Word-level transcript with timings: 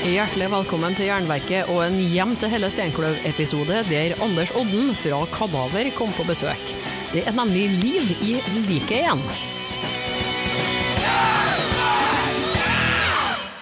Hjertelig 0.00 0.46
velkommen 0.48 0.94
til 0.96 1.10
Jernverket 1.10 1.68
og 1.68 1.82
en 1.84 1.98
Hjem 2.00 2.30
til 2.40 2.48
Helle 2.48 2.70
Steinkløv-episode 2.72 3.82
der 3.84 4.14
Anders 4.24 4.48
Odden 4.56 4.94
fra 4.96 5.18
Kadaver 5.28 5.90
kom 5.92 6.08
på 6.16 6.24
besøk. 6.24 6.72
Det 7.12 7.26
er 7.28 7.36
nemlig 7.36 7.66
liv 7.82 8.08
i 8.24 8.38
liket 8.64 8.94
igjen. 8.96 9.20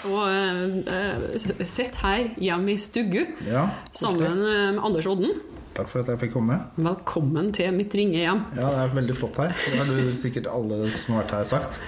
Og 0.07 0.87
uh, 0.87 1.67
sitter 1.67 2.07
her 2.07 2.31
hjemme 2.39 2.77
i 2.77 2.79
Stuggu 2.79 3.25
Ja, 3.43 3.67
sammen 3.99 4.39
eh, 4.39 4.71
med 4.79 4.83
Anders 4.87 5.11
Odden. 5.11 5.35
Takk 5.75 5.91
for 5.91 6.07
at 6.07 6.13
jeg 6.15 6.23
fikk 6.23 6.37
komme. 6.39 6.63
Velkommen 6.79 7.51
til 7.55 7.75
mitt 7.75 7.99
ringe 7.99 8.23
hjem. 8.23 8.47
Ja, 8.55 8.71
det 8.77 8.87
er 8.87 8.95
veldig 9.03 9.19
flott 9.19 9.43
her. 9.43 9.59
Det 9.67 9.83
har 9.83 9.91
du 9.91 10.15
sikkert 10.15 10.47
alle 10.55 10.85
som 10.95 11.19
har 11.19 11.27
vært 11.27 11.41
her 11.41 11.51
sagt. 11.51 11.83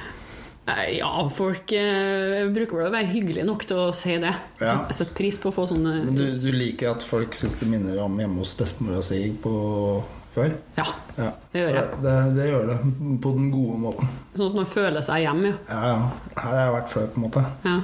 Eh, 0.79 0.99
Ja, 0.99 1.11
folk 1.33 1.73
eh, 1.73 2.47
bruker 2.53 2.77
vel 2.81 2.89
å 2.89 2.95
være 2.95 3.11
hyggelig 3.13 3.45
nok 3.49 3.65
til 3.69 3.77
å 3.77 3.89
si 3.97 4.17
det. 4.23 4.33
Ja. 4.61 4.77
Sett 4.95 5.13
pris 5.17 5.39
på 5.41 5.51
å 5.51 5.55
få 5.55 5.67
sånne 5.71 5.97
Men 6.07 6.15
du, 6.19 6.25
du 6.31 6.51
liker 6.53 6.93
at 6.95 7.03
folk 7.07 7.35
syns 7.39 7.57
det 7.61 7.69
minner 7.71 7.99
om 8.05 8.19
hjemme 8.21 8.43
hos 8.43 8.55
bestemora 8.59 9.03
si 9.05 9.23
på 9.43 9.53
før? 10.35 10.53
Ja, 10.79 10.87
Ja. 11.19 11.31
det 11.53 11.63
gjør 11.65 11.75
jeg. 11.79 12.03
Det, 12.05 12.17
det 12.37 12.49
gjør 12.53 12.67
det. 12.71 12.79
På 13.23 13.33
den 13.37 13.49
gode 13.55 13.79
måten. 13.87 14.13
Sånn 14.37 14.53
at 14.53 14.59
man 14.61 14.69
føler 14.71 15.03
seg 15.03 15.25
hjemme, 15.25 15.55
ja. 15.55 15.57
Ja, 15.69 15.81
ja. 15.95 16.35
Her 16.37 16.51
har 16.55 16.61
jeg 16.65 16.77
vært 16.79 16.93
før, 16.95 17.09
på 17.15 17.19
en 17.21 17.27
måte. 17.29 17.47
ja. 17.67 17.79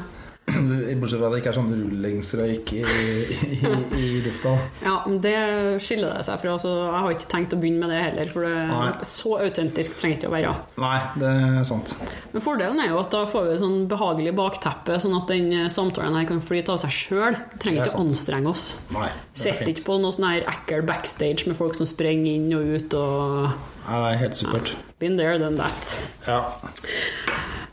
Bortsett 0.47 1.19
fra 1.19 1.27
at 1.27 1.35
det 1.35 1.41
ikke 1.41 1.51
er 1.51 1.57
sånn 1.57 1.73
rullingsrøyk 1.75 2.73
i, 2.77 2.83
i, 2.87 3.57
i, 3.99 4.05
lufta. 4.23 4.53
Ja, 4.85 4.95
det 5.23 5.35
skiller 5.83 6.15
det 6.15 6.27
seg 6.29 6.39
fra. 6.43 6.55
Så 6.63 6.71
jeg 6.71 7.03
har 7.03 7.15
ikke 7.17 7.31
tenkt 7.33 7.57
å 7.57 7.59
begynne 7.61 7.83
med 7.83 7.93
det 7.93 8.03
heller, 8.05 8.31
for 8.31 8.47
det, 8.47 8.55
Nei. 8.71 8.91
så 9.11 9.35
autentisk 9.43 9.99
trenger 9.99 10.21
det 10.21 10.23
ikke 10.23 10.31
å 10.31 10.37
være. 10.37 10.55
Nei, 10.85 10.99
det 11.19 11.33
er 11.49 11.67
sant. 11.69 11.97
Men 12.33 12.45
fordelen 12.45 12.83
er 12.85 12.93
jo 12.93 13.01
at 13.03 13.11
da 13.17 13.25
får 13.31 13.49
vi 13.49 13.55
et 13.57 13.65
sånn 13.65 13.79
behagelig 13.91 14.37
bakteppe, 14.39 15.01
sånn 15.03 15.19
at 15.19 15.35
den 15.35 15.51
eh, 15.51 15.69
samtalen 15.73 16.19
her 16.21 16.29
kan 16.31 16.43
flyte 16.45 16.77
av 16.77 16.83
seg 16.85 16.95
sjøl. 16.95 17.41
Trenger 17.59 17.83
er 17.83 17.91
ikke 17.91 17.99
å 17.99 18.07
anstrenge 18.07 18.53
oss. 18.55 18.67
Nei, 18.95 19.11
er 19.11 19.47
Sitter 19.47 19.73
ikke 19.75 19.89
på 19.91 19.99
noe 20.03 20.15
sånn 20.15 20.31
her 20.31 20.47
ekkel 20.55 20.87
backstage 20.87 21.51
med 21.51 21.59
folk 21.59 21.75
som 21.79 21.91
sprenger 21.91 22.37
inn 22.39 22.53
og 22.55 22.77
ut 22.77 23.01
og 23.01 23.75
Nei, 23.87 23.99
det 24.03 24.07
er 24.09 24.23
helt 24.25 24.39
supert. 24.39 24.73
Been 24.99 25.17
there, 25.19 25.39
done 25.39 25.57
that. 25.61 25.91
Ja. 26.27 26.39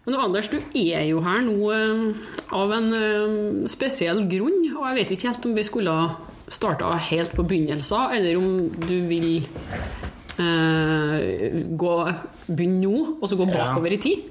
Men 0.06 0.16
Anders, 0.20 0.50
du 0.52 0.58
er 0.76 1.06
jo 1.08 1.22
her 1.24 1.40
nå 1.46 1.70
eh, 1.72 2.02
av 2.52 2.74
en 2.76 2.90
eh, 2.98 3.70
spesiell 3.72 4.26
grunn, 4.28 4.58
og 4.76 4.84
jeg 4.90 4.98
vet 4.98 5.14
ikke 5.16 5.30
helt 5.32 5.46
om 5.48 5.54
vi 5.56 5.64
skulle 5.64 5.94
starta 6.52 6.90
helt 7.08 7.32
på 7.38 7.46
begynnelsen, 7.48 8.12
eller 8.18 8.36
om 8.42 8.50
du 8.76 8.96
vil 9.08 9.30
eh, 10.36 11.62
gå, 11.80 11.94
begynne 12.50 12.82
nå, 12.84 13.06
og 13.22 13.30
så 13.32 13.40
gå 13.40 13.48
Ja. 13.48 13.70
bakover 13.70 13.96
i 13.96 14.02
tid. 14.04 14.28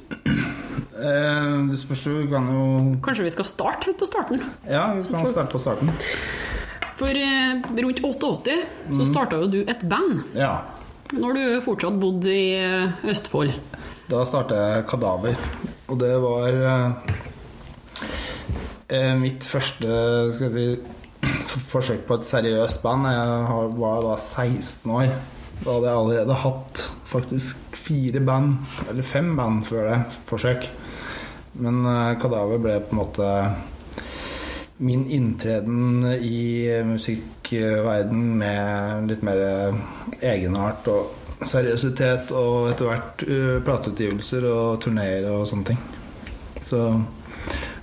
Eh, 0.92 1.56
det 1.72 1.78
spørs 1.80 2.04
jo, 2.06 2.18
vi 2.20 2.28
kan 2.30 2.44
jo 2.52 2.66
Kanskje 3.02 3.24
vi 3.24 3.32
skal 3.32 3.48
starte 3.48 3.88
helt 3.88 3.98
på 3.98 4.06
starten. 4.06 4.42
Ja, 4.68 4.90
vi 4.94 5.02
kan 5.08 5.26
starte 5.32 5.50
på 5.56 5.58
starten. 5.64 5.88
For 7.00 7.08
eh, 7.08 7.64
rundt 7.80 8.04
88 8.04 8.60
så 8.92 9.08
starta 9.08 9.40
jo 9.40 9.48
du 9.48 9.62
et 9.64 9.80
band, 9.88 10.20
Ja. 10.36 10.58
Når 11.12 11.36
du 11.36 11.42
fortsatt 11.64 11.98
bodde 12.00 12.32
i 12.32 12.54
eh, 12.56 13.04
Østfold. 13.08 13.52
Da 14.10 14.24
startet 14.28 14.58
jeg 14.58 14.86
Kadaver, 14.90 15.36
og 15.88 16.00
det 16.00 16.12
var 16.22 16.58
eh, 16.72 17.12
eh, 18.92 19.12
mitt 19.20 19.46
første 19.46 19.92
si, 20.36 20.66
forsøk 21.68 22.06
på 22.08 22.18
et 22.18 22.28
seriøst 22.28 22.82
band. 22.84 23.08
Jeg 23.12 23.72
var 23.78 24.06
da 24.06 24.16
16 24.18 24.92
år. 24.92 25.12
Da 25.62 25.76
hadde 25.76 25.90
jeg 25.90 25.98
allerede 25.98 26.38
hatt 26.42 26.86
faktisk 27.06 27.76
fire 27.76 28.22
band, 28.24 28.56
eller 28.90 29.06
fem 29.06 29.34
band 29.38 29.66
før 29.68 29.90
det, 29.90 29.98
forsøk. 30.30 30.66
Men 31.60 31.84
eh, 31.86 32.16
Kadaver 32.20 32.62
ble 32.62 32.80
på 32.82 32.96
en 32.96 33.02
måte 33.02 33.28
min 34.82 35.04
inntreden 35.14 36.02
i 36.18 36.66
musikkverden 37.52 38.38
med 38.38 39.08
litt 39.10 39.22
mer 39.22 39.74
egenart 40.20 40.86
og 40.88 41.44
seriøsitet, 41.44 42.30
og 42.32 42.70
etter 42.70 42.88
hvert 42.88 43.24
uh, 43.26 43.58
plateutgivelser 43.64 44.46
og 44.46 44.80
turneer 44.80 45.26
og 45.30 45.46
sånne 45.48 45.72
ting. 45.72 45.80
Så 46.62 46.84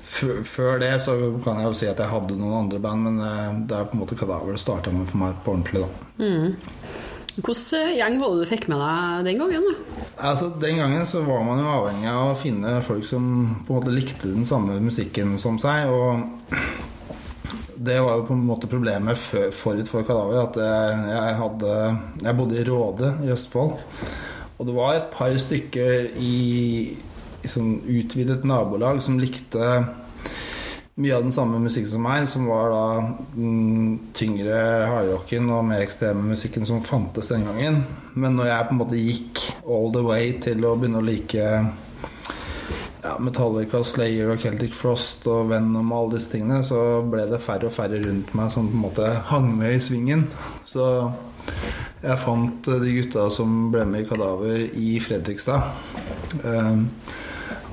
før 0.10 0.80
det 0.80 0.96
så 1.04 1.14
kan 1.44 1.60
jeg 1.60 1.68
jo 1.68 1.76
si 1.78 1.88
at 1.88 2.00
jeg 2.00 2.10
hadde 2.10 2.38
noen 2.40 2.64
andre 2.64 2.80
band, 2.82 3.06
men 3.06 3.20
eh, 3.24 3.60
det 3.70 3.76
er 3.78 3.86
på 3.88 3.96
en 3.96 4.02
måte 4.02 4.18
Kadaver 4.20 4.52
det 4.52 4.60
starta 4.60 4.92
med 4.92 5.08
for 5.08 5.22
meg 5.22 5.38
på 5.46 5.54
ordentlig, 5.54 5.84
da. 5.86 6.24
Hvilken 7.38 7.94
gjeng 7.96 8.18
var 8.20 8.34
det 8.34 8.42
du 8.42 8.50
fikk 8.50 8.66
med 8.72 8.82
deg 8.84 9.30
den 9.30 9.40
gangen? 9.40 9.68
da? 9.70 10.02
Altså, 10.32 10.50
Den 10.60 10.82
gangen 10.82 11.06
så 11.08 11.22
var 11.24 11.46
man 11.48 11.62
jo 11.62 11.70
avhengig 11.72 12.10
av 12.12 12.34
å 12.34 12.40
finne 12.40 12.74
folk 12.84 13.06
som 13.08 13.30
på 13.68 13.72
en 13.72 13.80
måte 13.80 13.96
likte 13.96 14.34
den 14.34 14.48
samme 14.50 14.76
musikken 14.84 15.38
som 15.40 15.62
seg. 15.62 15.88
Og 15.88 16.58
det 17.80 18.00
var 18.04 18.18
jo 18.18 18.26
på 18.28 18.36
en 18.36 18.44
måte 18.44 18.68
problemet 18.68 19.18
forut 19.56 19.88
for 19.88 20.04
Kadaver. 20.08 20.42
At 20.44 20.58
jeg 20.60 21.38
hadde 21.40 21.76
Jeg 22.26 22.36
bodde 22.36 22.60
i 22.60 22.66
Råde 22.68 23.14
i 23.24 23.32
Østfold. 23.32 23.78
Og 24.60 24.68
det 24.68 24.76
var 24.76 24.98
et 24.98 25.08
par 25.14 25.32
stykker 25.40 26.10
i, 26.20 26.36
i 27.40 27.52
sånn 27.52 27.78
utvidet 27.88 28.44
nabolag 28.44 29.00
som 29.06 29.20
likte 29.22 29.70
mye 31.00 31.16
av 31.16 31.24
den 31.24 31.32
samme 31.32 31.62
musikken 31.64 31.94
som 31.94 32.04
meg, 32.04 32.26
som 32.28 32.50
var 32.52 32.74
da 32.74 32.86
den 33.38 33.94
tyngre 34.18 34.58
hardrocken 34.92 35.48
og 35.56 35.64
mer 35.70 35.86
ekstreme 35.86 36.34
musikken 36.34 36.68
som 36.68 36.84
fantes 36.84 37.32
den 37.32 37.48
gangen. 37.48 37.86
Men 38.20 38.36
når 38.36 38.50
jeg 38.52 38.68
på 38.68 38.76
en 38.76 38.82
måte 38.82 39.00
gikk 39.00 39.46
all 39.64 39.94
the 39.96 40.04
way 40.04 40.34
til 40.44 40.68
å 40.68 40.76
begynne 40.76 41.00
å 41.00 41.08
like 41.08 41.46
ja, 43.04 43.16
Metallica, 43.24 43.82
Slayer 43.86 44.34
og 44.34 44.44
Celtic 44.44 44.76
Frost 44.76 45.28
og 45.30 45.50
Venom 45.54 45.92
og 45.94 45.98
alle 46.00 46.18
disse 46.18 46.34
tingene, 46.34 46.62
så 46.66 47.02
ble 47.08 47.26
det 47.30 47.42
færre 47.44 47.70
og 47.70 47.76
færre 47.76 48.02
rundt 48.04 48.34
meg 48.38 48.52
som 48.54 48.68
på 48.68 48.76
en 48.76 48.86
måte 48.88 49.10
hang 49.32 49.52
med 49.58 49.78
i 49.78 49.82
svingen. 49.84 50.28
Så 50.68 50.86
jeg 52.04 52.22
fant 52.22 52.70
eh, 52.72 52.82
de 52.84 52.96
gutta 53.00 53.28
som 53.34 53.70
ble 53.74 53.86
med 53.90 54.06
i 54.06 54.10
Kadaver 54.10 54.62
i 54.80 54.94
Fredrikstad. 55.04 55.72
Um, 56.44 56.86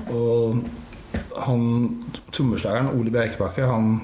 og 0.07 0.63
han 1.45 1.63
trommeslageren 2.33 2.93
Ole 2.95 3.13
Bjerkebakke, 3.13 3.67
han 3.67 3.99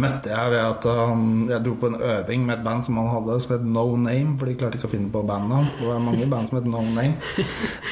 møtte 0.00 0.30
jeg 0.32 0.52
ved 0.52 0.60
at 0.62 0.86
han, 0.98 1.22
jeg 1.50 1.64
dro 1.64 1.74
på 1.80 1.90
en 1.90 1.98
øving 1.98 2.44
med 2.46 2.54
et 2.56 2.64
band 2.64 2.84
som 2.86 2.98
han 3.00 3.10
hadde 3.12 3.38
som 3.44 3.54
het 3.54 3.66
No 3.66 3.84
Name, 3.96 4.36
for 4.38 4.48
de 4.48 4.56
klarte 4.58 4.78
ikke 4.78 4.88
å 4.88 4.92
finne 4.92 5.12
på 5.12 5.22
bandnavn. 5.28 5.70
Det 5.78 5.88
var 5.88 6.02
mange 6.04 6.28
band 6.30 6.50
som 6.50 6.60
het 6.60 6.68
No 6.70 6.84
Name. 6.86 7.16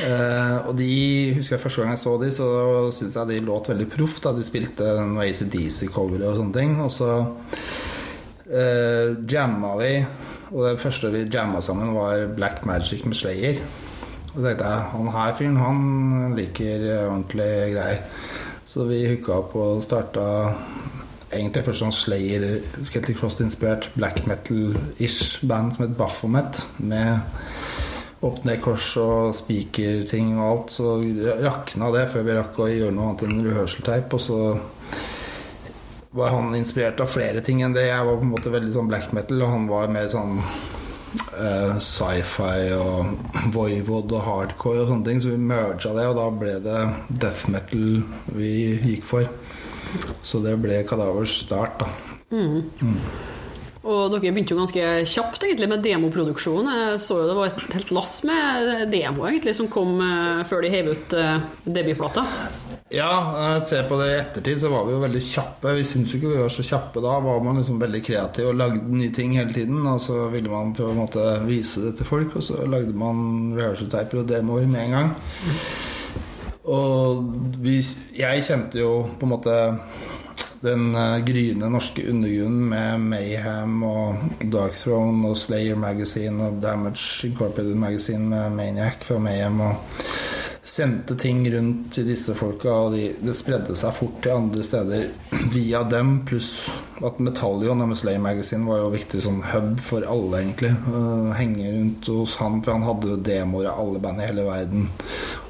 Eh, 0.06 0.69
og 0.69 0.75
de 0.77 0.87
husker 1.34 1.55
jeg 1.55 1.61
første 1.62 1.81
gang 1.81 1.95
jeg 1.95 2.00
så 2.03 2.11
de, 2.21 2.27
så 2.34 2.47
syntes 2.95 3.15
jeg 3.16 3.28
de 3.31 3.39
låt 3.47 3.71
veldig 3.71 3.87
proff. 3.91 4.19
da 4.22 4.34
De 4.37 4.45
spilte 4.45 4.84
noe 5.09 5.25
ACDC-cover 5.25 6.21
og 6.28 6.37
sånne 6.37 6.55
ting. 6.55 6.75
Og 6.84 6.91
så 6.93 7.09
eh, 8.45 9.16
jamma 9.33 9.72
vi, 9.81 9.91
og 10.53 10.66
det 10.66 10.75
første 10.83 11.11
vi 11.15 11.25
jamma 11.25 11.62
sammen, 11.65 11.95
var 11.97 12.27
Black 12.37 12.66
Magic 12.69 13.06
med 13.09 13.19
Slayer. 13.19 13.62
Og 14.34 14.37
så 14.37 14.45
tenkte 14.50 14.69
jeg 14.69 14.89
han 14.93 15.12
her 15.16 15.34
fyren, 15.41 15.59
han 15.65 16.37
liker 16.37 16.87
ordentlige 17.06 17.71
greier. 17.72 18.05
Så 18.69 18.84
vi 18.84 19.06
hooka 19.09 19.41
opp 19.41 19.56
og 19.56 19.83
starta 19.87 20.27
egentlig 21.31 21.65
først 21.67 21.83
sånn 21.83 21.95
Slayer, 21.95 22.47
Celtic 22.93 23.19
Frost-inspirert 23.21 23.91
black 23.97 24.23
metal-ish 24.31 25.43
band 25.47 25.75
som 25.75 25.87
het 25.87 25.97
Baphomet. 25.99 26.63
Med 26.79 27.21
opp 28.25 28.45
ned 28.47 28.63
kors 28.65 28.93
og 29.01 29.35
spikerting 29.37 30.37
og 30.39 30.47
alt. 30.47 30.77
Så 30.77 30.95
rakna 31.43 31.91
det 31.95 32.07
før 32.13 32.27
vi 32.27 32.39
rakk 32.39 32.63
å 32.63 32.71
gjøre 32.71 32.95
noe 32.95 33.11
annet 33.11 33.27
enn 33.27 33.45
rehearsal-tape. 33.45 34.17
Og 34.17 34.23
så 34.23 34.41
var 36.17 36.33
han 36.33 36.55
inspirert 36.57 37.03
av 37.05 37.13
flere 37.13 37.43
ting 37.45 37.61
enn 37.65 37.77
det. 37.77 37.89
Jeg 37.91 38.09
var 38.09 38.17
på 38.17 38.27
en 38.27 38.33
måte 38.33 38.55
veldig 38.55 38.73
sånn 38.77 38.91
black 38.91 39.13
metal, 39.17 39.43
og 39.45 39.53
han 39.53 39.69
var 39.69 39.93
mer 39.93 40.09
sånn 40.13 40.39
uh, 40.39 41.77
sci-fi 41.83 42.73
og 42.77 43.13
voivod 43.57 44.15
og 44.17 44.25
hardcore 44.25 44.85
og 44.85 44.93
sånne 44.93 45.11
ting. 45.11 45.21
Så 45.23 45.35
vi 45.35 45.43
merga 45.53 45.93
det, 45.99 46.09
og 46.09 46.19
da 46.21 46.31
ble 46.33 46.57
det 46.65 46.81
death 47.11 47.51
metal 47.53 48.01
vi 48.39 48.55
gikk 48.93 49.05
for. 49.11 49.29
Så 50.27 50.43
det 50.45 50.57
ble 50.63 50.83
Kadavers 50.89 51.41
start, 51.47 51.81
da. 51.84 51.91
Og 53.87 54.10
dere 54.10 54.33
begynte 54.34 54.51
jo 54.51 54.59
ganske 54.59 54.87
kjapt 55.07 55.45
egentlig 55.47 55.69
med 55.71 55.84
demoproduksjon. 55.84 56.66
Jeg 56.75 56.99
så 57.05 57.21
jo 57.21 57.28
det 57.28 57.37
var 57.39 57.53
et 57.53 57.77
helt 57.77 57.93
lass 57.95 58.16
med 58.27 58.89
demo 58.91 59.28
egentlig 59.28 59.55
som 59.55 59.69
kom 59.71 60.01
eh, 60.03 60.43
før 60.49 60.65
de 60.65 60.72
heiv 60.72 60.91
ut 60.91 61.15
eh, 61.15 61.45
debutplata. 61.63 62.25
Ja, 62.91 63.10
når 63.31 63.53
jeg 63.53 63.63
ser 63.69 63.87
på 63.87 63.99
det 64.01 64.09
i 64.10 64.19
ettertid, 64.19 64.60
så 64.63 64.72
var 64.72 64.89
vi 64.89 64.97
jo 64.97 65.05
veldig 65.05 65.22
kjappe. 65.22 65.77
Vi 65.78 65.87
syntes 65.87 66.15
jo 66.15 66.19
ikke 66.21 66.33
vi 66.34 66.43
var 66.43 66.53
så 66.57 66.66
kjappe 66.66 67.03
da. 67.05 67.15
Var 67.22 67.43
man 67.47 67.60
liksom 67.63 67.78
veldig 67.83 68.03
kreativ 68.10 68.51
og 68.51 68.59
lagde 68.59 68.83
nye 68.91 69.15
ting 69.15 69.39
hele 69.39 69.55
tiden. 69.55 69.87
Og 69.87 70.03
så 70.03 70.27
ville 70.34 70.51
man 70.51 70.75
på 70.75 70.91
en 70.91 71.03
måte 71.05 71.27
vise 71.47 71.87
det 71.87 71.97
til 72.01 72.10
folk, 72.10 72.34
og 72.34 72.47
så 72.47 72.66
lagde 72.66 72.95
man 72.95 73.55
rehearsal-teiper 73.55 74.25
og 74.25 74.31
demoer 74.34 74.66
med 74.71 74.89
en 74.89 74.99
gang. 74.99 75.15
Og 76.66 77.34
vi, 77.63 77.78
jeg 78.16 78.45
kjente 78.47 78.80
jo 78.80 78.92
på 79.18 79.27
en 79.27 79.34
måte 79.36 79.59
den 80.65 80.95
eh, 80.95 81.18
gryende 81.24 81.68
norske 81.71 82.03
undergrunnen 82.10 82.68
med 82.72 83.04
Mayhem 83.13 83.83
og 83.86 84.41
Dark 84.53 84.78
Throne 84.80 85.30
og 85.30 85.39
Slayer 85.39 85.78
Magazine 85.78 86.48
og 86.48 86.63
Damage 86.63 87.28
Incorporated 87.28 87.77
Magazine 87.78 88.27
med 88.33 88.57
Maniac 88.57 89.04
fra 89.07 89.18
Mayhem 89.22 89.60
og 89.60 90.01
sendte 90.66 91.15
ting 91.15 91.45
rundt 91.54 91.92
til 91.95 92.09
disse 92.09 92.34
folka, 92.34 92.72
og 92.86 92.97
de, 92.97 93.04
det 93.22 93.36
spredde 93.39 93.77
seg 93.78 93.95
fort 93.95 94.19
til 94.24 94.34
andre 94.34 94.65
steder 94.66 95.07
via 95.54 95.83
dem, 95.86 96.16
pluss 96.27 96.66
at 97.07 97.21
Metallion, 97.22 97.84
med 97.86 97.98
Slayer 97.98 98.22
Magazine, 98.22 98.66
var 98.66 98.83
jo 98.83 98.91
viktig 98.97 99.22
som 99.22 99.42
hub 99.53 99.77
for 99.84 100.07
alle, 100.10 100.42
egentlig. 100.42 100.72
Uh, 100.89 101.30
henge 101.39 101.71
rundt 101.71 102.10
hos 102.10 102.36
han, 102.41 102.59
for 102.65 102.74
han 102.74 102.86
hadde 102.89 103.21
demoer 103.27 103.71
av 103.71 103.84
alle 103.84 104.03
band 104.03 104.22
i 104.22 104.28
hele 104.28 104.47
verden. 104.48 104.89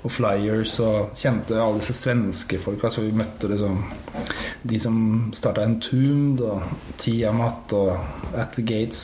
Og 0.07 0.13
flyers, 0.13 0.77
og 0.85 1.17
kjente 1.19 1.57
alle 1.59 1.81
disse 1.81 1.97
svenske 1.99 2.61
folka, 2.63 2.93
så 2.95 3.03
vi 3.03 3.17
møtte 3.17 3.49
liksom 3.51 3.81
de 4.67 4.79
som 4.79 4.99
starta 5.35 5.65
Entombed, 5.67 6.43
og 6.47 6.63
Tiamat 6.99 7.75
og 7.75 8.37
At 8.39 8.55
the 8.55 8.63
Gates, 8.63 9.01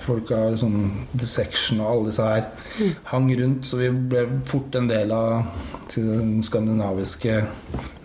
folka 0.00 0.38
liksom 0.54 1.06
Dissection 1.12 1.80
og 1.80 1.90
alle 1.90 2.08
disse 2.08 2.24
her 2.24 2.96
hang 3.12 3.30
rundt, 3.42 3.68
så 3.68 3.82
vi 3.82 3.90
ble 3.90 4.24
fort 4.48 4.80
en 4.80 4.88
del 4.88 5.12
av 5.12 5.44
til 5.90 6.08
den 6.08 6.42
skandinaviske 6.46 7.40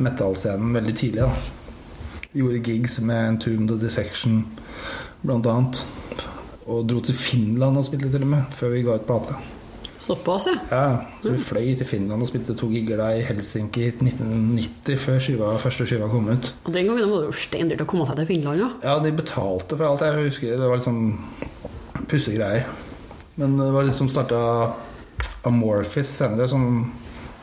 metallscenen 0.03 0.75
veldig 0.75 0.95
tidlig. 0.97 1.23
da 1.23 2.35
Gjorde 2.35 2.63
gigs 2.67 2.99
med 2.99 3.29
Entombed 3.29 3.77
og 3.77 3.83
Dissection 3.83 4.41
blant 5.23 5.47
annet. 5.47 5.85
Og 6.65 6.87
dro 6.89 6.99
til 6.99 7.15
Finland 7.15 7.77
og 7.77 7.85
spilte 7.85 8.09
til 8.11 8.25
og 8.25 8.33
med, 8.35 8.47
før 8.51 8.73
vi 8.73 8.81
ga 8.83 8.97
ut 8.97 9.05
plate. 9.07 9.37
Såpass, 10.05 10.45
ja. 10.51 10.55
Ja, 10.69 10.81
så 11.23 11.31
vi 11.33 11.39
fløy 11.41 11.71
til 11.79 11.87
Finland 11.89 12.21
og 12.21 12.29
spilte 12.29 12.53
to 12.57 12.67
gigger 12.69 12.99
der 13.01 13.17
i 13.17 13.23
Helsinki 13.25 13.87
i 13.87 13.93
1990, 13.95 14.99
før 15.01 15.21
skiva, 15.23 15.53
første 15.61 15.87
skiva 15.89 16.09
kom 16.11 16.27
ut. 16.29 16.51
Og 16.63 16.73
Den 16.75 16.91
gangen 16.91 17.09
var 17.09 17.23
det 17.23 17.31
jo 17.31 17.37
steindyrt 17.39 17.81
å 17.81 17.87
komme 17.89 18.05
seg 18.05 18.19
til 18.21 18.29
Finland, 18.29 18.61
ja. 18.61 18.69
Ja, 18.85 18.99
de 19.01 19.13
betalte 19.17 19.79
for 19.79 19.87
alt. 19.87 20.05
Jeg 20.05 20.27
husker 20.27 20.59
det 20.61 20.69
var 20.69 20.77
liksom 20.77 20.99
pussige 22.11 22.37
greier. 22.37 22.69
Men 23.41 23.57
det 23.57 23.71
var 23.73 23.87
liksom 23.87 24.11
starta 24.13 24.43
Amorphis 25.49 26.13
senere, 26.21 26.47
som 26.47 26.91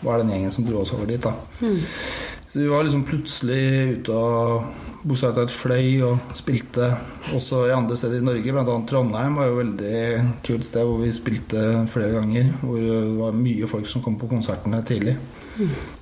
var 0.03 0.23
den 0.23 0.31
gjengen 0.33 0.55
som 0.55 0.67
dro 0.67 0.81
oss 0.83 0.95
over 0.95 1.11
dit. 1.11 1.23
da 1.23 1.35
Så 1.59 2.61
vi 2.61 2.69
var 2.71 2.87
liksom 2.87 3.05
plutselig 3.09 3.99
ute 3.99 4.15
og 4.15 4.65
talt 5.03 5.51
fløy 5.51 6.03
og 6.07 6.33
spilte 6.39 6.93
også 7.35 7.67
i 7.69 7.75
andre 7.75 7.97
steder 7.99 8.21
i 8.21 8.27
Norge. 8.27 8.53
Blant 8.55 8.71
annet 8.71 8.89
Trondheim 8.91 9.37
var 9.39 9.51
jo 9.51 9.59
et 9.59 9.63
veldig 9.63 10.03
kult 10.47 10.67
sted 10.69 10.87
hvor 10.87 11.03
vi 11.03 11.13
spilte 11.13 11.87
flere 11.91 12.15
ganger. 12.21 12.53
Hvor 12.63 12.79
det 12.79 13.01
var 13.19 13.37
mye 13.37 13.71
folk 13.71 13.91
som 13.91 14.03
kom 14.05 14.19
på 14.21 14.31
konsertene 14.31 14.83
tidlig. 14.87 15.17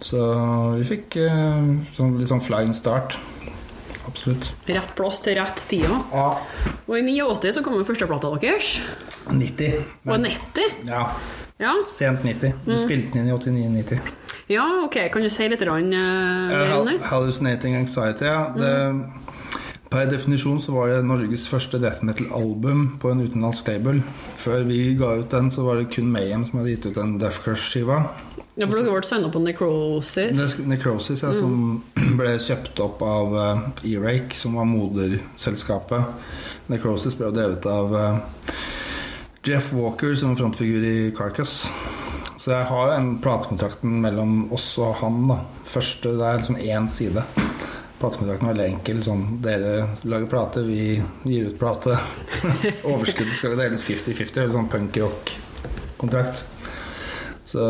Så 0.05 0.20
vi 0.79 0.87
fikk 0.93 1.17
eh, 1.25 1.70
sånn, 1.97 2.17
litt 2.20 2.31
sånn 2.31 2.44
flying 2.44 2.75
start. 2.76 3.19
Absolutt. 4.06 4.52
Rett 4.69 4.94
plass 4.99 5.20
til 5.25 5.37
rett 5.38 5.64
tida. 5.70 6.00
Ja. 6.12 6.29
Og 6.87 6.96
i 6.99 7.05
89 7.06 7.56
så 7.56 7.64
kom 7.64 7.79
jo 7.79 7.87
førsteplata 7.87 8.32
deres. 8.41 8.76
90. 9.31 9.85
Og 10.08 10.17
90. 10.25 10.85
Ja, 10.88 11.05
Ja. 11.61 11.75
sent 11.89 12.25
90. 12.25 12.55
Vi 12.65 12.79
spilte 12.81 13.19
den 13.19 13.29
inn 13.29 13.35
i 13.35 13.83
89-90. 13.85 13.99
ja, 14.49 14.65
ok. 14.85 14.97
Kan 15.12 15.23
du 15.23 15.31
si 15.31 15.49
litt 15.53 15.62
rann, 15.69 15.93
uh, 15.93 16.79
om 16.81 16.87
det? 16.89 16.99
Hallucinating 17.11 17.77
Anxiety, 17.77 18.25
ja. 18.25 18.47
Det, 18.57 18.73
per 19.91 20.07
definisjon 20.07 20.61
så 20.62 20.73
var 20.73 20.89
det 20.89 21.03
Norges 21.05 21.49
første 21.51 21.79
death 21.83 22.05
metal-album 22.07 22.85
på 23.03 23.11
en 23.11 23.21
utenlandsk 23.27 23.69
label. 23.69 24.01
Før 24.39 24.65
vi 24.69 24.95
ga 24.99 25.17
ut 25.21 25.31
den, 25.35 25.51
så 25.53 25.65
var 25.67 25.81
det 25.81 25.89
kun 25.93 26.09
Mayhem 26.15 26.47
som 26.47 26.61
hadde 26.61 26.77
gitt 26.77 26.87
ut 26.87 27.01
en 27.03 27.17
Death 27.21 27.43
Crush-skiva. 27.45 28.01
Ja, 28.59 28.67
for 28.67 28.81
dere 28.81 28.93
ble 28.93 29.06
signa 29.06 29.29
på 29.33 29.41
Necrosis. 29.43 30.37
Ne- 30.39 30.69
Necrosis, 30.75 31.23
ja, 31.23 31.33
som 31.37 31.83
ble 32.19 32.37
kjøpt 32.43 32.81
opp 32.87 33.03
av 33.06 33.35
uh, 33.37 33.63
E-Rake, 33.87 34.35
som 34.37 34.56
var 34.59 34.67
moderselskapet. 34.71 36.03
Necrosis 36.71 37.17
ble 37.19 37.31
jo 37.31 37.35
drevet 37.35 37.67
av 37.67 37.95
eh, 37.99 38.19
Jeff 39.43 39.73
Walker, 39.73 40.15
som 40.15 40.37
frontfigur 40.37 40.85
i 40.85 41.11
Carcass. 41.17 41.71
Så 42.39 42.51
jeg 42.53 42.65
har 42.69 42.91
den 42.93 43.15
platekontrakten 43.25 43.95
mellom 44.03 44.51
oss 44.53 44.75
og 44.81 44.99
han. 45.01 45.23
da 45.29 45.39
Første, 45.65 46.13
Det 46.13 46.27
er 46.27 46.37
liksom 46.37 46.57
én 46.57 46.89
side. 46.89 47.25
Platekontrakten 48.01 48.49
er 48.49 48.53
veldig 48.53 48.67
enkel. 48.67 49.03
Sånn, 49.05 49.25
dere 49.41 49.89
lager 50.05 50.29
plate, 50.29 50.65
vi 50.69 51.01
gir 51.25 51.49
ut 51.49 51.59
plate. 51.59 51.97
Overskuddet 52.93 53.37
skal 53.39 53.57
deles 53.57 53.85
50-50. 53.85 54.43
Eller 54.43 54.53
sånn 54.53 54.69
punk-rock-kontrakt. 54.73 56.45
Så 57.49 57.65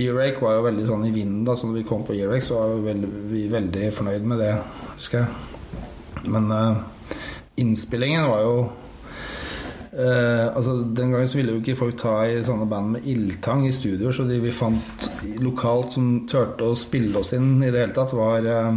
E-Rake 0.00 0.40
var 0.40 0.56
jo 0.56 0.66
veldig 0.70 0.86
sånn 0.88 1.08
i 1.10 1.14
vinden 1.14 1.44
da, 1.44 1.54
så 1.56 1.68
når 1.68 1.82
vi 1.82 1.88
kom 1.88 2.06
på 2.08 2.16
E-Rake, 2.16 2.46
så 2.46 2.56
var 2.56 2.72
vi 2.72 2.86
veldig, 2.88 3.10
vi 3.28 3.42
veldig 3.52 3.90
fornøyd 3.92 4.24
med 4.32 4.40
det, 4.40 4.54
husker 4.96 5.26
jeg. 5.26 6.24
Men 6.32 6.48
uh, 6.48 7.18
innspillingen 7.60 8.30
var 8.32 8.46
jo 8.46 8.56
eh, 9.92 10.46
altså 10.48 10.82
Den 10.84 11.12
gangen 11.12 11.28
så 11.28 11.38
ville 11.38 11.54
jo 11.54 11.62
ikke 11.62 11.76
folk 11.78 11.98
ta 12.00 12.14
i 12.26 12.42
sånne 12.46 12.68
band 12.70 12.96
med 12.96 13.08
ildtang 13.08 13.66
i 13.68 13.72
studio, 13.74 14.12
så 14.12 14.26
de 14.28 14.40
vi 14.42 14.54
fant 14.54 15.08
lokalt 15.44 15.96
som 15.96 16.10
turte 16.30 16.66
å 16.66 16.78
spille 16.78 17.18
oss 17.20 17.34
inn 17.36 17.56
i 17.60 17.70
det 17.70 17.84
hele 17.84 17.96
tatt, 17.96 18.14
var 18.16 18.46
uh, 18.46 18.70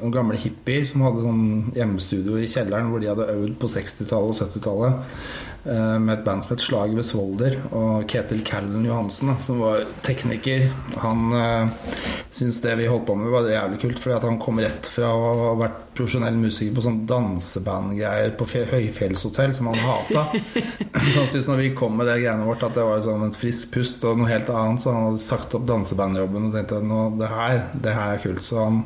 noen 0.00 0.14
gamle 0.14 0.38
hippier 0.40 0.86
som 0.88 1.04
hadde 1.06 1.24
sånn 1.24 1.72
hjemmestudio 1.76 2.38
i 2.40 2.50
kjelleren 2.50 2.92
hvor 2.92 3.02
de 3.02 3.10
hadde 3.12 3.30
øvd 3.34 3.58
på 3.60 3.72
60-tallet 3.76 4.34
og 4.34 4.40
70-tallet 4.42 4.94
eh, 4.94 5.32
med 5.64 6.10
et 6.12 6.24
band 6.26 6.44
som 6.44 6.52
het 6.52 6.62
Slag 6.64 6.92
ved 6.96 7.06
Svolder. 7.08 7.56
Og 7.72 8.04
Ketil 8.10 8.42
Callen 8.44 8.84
Johansen, 8.84 9.32
som 9.40 9.62
var 9.62 9.86
tekniker, 10.04 10.66
han 11.00 11.32
uh, 11.32 11.94
syntes 12.34 12.60
det 12.64 12.74
vi 12.80 12.88
holdt 12.90 13.06
på 13.08 13.16
med, 13.16 13.30
var 13.32 13.48
jævlig 13.48 13.80
kult. 13.80 14.02
Fordi 14.02 14.18
han 14.26 14.40
kom 14.42 14.60
rett 14.60 14.90
fra 14.90 15.08
å 15.14 15.32
ha 15.40 15.54
vært 15.62 15.80
profesjonell 15.94 16.36
musiker 16.36 16.74
på 16.74 16.84
sånn 16.84 17.00
dansebandgreier 17.08 18.34
på 18.38 18.48
høyfjellshotell, 18.50 19.54
som 19.56 19.70
han 19.70 19.82
hata. 19.86 20.26
så 21.12 21.16
han 21.20 21.28
syntes 21.30 21.48
når 21.48 21.62
vi 21.62 21.72
kom 21.78 21.96
med 21.98 22.10
det 22.10 22.20
greiene 22.24 22.48
vårt, 22.48 22.66
at 22.66 22.76
det 22.76 22.86
var 22.88 23.04
sånn 23.06 23.28
en 23.28 23.36
frisk 23.36 23.72
pust 23.74 24.04
og 24.04 24.20
noe 24.20 24.30
helt 24.30 24.50
annet. 24.52 24.84
Så 24.84 24.92
han 24.92 25.08
hadde 25.08 25.24
sagt 25.24 25.56
opp 25.56 25.68
dansebandjobben 25.70 26.50
og 26.50 26.56
tenkte 26.58 26.84
nå, 26.84 27.02
det 27.20 27.32
her, 27.32 27.60
det 27.86 27.96
her 27.96 28.16
er 28.16 28.24
kult. 28.24 28.44
Så 28.44 28.60
han 28.62 28.82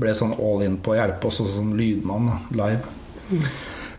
ble 0.00 0.16
sånn 0.16 0.36
all 0.38 0.64
in 0.66 0.80
på 0.80 0.94
å 0.94 1.00
hjelpe 1.00 1.28
oss 1.28 1.42
også 1.44 1.58
som 1.58 1.74
lydmann 1.76 2.30
da, 2.30 2.42
live. 2.64 2.94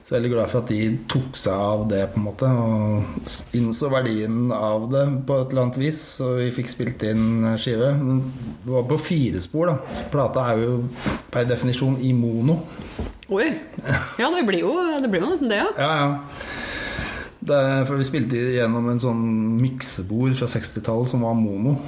Så 0.08 0.14
jeg 0.14 0.22
er 0.22 0.22
veldig 0.22 0.36
glad 0.38 0.52
for 0.54 0.64
at 0.64 0.70
de 0.72 0.84
tok 1.12 1.34
seg 1.36 1.62
av 1.68 1.82
det, 1.92 1.98
på 2.14 2.22
en 2.22 2.26
måte. 2.30 2.48
Og 2.48 3.58
innså 3.60 3.90
verdien 3.92 4.54
av 4.56 4.86
det 4.88 5.02
på 5.28 5.36
et 5.42 5.52
eller 5.52 5.66
annet 5.66 5.80
vis. 5.82 6.00
Så 6.22 6.30
vi 6.38 6.46
fikk 6.56 6.72
spilt 6.72 7.04
inn 7.10 7.44
skive. 7.60 7.90
Det 7.92 8.72
var 8.72 8.86
på 8.88 8.96
fire 9.04 9.42
spor, 9.44 9.74
da. 9.74 10.06
Plata 10.14 10.46
er 10.54 10.62
jo 10.64 10.78
per 11.34 11.50
definisjon 11.50 12.00
i 12.08 12.14
mono. 12.16 12.56
Oi. 13.36 13.50
Ja, 14.16 14.32
det 14.32 14.46
blir 14.48 14.64
jo 14.64 14.72
det 15.04 15.12
blir 15.12 15.28
nesten 15.28 15.52
det, 15.52 15.60
ja. 15.60 15.68
Ja, 15.76 15.92
ja. 16.00 16.56
Det 17.52 17.60
for 17.90 18.00
vi 18.00 18.08
spilte 18.08 18.48
gjennom 18.62 18.88
en 18.94 19.04
sånn 19.04 19.26
miksebord 19.60 20.40
fra 20.40 20.48
60-tallet 20.56 21.12
som 21.12 21.28
var 21.28 21.36
mono. 21.36 21.82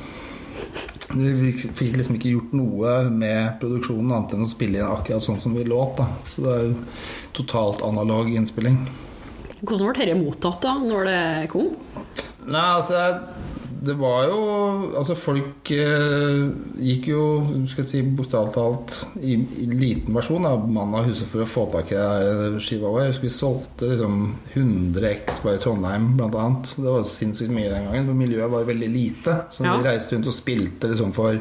Vi 1.10 1.52
fikk 1.58 1.96
liksom 1.98 2.20
ikke 2.20 2.34
gjort 2.36 2.52
noe 2.54 2.96
med 3.10 3.56
produksjonen 3.62 4.12
annet 4.14 4.36
enn 4.36 4.46
å 4.46 4.50
spille 4.50 4.78
inn 4.78 4.90
akkurat 4.90 5.26
sånn 5.26 5.40
som 5.42 5.56
vi 5.58 5.66
låt. 5.66 5.98
da 5.98 6.06
Så 6.30 6.44
det 6.46 6.52
er 6.54 6.66
jo 6.68 6.76
totalt 7.40 7.82
analog 7.86 8.30
innspilling. 8.30 8.78
Hvordan 9.60 9.90
ble 9.90 10.06
dette 10.06 10.20
mottatt 10.20 10.62
da, 10.64 10.76
når 10.80 11.10
det 11.10 11.22
kom? 11.52 11.72
Nei, 12.46 12.68
altså 12.78 13.02
Det 13.80 13.94
var 14.00 14.26
jo 14.28 14.40
Altså, 15.00 15.16
folk 15.16 15.70
eh, 15.72 16.50
gikk 16.84 17.08
jo, 17.12 17.22
skal 17.70 17.84
jeg 17.86 17.90
si 17.90 18.02
bokstavelig 18.18 18.54
talt, 18.56 18.96
i, 19.24 19.38
i 19.64 19.68
liten 19.70 20.16
versjon 20.18 20.48
av 20.50 20.66
mann 20.68 20.96
av 21.00 21.08
huset 21.08 21.30
for 21.30 21.46
å 21.46 21.48
få 21.50 21.64
tak 21.72 21.94
i 21.94 22.00
her 22.00 22.58
skiva 22.64 22.92
vår. 22.92 23.06
Jeg 23.06 23.14
husker 23.14 23.28
vi 23.30 23.34
solgte 23.36 23.92
liksom 23.94 24.20
100 24.56 25.10
X 25.14 25.40
bare 25.46 25.60
i 25.60 25.64
Trondheim, 25.64 26.10
blant 26.20 26.36
annet. 26.40 26.74
Det 26.76 26.88
var 26.90 27.08
sinnssykt 27.08 27.54
mye 27.56 27.72
den 27.72 27.88
gangen. 27.88 28.10
For 28.12 28.20
miljøet 28.26 28.52
var 28.52 28.68
veldig 28.68 28.92
lite. 28.94 29.38
Så 29.54 29.64
Ja. 29.66 29.78
vi 29.78 29.88
reiste 29.88 30.16
rundt 30.18 30.28
og 30.28 30.36
spilte 30.36 30.92
liksom 30.92 31.14
for 31.16 31.40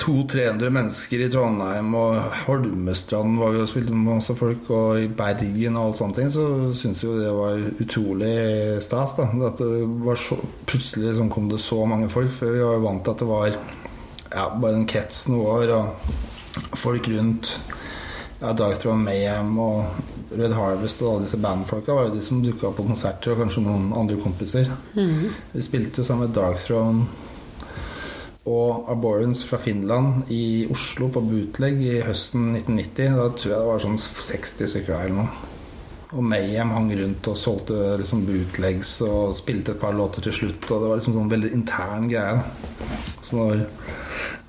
200-300 0.00 0.70
mennesker 0.72 1.22
i 1.24 1.28
Trondheim, 1.32 1.94
og 1.98 2.36
Holmestrand 2.46 3.38
var 3.40 3.52
vi 3.54 3.60
og 3.62 3.68
spilte 3.70 3.94
med 3.94 4.16
masse 4.16 4.34
folk, 4.38 4.70
og 4.72 5.02
i 5.02 5.10
Bergen 5.12 5.76
og 5.76 5.90
alt 5.90 6.00
sånne 6.00 6.16
ting, 6.16 6.30
så 6.32 6.46
syns 6.76 7.02
jo 7.04 7.18
det 7.18 7.32
var 7.36 7.60
utrolig 7.84 8.34
stas. 8.84 9.16
da 9.18 9.28
At 9.50 9.60
det 9.60 9.84
var 10.06 10.20
så, 10.20 10.38
Plutselig 10.70 11.16
sånn 11.18 11.32
kom 11.32 11.50
det 11.50 11.60
så 11.62 11.82
mange 11.88 12.08
folk, 12.12 12.32
for 12.34 12.52
vi 12.52 12.64
var 12.64 12.78
jo 12.78 12.86
vant 12.86 13.04
til 13.04 13.14
at 13.14 13.24
det 13.24 13.30
var 13.30 13.50
ja, 13.50 14.46
bare 14.62 14.76
en 14.78 14.88
krets 14.88 15.26
noe 15.30 15.58
år, 15.58 15.74
og 15.76 16.76
folk 16.78 17.08
rundt. 17.10 17.54
Ja, 18.40 18.54
Darkthrone 18.56 19.04
Mayhem 19.04 19.56
og 19.60 20.30
Red 20.32 20.54
Harvest 20.56 21.02
og 21.02 21.10
alle 21.10 21.26
disse 21.26 21.40
bandfolka 21.42 21.92
var 21.92 22.06
jo 22.06 22.14
de 22.14 22.22
som 22.24 22.38
dukka 22.40 22.70
opp 22.70 22.78
på 22.80 22.86
konserter, 22.88 23.34
og 23.34 23.42
kanskje 23.42 23.66
noen 23.66 23.90
andre 23.92 24.16
kompiser. 24.22 24.70
Vi 25.52 25.64
spilte 25.66 26.00
jo 26.00 26.06
sammen 26.08 26.28
med 26.28 26.38
Darkthrone 26.38 27.28
og 28.50 28.90
Abhorrence 28.90 29.46
fra 29.46 29.58
Finland 29.62 30.30
i 30.32 30.66
Oslo 30.72 31.10
på 31.14 31.22
bootleg 31.22 31.80
i 31.84 31.94
høsten 32.04 32.50
1990. 32.56 33.16
Da 33.18 33.28
tror 33.36 33.52
jeg 33.52 33.56
det 33.60 33.70
var 33.70 33.82
sånn 33.84 33.98
60 34.00 34.72
stykker 34.74 34.96
her 34.96 35.08
eller 35.08 35.18
noe. 35.22 35.48
Og 36.10 36.26
Mayhem 36.26 36.72
hang 36.74 36.88
rundt 36.98 37.28
og 37.30 37.38
solgte 37.38 37.76
liksom 38.00 38.24
bootlegs 38.26 38.96
og 39.06 39.36
spilte 39.38 39.76
et 39.76 39.82
par 39.82 39.94
låter 39.94 40.26
til 40.26 40.34
slutt. 40.40 40.64
Og 40.66 40.82
det 40.82 40.88
var 40.90 40.98
liksom 40.98 41.18
sånn 41.18 41.30
veldig 41.30 41.52
intern 41.54 42.08
greie. 42.10 42.40
Så 43.22 43.38
når, 43.38 43.62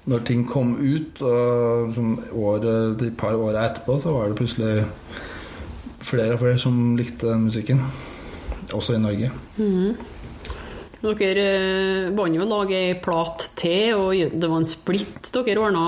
når 0.09 0.23
ting 0.25 0.45
kom 0.49 0.73
ut, 0.79 1.21
og 1.21 1.91
liksom 1.91 2.15
året, 2.33 2.95
de 3.01 3.11
par 3.13 3.37
åra 3.37 3.67
etterpå, 3.69 3.99
så 4.01 4.15
var 4.15 4.31
det 4.31 4.39
plutselig 4.41 4.87
flere 6.01 6.33
og 6.33 6.41
flere 6.41 6.63
som 6.63 6.95
likte 6.97 7.29
den 7.29 7.45
musikken. 7.51 7.85
Også 8.73 8.97
i 8.97 9.03
Norge. 9.03 9.29
Dere 11.01 11.43
eh, 11.43 12.09
vant 12.13 12.35
jo 12.35 12.43
å 12.43 12.49
lage 12.49 12.77
ei 12.77 12.93
plat 13.01 13.47
til, 13.57 13.95
og 13.97 14.35
det 14.37 14.49
var 14.49 14.61
en 14.61 14.67
splitt 14.69 15.31
dere 15.33 15.63
ordna. 15.63 15.85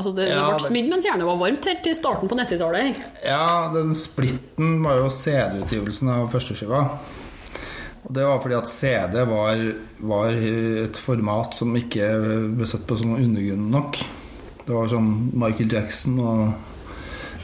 Altså 0.00 0.10
det, 0.16 0.26
Ja, 0.32 0.48
det 0.48 0.56
ble 0.56 0.66
smidd 0.66 0.88
mens 0.90 1.06
jernet 1.06 1.28
var 1.28 1.38
varmt 1.38 1.68
helt 1.70 1.84
til 1.86 1.94
starten 1.94 2.30
på 2.30 2.38
90-tallet. 2.40 3.04
Ja, 3.22 3.70
den 3.74 3.94
splitten 3.98 4.80
var 4.82 4.98
jo 4.98 5.12
CD-utgivelsen 5.14 6.10
av 6.10 6.26
førsteskiva. 6.34 6.82
Og 8.02 8.10
det 8.16 8.26
var 8.26 8.42
fordi 8.42 8.58
at 8.58 8.70
CD 8.72 9.20
var, 9.30 9.62
var 10.02 10.34
et 10.34 10.98
format 10.98 11.54
som 11.54 11.78
ikke 11.78 12.10
ble 12.58 12.66
sett 12.66 12.82
på 12.88 12.98
som 12.98 13.14
undergrunnen 13.14 13.70
nok. 13.70 14.00
Det 14.66 14.74
var 14.74 14.90
sånn 14.90 15.12
Michael 15.38 15.70
Jackson 15.70 16.18
og 16.22 16.71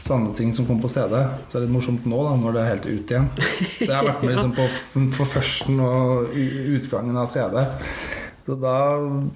sånne 0.09 0.35
ting 0.37 0.53
som 0.57 0.67
kom 0.67 0.81
på 0.81 0.91
CD. 0.91 1.15
Så 1.47 1.55
det 1.55 1.61
er 1.61 1.67
litt 1.67 1.75
morsomt 1.75 2.07
nå, 2.09 2.21
da, 2.25 2.35
når 2.41 2.55
det 2.55 2.61
er 2.63 2.71
helt 2.73 2.87
ut 2.89 3.13
igjen. 3.13 3.29
Så 3.37 3.87
jeg 3.87 3.95
har 3.95 4.07
vært 4.09 4.25
med 4.25 4.35
liksom 4.35 4.55
på, 4.57 4.69
på 5.17 5.29
førsten 5.35 5.83
og 5.85 6.39
utgangen 6.79 7.21
av 7.21 7.29
CD. 7.31 7.61
Så 8.49 8.55
da 8.57 8.77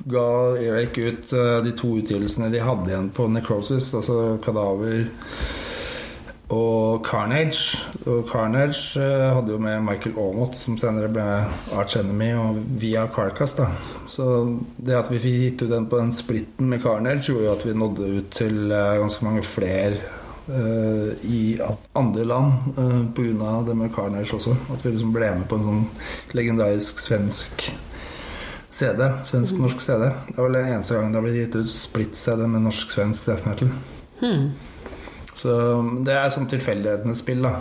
ga 0.10 0.28
Eric 0.58 0.98
ut 0.98 1.34
eh, 1.38 1.58
de 1.62 1.74
to 1.78 1.98
utgivelsene 2.00 2.50
de 2.50 2.64
hadde 2.64 2.90
igjen 2.90 3.12
på 3.14 3.28
Necrosis, 3.30 3.92
altså 3.94 4.40
Kadaver 4.42 5.04
og 6.54 7.06
Carnage. 7.06 7.78
Og 8.10 8.26
Carnage 8.32 8.98
eh, 8.98 9.28
hadde 9.36 9.54
jo 9.54 9.60
med 9.62 9.84
Michael 9.86 10.18
Aamodt, 10.18 10.58
som 10.58 10.80
senere 10.82 11.12
ble 11.14 11.28
Arch 11.78 12.00
Enemy, 12.00 12.32
og 12.42 12.60
via 12.82 13.06
Carcass. 13.14 13.54
da 13.60 13.70
Så 14.10 14.26
det 14.78 14.98
at 14.98 15.12
vi 15.14 15.22
fikk 15.22 15.40
gitt 15.44 15.64
ut 15.68 15.76
den 15.76 15.88
på 15.92 16.02
den 16.02 16.12
splitten 16.16 16.74
med 16.74 16.82
Carnage, 16.84 17.30
gjorde 17.30 17.48
jo 17.48 17.54
at 17.54 17.66
vi 17.68 17.78
nådde 17.78 18.12
ut 18.18 18.36
til 18.42 18.60
eh, 18.72 19.00
ganske 19.04 19.30
mange 19.30 19.46
flere 19.46 20.02
i 20.44 21.56
andre 21.96 22.26
land 22.28 22.76
uh, 22.76 23.06
pga. 23.16 23.52
det 23.68 23.76
med 23.80 23.94
Carnage 23.96 24.36
også. 24.36 24.56
At 24.74 24.84
vi 24.84 24.92
liksom 24.92 25.14
ble 25.16 25.30
med 25.38 25.48
på 25.48 25.56
en 25.56 25.68
sånn 25.70 25.86
legendarisk 26.36 27.00
svensk 27.00 27.64
CD. 28.74 29.06
Svensk-norsk 29.24 29.82
CD. 29.82 30.10
Det 30.28 30.36
var 30.36 30.50
vel 30.50 30.60
den 30.60 30.74
eneste 30.74 30.98
gangen 30.98 31.14
det 31.14 31.22
har 31.22 31.28
blitt 31.28 31.40
gitt 31.40 31.56
ut 31.62 31.72
splitt-CD 31.72 32.48
med 32.48 32.66
norsk-svensk 32.66 33.30
death 33.30 33.48
metal. 33.48 33.72
Så 35.38 35.54
det 36.08 36.16
er 36.16 36.34
sånn 36.34 36.50
tilfeldighetenes 36.52 37.24
spill, 37.24 37.44
da. 37.46 37.58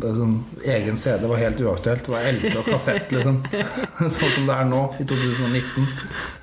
Det 0.00 0.12
sånn, 0.16 0.36
egen 0.70 0.96
CD 1.00 1.26
var 1.28 1.40
helt 1.42 1.60
uaktuelt. 1.60 2.06
Det 2.06 2.12
var 2.14 2.28
LP 2.30 2.54
og 2.54 2.68
kassett, 2.70 3.10
liksom. 3.12 3.40
sånn 4.16 4.32
som 4.36 4.48
det 4.48 4.56
er 4.56 4.70
nå, 4.70 4.80
i 5.02 5.06
2019. 5.10 5.90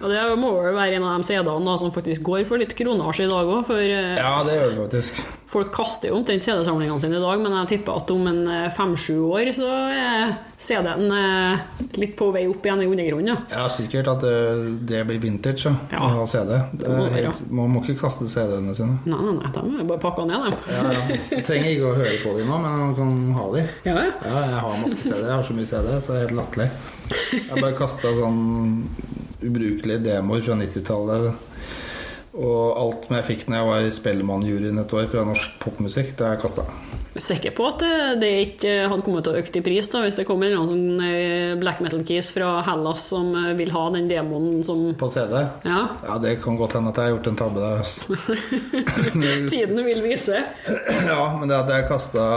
Og 0.03 0.13
det 0.13 0.25
må 0.37 0.51
vel 0.59 0.77
være 0.77 0.99
en 0.99 1.07
av 1.07 1.17
de 1.17 1.29
CD-ene 1.31 1.77
som 1.81 1.93
faktisk 1.95 2.27
går 2.27 2.45
for 2.49 2.61
litt 2.61 2.75
kronasje 2.77 3.25
i 3.25 3.31
dag 3.31 3.49
òg, 3.55 3.65
for 3.71 3.81
eh, 3.81 4.13
Ja, 4.19 4.35
det 4.45 4.59
gjør 4.59 4.73
det 4.73 4.81
faktisk. 4.83 5.23
Folk 5.57 5.71
kaster 5.75 6.11
jo 6.11 6.19
omtrent 6.21 6.45
CD-samlingene 6.45 7.01
sine 7.03 7.17
i 7.19 7.23
dag, 7.23 7.41
men 7.43 7.55
jeg 7.59 7.69
tipper 7.75 7.97
at 7.99 8.11
om 8.13 8.27
en 8.31 8.39
eh, 8.53 8.67
fem-sju 8.77 9.15
år 9.27 9.49
så 9.57 9.67
er 9.91 10.35
CD-en 10.61 11.11
eh, 11.13 11.65
litt 12.01 12.15
på 12.17 12.29
vei 12.33 12.45
opp 12.49 12.65
igjen 12.65 12.83
i 12.85 12.89
undergrunnen. 12.89 13.33
Ja. 13.33 13.37
Ja, 13.57 13.67
sikkert 13.73 14.09
at 14.13 14.23
det, 14.25 14.33
det 14.89 15.03
blir 15.09 15.19
vintage 15.23 15.65
ja, 15.67 15.75
Ja. 15.93 16.01
å 16.05 16.11
ha 16.19 16.25
CD. 16.29 16.53
Det 16.77 16.93
må 16.93 17.07
helt, 17.13 17.43
man 17.49 17.73
må 17.75 17.81
ikke 17.83 17.97
kaste 18.05 18.29
CD-ene 18.31 18.75
sine. 18.77 18.99
Nei, 19.09 19.19
nei, 19.27 19.35
nei, 19.41 19.51
de 19.57 19.81
er 19.81 19.89
bare 19.91 20.01
pakka 20.05 20.25
ned, 20.29 20.47
de. 20.47 20.77
Ja, 20.77 20.93
ja. 20.93 21.41
Trenger 21.47 21.69
ikke 21.73 21.91
å 21.91 21.95
høre 21.97 22.17
på 22.23 22.35
dem 22.39 22.51
nå, 22.51 22.61
men 22.63 22.79
man 22.85 22.95
kan 22.97 23.15
ha 23.37 23.47
dem. 23.57 23.71
Ja, 23.89 23.97
ja. 23.97 24.13
Ja, 24.23 24.45
jeg 24.53 24.63
har 24.67 24.79
masse 24.83 25.01
CD. 25.03 25.21
Jeg 25.25 25.33
har 25.35 25.45
så 25.49 25.57
mye 25.57 25.71
CD, 25.73 25.93
så 25.97 26.13
det 26.13 26.19
er 26.21 26.25
helt 26.27 26.37
latterlig. 26.41 26.69
Jeg 27.37 27.61
bare 27.61 27.75
kasta 27.77 28.13
sånn 28.17 28.41
ubrukelige 29.47 30.01
demoer 30.05 30.41
fra 30.45 30.55
90-tallet. 30.59 31.46
Og 32.37 32.77
alt 32.77 33.09
jeg 33.09 33.25
fikk 33.31 33.47
når 33.49 33.57
jeg 33.57 33.69
var 33.71 33.87
i 33.87 33.93
Spellemannjuryen 33.95 34.83
et 34.83 34.93
år 34.93 35.09
fra 35.09 35.25
norsk 35.25 35.57
popmusikk, 35.63 36.13
det 36.19 36.33
jeg 36.35 36.41
kasta. 36.43 36.65
Er 37.17 37.23
sikker 37.25 37.53
på 37.57 37.65
at 37.65 37.81
det, 38.21 38.29
ikke 38.51 38.73
hadde 38.91 39.01
kommet 39.01 39.25
til 39.25 39.33
å 39.33 39.39
øke 39.41 39.57
i 39.57 39.63
pris 39.65 39.87
da, 39.89 40.03
hvis 40.05 40.19
det 40.19 40.25
kom 40.27 40.43
en 40.45 40.51
eller 40.51 40.59
annen 40.61 40.69
sånn 40.69 41.05
eh, 41.07 41.53
black 41.57 41.79
metal-kis 41.81 42.29
fra 42.35 42.59
Hellas 42.67 43.07
som 43.09 43.31
eh, 43.33 43.55
vil 43.57 43.71
ha 43.73 43.87
den 43.95 44.05
demoen 44.11 44.61
som 44.67 44.83
På 44.99 45.09
CD? 45.09 45.33
Ja, 45.65 45.79
Ja, 46.05 46.19
det 46.21 46.35
kan 46.43 46.59
godt 46.59 46.77
hende 46.77 46.93
at 46.93 47.01
jeg 47.01 47.09
har 47.09 47.15
gjort 47.15 47.31
en 47.31 47.39
tabbe 47.41 47.63
der. 47.63 47.81
Altså. 47.81 48.37
tiden 49.55 49.81
vil 49.87 50.03
vise. 50.05 50.43
ja, 51.09 51.19
men 51.39 51.49
det 51.49 51.57
at 51.57 51.73
jeg 51.73 51.89
kasta 51.89 52.27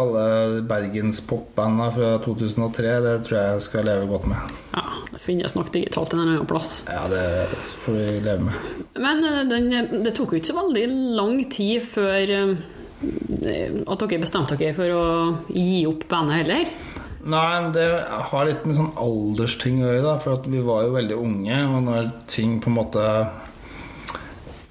alle 0.00 0.26
Bergens 0.66 1.22
popbanda 1.30 1.92
fra 1.94 2.16
2003, 2.26 2.94
det 3.06 3.16
tror 3.28 3.38
jeg 3.38 3.54
jeg 3.54 3.66
skal 3.68 3.86
leve 3.86 4.10
godt 4.10 4.30
med. 4.34 4.58
Ja, 4.74 4.86
det 5.14 5.22
finnes 5.22 5.54
nok 5.54 5.70
digitalt 5.74 6.16
en 6.16 6.24
eller 6.24 6.40
annen 6.40 6.50
plass. 6.50 6.80
Ja, 6.90 7.06
det 7.12 7.26
får 7.84 8.00
vi 8.00 8.06
leve 8.26 8.50
med. 8.50 8.79
Men 9.00 9.24
eh, 9.26 9.42
den, 9.50 9.70
det 10.04 10.14
tok 10.16 10.34
jo 10.34 10.40
ikke 10.40 10.52
så 10.52 10.60
veldig 10.60 10.86
lang 11.18 11.44
tid 11.52 11.84
før 11.86 12.34
eh, 12.36 12.54
at 13.00 14.02
dere 14.04 14.22
bestemte 14.22 14.58
dere 14.60 14.76
for 14.76 14.96
å 14.96 15.04
gi 15.54 15.84
opp 15.88 16.08
bandet 16.10 16.42
heller. 16.42 16.72
Nei, 17.20 17.72
det 17.74 17.86
har 18.30 18.48
litt 18.48 18.64
med 18.64 18.78
sånn 18.78 18.94
aldersting 18.96 19.82
å 19.82 19.90
gjøre, 19.90 20.04
da. 20.06 20.16
For 20.22 20.48
vi 20.48 20.64
var 20.64 20.86
jo 20.86 20.96
veldig 20.96 21.20
unge, 21.20 21.62
og 21.68 21.86
når 21.88 22.10
ting 22.32 22.58
på 22.64 22.72
en 22.72 22.78
måte 22.78 23.06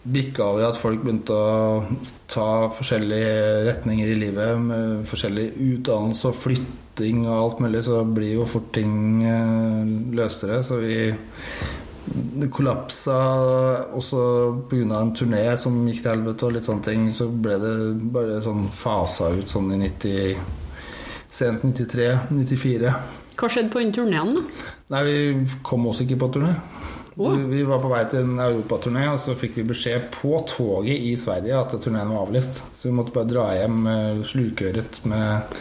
bikka 0.09 0.45
over 0.45 0.69
at 0.69 0.79
folk 0.79 1.03
begynte 1.03 1.35
å 1.35 1.83
ta 2.31 2.69
forskjellige 2.73 3.65
retninger 3.67 4.09
i 4.09 4.17
livet, 4.17 4.61
med 4.63 5.03
forskjellig 5.09 5.51
utdannelse 5.67 6.31
og 6.31 6.39
flytting 6.39 7.27
og 7.27 7.35
alt 7.35 7.61
mulig, 7.65 7.83
så 7.85 8.01
blir 8.07 8.39
jo 8.39 8.47
fort 8.49 8.71
ting 8.73 9.21
eh, 9.27 9.93
løsere. 10.17 10.63
Så 10.65 10.79
vi 10.81 10.97
det 12.41 12.49
kollapsa 12.53 13.17
også 13.97 14.21
pga. 14.69 15.01
en 15.01 15.13
turné 15.15 15.43
som 15.57 15.75
gikk 15.87 16.01
til 16.03 16.11
helvete 16.13 16.47
og 16.47 16.55
litt 16.55 16.69
sånne 16.69 16.85
ting. 16.85 17.09
Så 17.13 17.29
ble 17.29 17.57
det 17.61 17.75
bare 18.13 18.41
sånn 18.45 18.67
fasa 18.73 19.31
ut 19.35 19.49
sånn 19.49 19.73
i 19.75 19.83
90 19.87 20.57
Sent 21.29 21.61
93-94. 21.61 22.89
Hva 23.37 23.47
skjedde 23.53 23.69
på 23.69 23.83
den 23.83 23.91
turneen, 23.93 24.31
da? 24.33 24.69
Nei, 24.95 25.01
vi 25.05 25.57
kom 25.61 25.85
oss 25.85 26.01
ikke 26.01 26.17
på 26.23 26.31
turné. 26.33 26.55
Oh. 27.19 27.35
Vi, 27.35 27.61
var 27.67 27.81
på 27.83 27.91
vei 27.91 28.01
til 28.09 28.23
en 28.23 28.39
europaturné, 28.41 29.03
og 29.11 29.19
så 29.21 29.35
fikk 29.37 29.59
vi 29.59 29.67
beskjed 29.69 30.07
på 30.15 30.39
toget 30.49 31.05
i 31.05 31.13
Sverige 31.19 31.59
at 31.59 31.75
turneen 31.83 32.09
var 32.09 32.23
avlyst. 32.25 32.63
Så 32.79 32.87
vi 32.87 32.95
måtte 32.97 33.13
bare 33.13 33.29
dra 33.29 33.45
hjem 33.59 33.83
slukøret 34.25 35.01
med, 35.11 35.59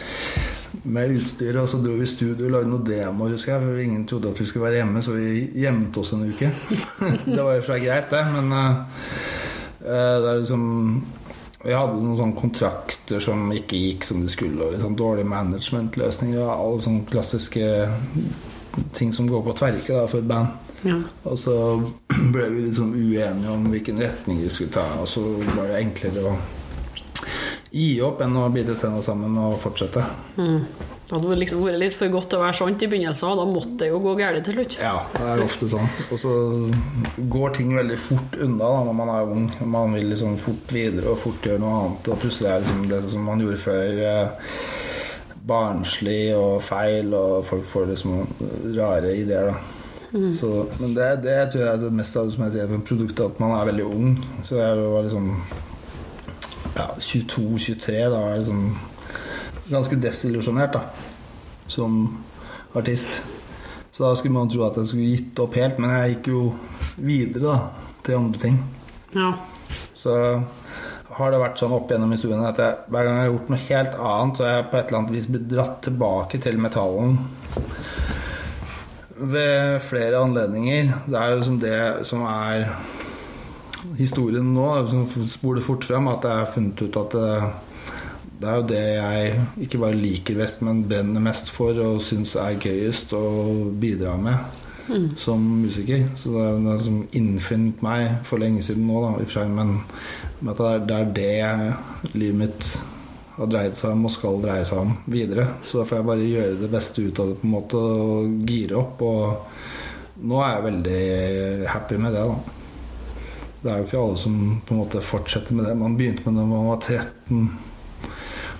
med 0.83 1.15
utstyr. 1.17 1.59
Og 1.61 1.69
så 1.69 1.79
dro 1.83 1.95
vi 1.99 2.07
i 2.07 2.09
studio 2.09 2.47
og 2.47 2.55
lagde 2.55 2.71
noen 2.71 2.87
demoer, 2.87 3.35
husker 3.35 3.55
jeg. 3.55 3.67
For 3.67 3.83
ingen 3.83 4.07
trodde 4.09 4.33
at 4.33 4.41
vi 4.41 4.49
skulle 4.49 4.67
være 4.67 4.81
hjemme, 4.81 5.03
så 5.05 5.15
vi 5.17 5.45
gjemte 5.63 6.03
oss 6.03 6.13
en 6.15 6.27
uke. 6.29 6.51
det 7.35 7.39
var 7.39 7.55
jo 7.57 7.65
så 7.67 7.79
greit, 7.83 8.11
det, 8.13 8.25
men 8.35 8.53
eh, 8.59 9.07
det 9.83 10.33
er 10.33 10.43
liksom 10.43 10.67
vi 11.59 11.73
hadde 11.75 11.97
noen 11.99 12.15
sånne 12.15 12.39
kontrakter 12.39 13.19
som 13.23 13.49
ikke 13.51 13.75
gikk 13.75 14.05
som 14.07 14.21
de 14.23 14.31
skulle. 14.31 14.63
Og 14.63 14.79
sånn 14.79 14.95
dårlige 14.99 15.27
managementløsninger 15.27 16.39
og 16.39 16.53
alle 16.53 16.85
sånne 16.85 17.07
klassiske 17.09 17.65
ting 18.95 19.11
som 19.15 19.27
går 19.27 19.43
på 19.43 19.55
tverke 19.59 19.91
da, 19.91 20.05
for 20.07 20.21
et 20.21 20.29
band. 20.29 20.55
Ja. 20.87 20.95
Og 21.27 21.35
så 21.41 21.55
ble 22.33 22.45
vi 22.53 22.69
sånn 22.71 22.95
uenige 22.95 23.51
om 23.51 23.67
hvilken 23.73 23.99
retning 23.99 24.39
vi 24.45 24.53
skulle 24.53 24.77
ta. 24.77 24.85
Og 25.01 25.11
så 25.11 25.25
var 25.57 25.67
det 25.67 25.81
enklere 25.81 26.23
å 26.31 26.37
gi 27.71 27.99
opp 28.01 28.23
enn 28.25 28.37
å 28.39 28.47
bite 28.53 28.75
tenna 28.79 29.01
sammen 29.05 29.35
og 29.37 29.59
fortsette. 29.61 30.03
Mm. 30.39 30.63
Det 31.09 31.17
hadde 31.17 31.37
liksom 31.39 31.63
vært 31.65 31.79
litt 31.81 31.95
for 31.97 32.11
godt 32.13 32.27
til 32.29 32.37
å 32.37 32.43
være 32.43 32.57
sant 32.59 32.83
i 32.85 32.89
begynnelsen, 32.89 33.39
da 33.39 33.45
måtte 33.49 33.79
det 33.81 33.87
jo 33.89 34.01
gå 34.03 34.11
galt 34.19 34.43
til 34.45 34.57
slutt. 34.59 34.75
Ja, 34.77 34.95
det 35.15 35.23
er 35.25 35.41
ofte 35.41 35.69
sånn. 35.71 35.87
Og 36.05 36.19
så 36.21 36.33
går 37.33 37.55
ting 37.57 37.71
veldig 37.73 37.97
fort 37.97 38.35
unna 38.37 38.59
da, 38.61 38.83
når 38.85 38.97
man 38.99 39.13
er 39.15 39.31
ung. 39.33 39.47
Man 39.73 39.97
vil 39.97 40.11
liksom 40.11 40.37
fort 40.41 40.73
videre 40.73 41.15
og 41.15 41.17
fort 41.23 41.49
gjøre 41.49 41.63
noe 41.63 41.79
annet. 41.79 42.11
Og 42.13 42.21
plutselig 42.21 42.51
er 42.51 42.61
liksom 42.61 42.85
det 42.91 43.01
som 43.09 43.25
man 43.25 43.41
gjorde 43.41 43.63
før, 43.63 44.03
eh, 44.11 44.53
barnslig 45.49 46.21
og 46.37 46.61
feil, 46.61 47.09
og 47.17 47.41
folk 47.47 47.65
får 47.71 47.89
liksom 47.95 48.21
rare 48.77 49.15
ideer. 49.17 49.49
da. 49.49 49.79
Så, 50.37 50.51
men 50.77 50.93
det, 50.93 51.09
det 51.25 51.39
tror 51.51 51.63
jeg 51.63 51.71
er 51.71 51.81
det 51.83 51.89
mest 51.93 52.17
av 52.17 52.29
det 52.29 52.35
som 52.37 52.45
jeg 52.45 52.55
sier, 52.55 52.69
for 52.69 52.85
produktet 52.91 53.25
at 53.25 53.41
man 53.41 53.57
er 53.57 53.67
veldig 53.69 53.89
ung. 53.89 54.13
Så 54.45 54.61
jeg 54.61 54.77
var 54.93 55.09
liksom 55.09 55.33
ja, 56.75 56.87
22-23, 56.99 57.97
da 58.13 58.23
jeg 58.29 58.43
liksom 58.43 58.63
ganske 59.69 59.99
desillusjonert 60.01 60.77
da, 60.77 60.85
som 61.69 61.99
artist. 62.77 63.21
Så 63.91 64.05
da 64.05 64.15
skulle 64.15 64.37
man 64.37 64.49
tro 64.51 64.63
at 64.67 64.77
jeg 64.79 64.91
skulle 64.91 65.11
gitt 65.11 65.39
opp 65.43 65.57
helt, 65.59 65.79
men 65.81 65.91
jeg 65.91 66.15
gikk 66.15 66.31
jo 66.31 66.43
videre 66.95 67.43
da, 67.43 67.57
til 68.05 68.19
andre 68.21 68.41
ting. 68.41 68.59
Ja. 69.15 69.33
Så 69.97 70.13
har 71.19 71.33
det 71.33 71.41
vært 71.41 71.59
sånn 71.59 71.73
opp 71.75 71.89
gjennom 71.91 72.13
historien 72.15 72.45
at 72.47 72.59
jeg, 72.61 72.77
hver 72.87 73.05
gang 73.05 73.17
jeg 73.17 73.25
har 73.25 73.33
gjort 73.33 73.51
noe 73.51 73.65
helt 73.65 73.97
annet, 74.11 74.37
så 74.37 74.45
har 74.45 74.53
jeg 74.53 74.67
på 74.69 74.79
et 74.79 74.85
eller 74.87 74.99
annet 75.01 75.15
vis 75.17 75.27
blitt 75.27 75.49
dratt 75.51 75.81
tilbake 75.83 76.39
til 76.45 76.61
metallen. 76.63 77.17
Ved 79.19 79.81
flere 79.83 80.21
anledninger. 80.23 80.93
Det 81.09 81.19
er 81.19 81.33
jo 81.33 81.43
som 81.49 81.59
det 81.59 81.81
som 82.07 82.23
er 82.29 82.69
historien 83.97 84.53
nå, 84.55 84.67
spoler 85.29 85.65
fort 85.65 85.87
frem, 85.87 86.07
at 86.11 86.27
jeg 86.27 86.43
har 86.43 86.53
funnet 86.53 86.85
ut 86.85 86.99
at 87.01 87.17
det, 87.17 87.33
det 88.39 88.49
er 88.49 88.57
jo 88.59 88.67
det 88.69 88.85
jeg 88.85 89.43
ikke 89.67 89.81
bare 89.83 89.99
liker 89.99 90.39
best, 90.39 90.63
men 90.65 90.85
brenner 90.87 91.23
mest 91.23 91.51
for 91.55 91.79
og 91.83 92.01
syns 92.03 92.37
er 92.39 92.59
gøyest 92.59 93.13
å 93.17 93.25
bidra 93.79 94.15
med 94.19 94.59
som 95.17 95.61
musiker. 95.61 96.05
Så 96.17 96.31
det 96.33 96.45
er 96.45 96.85
det 96.85 96.93
innfunnet 97.17 97.81
meg 97.85 98.21
for 98.27 98.41
lenge 98.41 98.63
siden 98.65 98.87
nå, 98.89 99.01
da, 99.05 99.25
seg, 99.31 99.51
men, 99.53 99.75
men 100.39 100.55
det 100.57 100.69
er, 100.69 100.85
det 100.87 100.99
er 100.99 101.11
det 101.19 102.15
livet 102.15 102.39
mitt 102.39 102.69
har 103.39 103.47
dreid 103.47 103.75
seg 103.79 103.95
om 103.95 104.07
og 104.09 104.11
skal 104.11 104.39
dreie 104.43 104.65
seg 104.67 104.81
om 104.83 104.95
videre. 105.07 105.45
Så 105.63 105.79
da 105.79 105.87
får 105.87 105.99
jeg 105.99 106.09
bare 106.09 106.29
gjøre 106.29 106.61
det 106.63 106.71
beste 106.73 107.05
ut 107.05 107.19
av 107.21 107.31
det 107.31 107.39
på 107.39 107.47
en 107.47 107.53
måte 107.53 107.83
og 107.83 108.47
gire 108.49 108.79
opp. 108.79 109.03
Og 109.07 110.25
nå 110.27 110.41
er 110.43 110.55
jeg 110.55 110.65
veldig 110.69 111.03
happy 111.75 111.99
med 112.03 112.17
det, 112.17 112.25
da. 112.27 112.58
Det 113.59 113.71
er 113.71 113.81
jo 113.81 113.87
ikke 113.89 114.01
alle 114.01 114.19
som 114.21 114.35
på 114.65 114.75
en 114.75 114.79
måte 114.79 115.01
fortsetter 115.03 115.55
med 115.55 115.65
det. 115.67 115.75
Man 115.79 115.97
begynte 115.99 116.23
med 116.25 116.37
det 116.37 116.45
da 116.45 116.51
man 116.51 116.69
var 116.69 116.79
13 116.79 117.49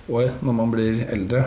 år, 0.09 0.31
når 0.43 0.57
man 0.57 0.73
blir 0.73 1.05
eldre. 1.07 1.43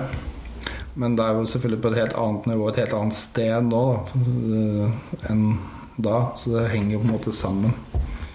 Men 0.95 1.17
det 1.17 1.25
er 1.25 1.37
jo 1.37 1.49
selvfølgelig 1.49 1.83
på 1.83 1.93
et 1.93 2.01
helt 2.03 2.17
annet 2.21 2.49
nivå, 2.53 2.69
et 2.69 2.81
helt 2.83 2.97
annet 2.97 3.17
sted 3.17 3.69
nå 3.69 3.83
da, 3.93 4.89
enn 5.33 5.45
da. 6.01 6.19
Så 6.37 6.53
det 6.55 6.71
henger 6.73 6.97
jo 6.97 7.03
på 7.03 7.09
en 7.09 7.15
måte 7.17 7.37
sammen. 7.37 7.77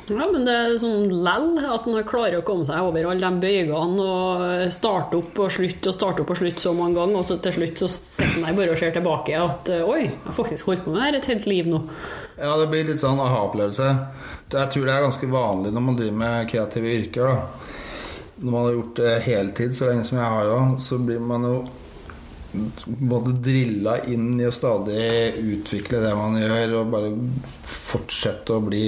Ja, 0.07 0.23
men 0.31 0.45
det 0.47 0.53
er 0.55 0.77
sånn 0.79 1.09
lell 1.25 1.57
at 1.67 1.87
man 1.89 2.05
klarer 2.07 2.39
å 2.39 2.45
komme 2.47 2.63
seg 2.67 2.79
over 2.79 3.09
alle 3.09 3.27
de 3.27 3.41
bøygene 3.43 4.05
og 4.05 4.71
starte 4.71 5.19
opp 5.19 5.41
og 5.43 5.51
slutte 5.51 5.91
og 5.91 5.97
starte 5.97 6.23
opp 6.23 6.31
og 6.31 6.39
slutte 6.39 6.63
så 6.63 6.71
mange 6.77 6.95
ganger, 6.95 7.19
og 7.19 7.27
så 7.27 7.35
til 7.43 7.57
slutt 7.57 7.81
så 7.83 7.89
sitter 7.91 8.39
man 8.45 8.55
bare 8.55 8.71
og 8.71 8.79
ser 8.79 8.95
tilbake 8.95 9.35
at 9.35 9.73
oi, 9.81 10.05
jeg 10.05 10.15
har 10.23 10.37
faktisk 10.37 10.71
holdt 10.71 10.85
på 10.85 10.93
med 10.93 11.01
det 11.01 11.09
her 11.09 11.19
et 11.19 11.29
helt 11.33 11.49
liv 11.51 11.67
nå. 11.73 11.83
Ja, 12.37 12.53
det 12.61 12.69
blir 12.71 12.87
litt 12.87 13.03
sånn 13.03 13.19
aha-opplevelse. 13.19 13.91
Jeg 14.47 14.71
tror 14.71 14.85
det 14.87 14.93
er 14.93 15.03
ganske 15.03 15.27
vanlig 15.31 15.73
når 15.75 15.83
man 15.83 15.97
driver 15.97 16.21
med 16.21 16.51
kreative 16.51 16.93
yrker. 17.01 17.27
da. 17.27 17.73
Når 18.37 18.51
man 18.51 18.63
har 18.63 18.77
gjort 18.77 19.01
det 19.01 19.17
heltid 19.25 19.75
så 19.75 19.89
lenge 19.89 20.05
som 20.07 20.21
jeg 20.21 20.33
har 20.35 20.53
òg, 20.53 20.77
så 20.83 20.99
blir 21.01 21.19
man 21.19 21.47
jo 21.47 21.57
både 22.87 23.33
drilla 23.43 23.97
inn 24.07 24.39
i 24.39 24.45
å 24.47 24.53
stadig 24.55 25.35
utvikle 25.41 25.99
det 26.01 26.13
man 26.15 26.37
gjør, 26.39 26.75
og 26.79 26.93
bare 26.93 27.09
fortsette 27.67 28.55
å 28.55 28.63
bli 28.63 28.83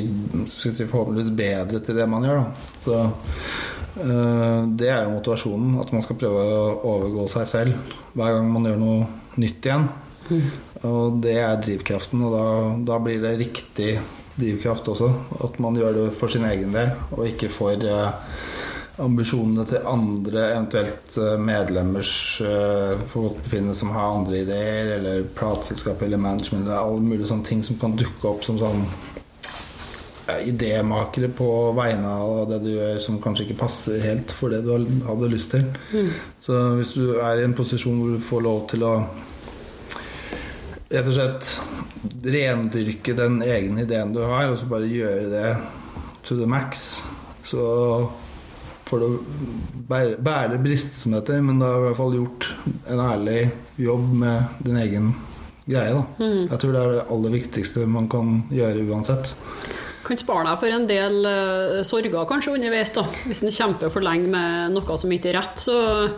si, 0.50 0.72
forhåpentligvis 0.80 1.34
bedre 1.38 1.82
til 1.84 2.00
det 2.00 2.08
man 2.10 2.28
gjør. 2.28 2.40
Da. 2.40 2.70
Så 2.80 3.00
øh, 4.06 4.70
det 4.80 4.90
er 4.94 5.04
jo 5.04 5.18
motivasjonen. 5.18 5.76
At 5.84 5.92
man 5.96 6.06
skal 6.06 6.22
prøve 6.22 6.46
å 6.46 6.78
overgå 6.94 7.28
seg 7.36 7.50
selv 7.52 7.98
hver 8.14 8.38
gang 8.38 8.54
man 8.54 8.70
gjør 8.70 8.80
noe 8.86 9.10
nytt 9.42 9.70
igjen. 9.70 9.90
Og 10.86 11.20
det 11.24 11.36
er 11.42 11.60
drivkraften, 11.60 12.22
og 12.28 12.36
da, 12.38 12.48
da 12.94 13.04
blir 13.04 13.22
det 13.24 13.38
riktig 13.42 13.94
drivkraft 14.40 14.88
også. 14.94 15.12
At 15.46 15.60
man 15.60 15.78
gjør 15.80 15.98
det 16.04 16.08
for 16.18 16.32
sin 16.32 16.48
egen 16.48 16.74
del, 16.76 16.92
og 17.12 17.28
ikke 17.28 17.52
for 17.54 17.76
øh, 17.76 18.10
ambisjonene 19.00 19.66
til 19.66 19.86
andre, 19.88 20.46
eventuelt 20.54 21.18
eh, 21.18 21.36
medlemmers 21.40 22.42
uh, 22.44 23.00
forgodtbefinnende 23.08 23.76
som 23.76 23.94
har 23.96 24.18
andre 24.18 24.42
ideer, 24.42 24.96
eller 24.98 25.24
plateselskap 25.36 26.02
eller 26.02 26.18
management, 26.18 26.66
eller 26.66 26.82
alle 26.82 27.06
mulige 27.06 27.30
sånne 27.30 27.48
ting 27.48 27.64
som 27.66 27.80
kan 27.80 27.96
dukke 28.00 28.28
opp 28.28 28.44
som 28.44 28.60
sånn 28.60 28.84
idémakere 30.46 31.32
på 31.34 31.48
vegne 31.74 32.10
av 32.22 32.44
det 32.52 32.60
du 32.62 32.70
gjør 32.76 33.00
som 33.02 33.18
kanskje 33.24 33.48
ikke 33.48 33.62
passer 33.64 34.04
helt 34.04 34.34
for 34.36 34.54
det 34.54 34.62
du 34.66 34.76
hadde 35.08 35.32
lyst 35.32 35.56
til. 35.56 35.66
Mm. 35.90 36.12
Så 36.44 36.60
hvis 36.78 36.94
du 36.98 37.16
er 37.18 37.40
i 37.40 37.48
en 37.48 37.56
posisjon 37.58 37.98
hvor 37.98 38.14
du 38.14 38.28
får 38.28 38.46
lov 38.46 38.60
til 38.70 38.86
å 38.86 38.94
rett 40.90 41.06
og 41.06 41.14
slett 41.16 41.50
rendyrke 42.24 43.16
den 43.18 43.42
egne 43.44 43.84
ideen 43.86 44.16
du 44.16 44.22
har, 44.24 44.50
og 44.52 44.60
så 44.60 44.70
bare 44.70 44.90
gjøre 44.90 45.30
det 45.32 45.54
to 46.24 46.38
the 46.40 46.48
max, 46.50 47.02
så 47.44 48.10
får 48.90 49.04
du 49.04 49.18
bære, 49.90 50.18
bære 50.24 50.60
brist, 50.64 51.02
som 51.04 51.14
dette 51.16 51.34
heter. 51.34 51.46
Men 51.46 51.62
du 51.62 51.66
har 51.68 51.78
i 51.78 51.88
hvert 51.88 52.00
fall 52.00 52.16
gjort 52.18 52.48
en 52.90 53.04
ærlig 53.06 53.42
jobb 53.78 54.14
med 54.24 54.64
din 54.66 54.80
egen 54.82 55.12
greie. 55.70 55.94
Da. 55.94 56.06
Mm. 56.18 56.48
Jeg 56.50 56.62
tror 56.62 56.74
det 56.74 56.82
er 56.82 56.96
det 56.96 57.10
aller 57.16 57.36
viktigste 57.38 57.86
man 57.90 58.10
kan 58.12 58.42
gjøre 58.54 58.88
uansett. 58.90 59.34
Kan 60.06 60.18
spare 60.18 60.48
deg 60.48 60.62
for 60.62 60.74
en 60.74 60.88
del 60.90 61.18
uh, 61.28 61.80
sorger 61.86 62.26
kanskje 62.30 62.56
underveis. 62.56 62.94
da. 62.96 63.06
Hvis 63.30 63.44
en 63.46 63.54
kjemper 63.54 63.94
for 63.94 64.06
lenge 64.06 64.32
med 64.32 64.74
noe 64.74 64.98
som 64.98 65.14
ikke 65.14 65.34
er 65.34 65.42
rett, 65.42 65.62
så 65.62 66.10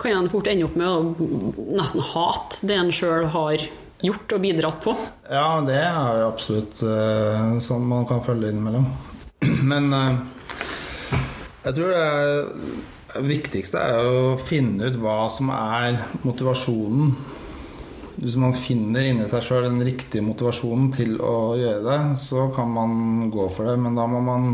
kan 0.00 0.22
en 0.22 0.32
fort 0.32 0.48
ende 0.48 0.68
opp 0.68 0.78
med 0.80 0.88
å 0.88 1.30
nesten 1.76 2.04
hate 2.14 2.64
det 2.64 2.78
en 2.78 2.94
sjøl 2.94 3.28
har 3.34 3.66
gjort 4.02 4.34
og 4.36 4.42
bidratt 4.42 4.80
på. 4.84 4.94
Ja, 5.30 5.60
det 5.66 5.78
er 5.78 6.24
absolutt 6.26 6.82
uh, 6.82 7.60
sånn 7.62 7.86
man 7.88 8.08
kan 8.08 8.24
følge 8.24 8.50
innimellom. 8.52 8.88
Men 9.70 9.92
uh, 9.94 11.20
jeg 11.64 11.78
tror 11.78 11.94
det 11.94 13.22
viktigste 13.24 13.80
er 13.80 14.04
å 14.04 14.34
finne 14.40 14.90
ut 14.90 14.98
hva 15.00 15.24
som 15.32 15.52
er 15.54 16.00
motivasjonen. 16.26 17.14
Hvis 18.14 18.36
man 18.38 18.54
finner 18.54 19.06
inni 19.08 19.26
seg 19.30 19.42
sjøl 19.42 19.64
den 19.66 19.80
riktige 19.86 20.22
motivasjonen 20.22 20.90
til 20.94 21.16
å 21.18 21.54
gjøre 21.58 21.82
det, 21.86 22.00
så 22.22 22.48
kan 22.54 22.70
man 22.70 23.30
gå 23.34 23.48
for 23.50 23.70
det. 23.70 23.78
Men 23.82 23.96
da 23.98 24.06
må 24.10 24.20
man 24.22 24.52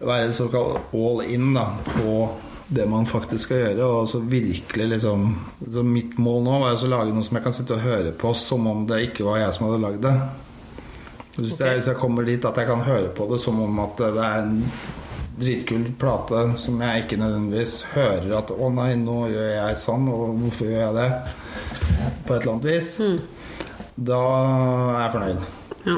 være 0.00 0.32
såkalt 0.32 0.94
all 0.96 1.20
in 1.28 1.52
da, 1.56 1.66
på 1.90 2.14
det 2.70 2.86
man 2.86 3.08
faktisk 3.08 3.48
skal 3.48 3.64
gjøre. 3.64 3.86
Og 3.86 4.08
så 4.12 4.20
virkelig 4.22 4.86
liksom 4.94 5.26
så 5.72 5.82
Mitt 5.86 6.18
mål 6.22 6.44
nå 6.46 6.60
var 6.62 6.78
å 6.78 6.92
lage 6.92 7.14
noe 7.14 7.26
som 7.26 7.38
jeg 7.38 7.46
kan 7.46 7.56
sitte 7.56 7.76
og 7.76 7.84
høre 7.84 8.14
på 8.14 8.32
som 8.38 8.68
om 8.70 8.86
det 8.88 9.02
ikke 9.10 9.26
var 9.26 9.42
jeg 9.42 9.56
som 9.56 9.68
hadde 9.68 9.82
lagd 9.84 10.06
det. 10.06 10.14
Hvis, 11.36 11.54
okay. 11.54 11.66
jeg, 11.66 11.76
hvis 11.78 11.90
jeg 11.90 12.00
kommer 12.00 12.26
dit 12.26 12.44
at 12.44 12.58
jeg 12.58 12.68
kan 12.68 12.82
høre 12.84 13.12
på 13.16 13.26
det 13.30 13.38
som 13.42 13.60
om 13.62 13.84
at 13.84 14.00
det 14.00 14.24
er 14.26 14.42
en 14.44 14.56
dritkul 15.40 15.86
plate 15.98 16.40
som 16.60 16.80
jeg 16.84 17.04
ikke 17.04 17.18
nødvendigvis 17.20 17.74
hører 17.94 18.34
at 18.38 18.50
'Å 18.52 18.70
nei, 18.74 18.90
nå 19.00 19.18
gjør 19.32 19.50
jeg 19.54 19.78
sånn', 19.80 20.08
og 20.12 20.34
'hvorfor 20.36 20.68
gjør 20.68 20.82
jeg 20.84 20.94
det?' 20.98 21.20
på 22.26 22.34
et 22.34 22.42
eller 22.42 22.52
annet 22.52 22.68
vis, 22.68 22.90
mm. 23.00 23.18
da 23.96 24.20
er 24.90 25.00
jeg 25.00 25.12
fornøyd. 25.14 25.40
Ja. 25.86 25.96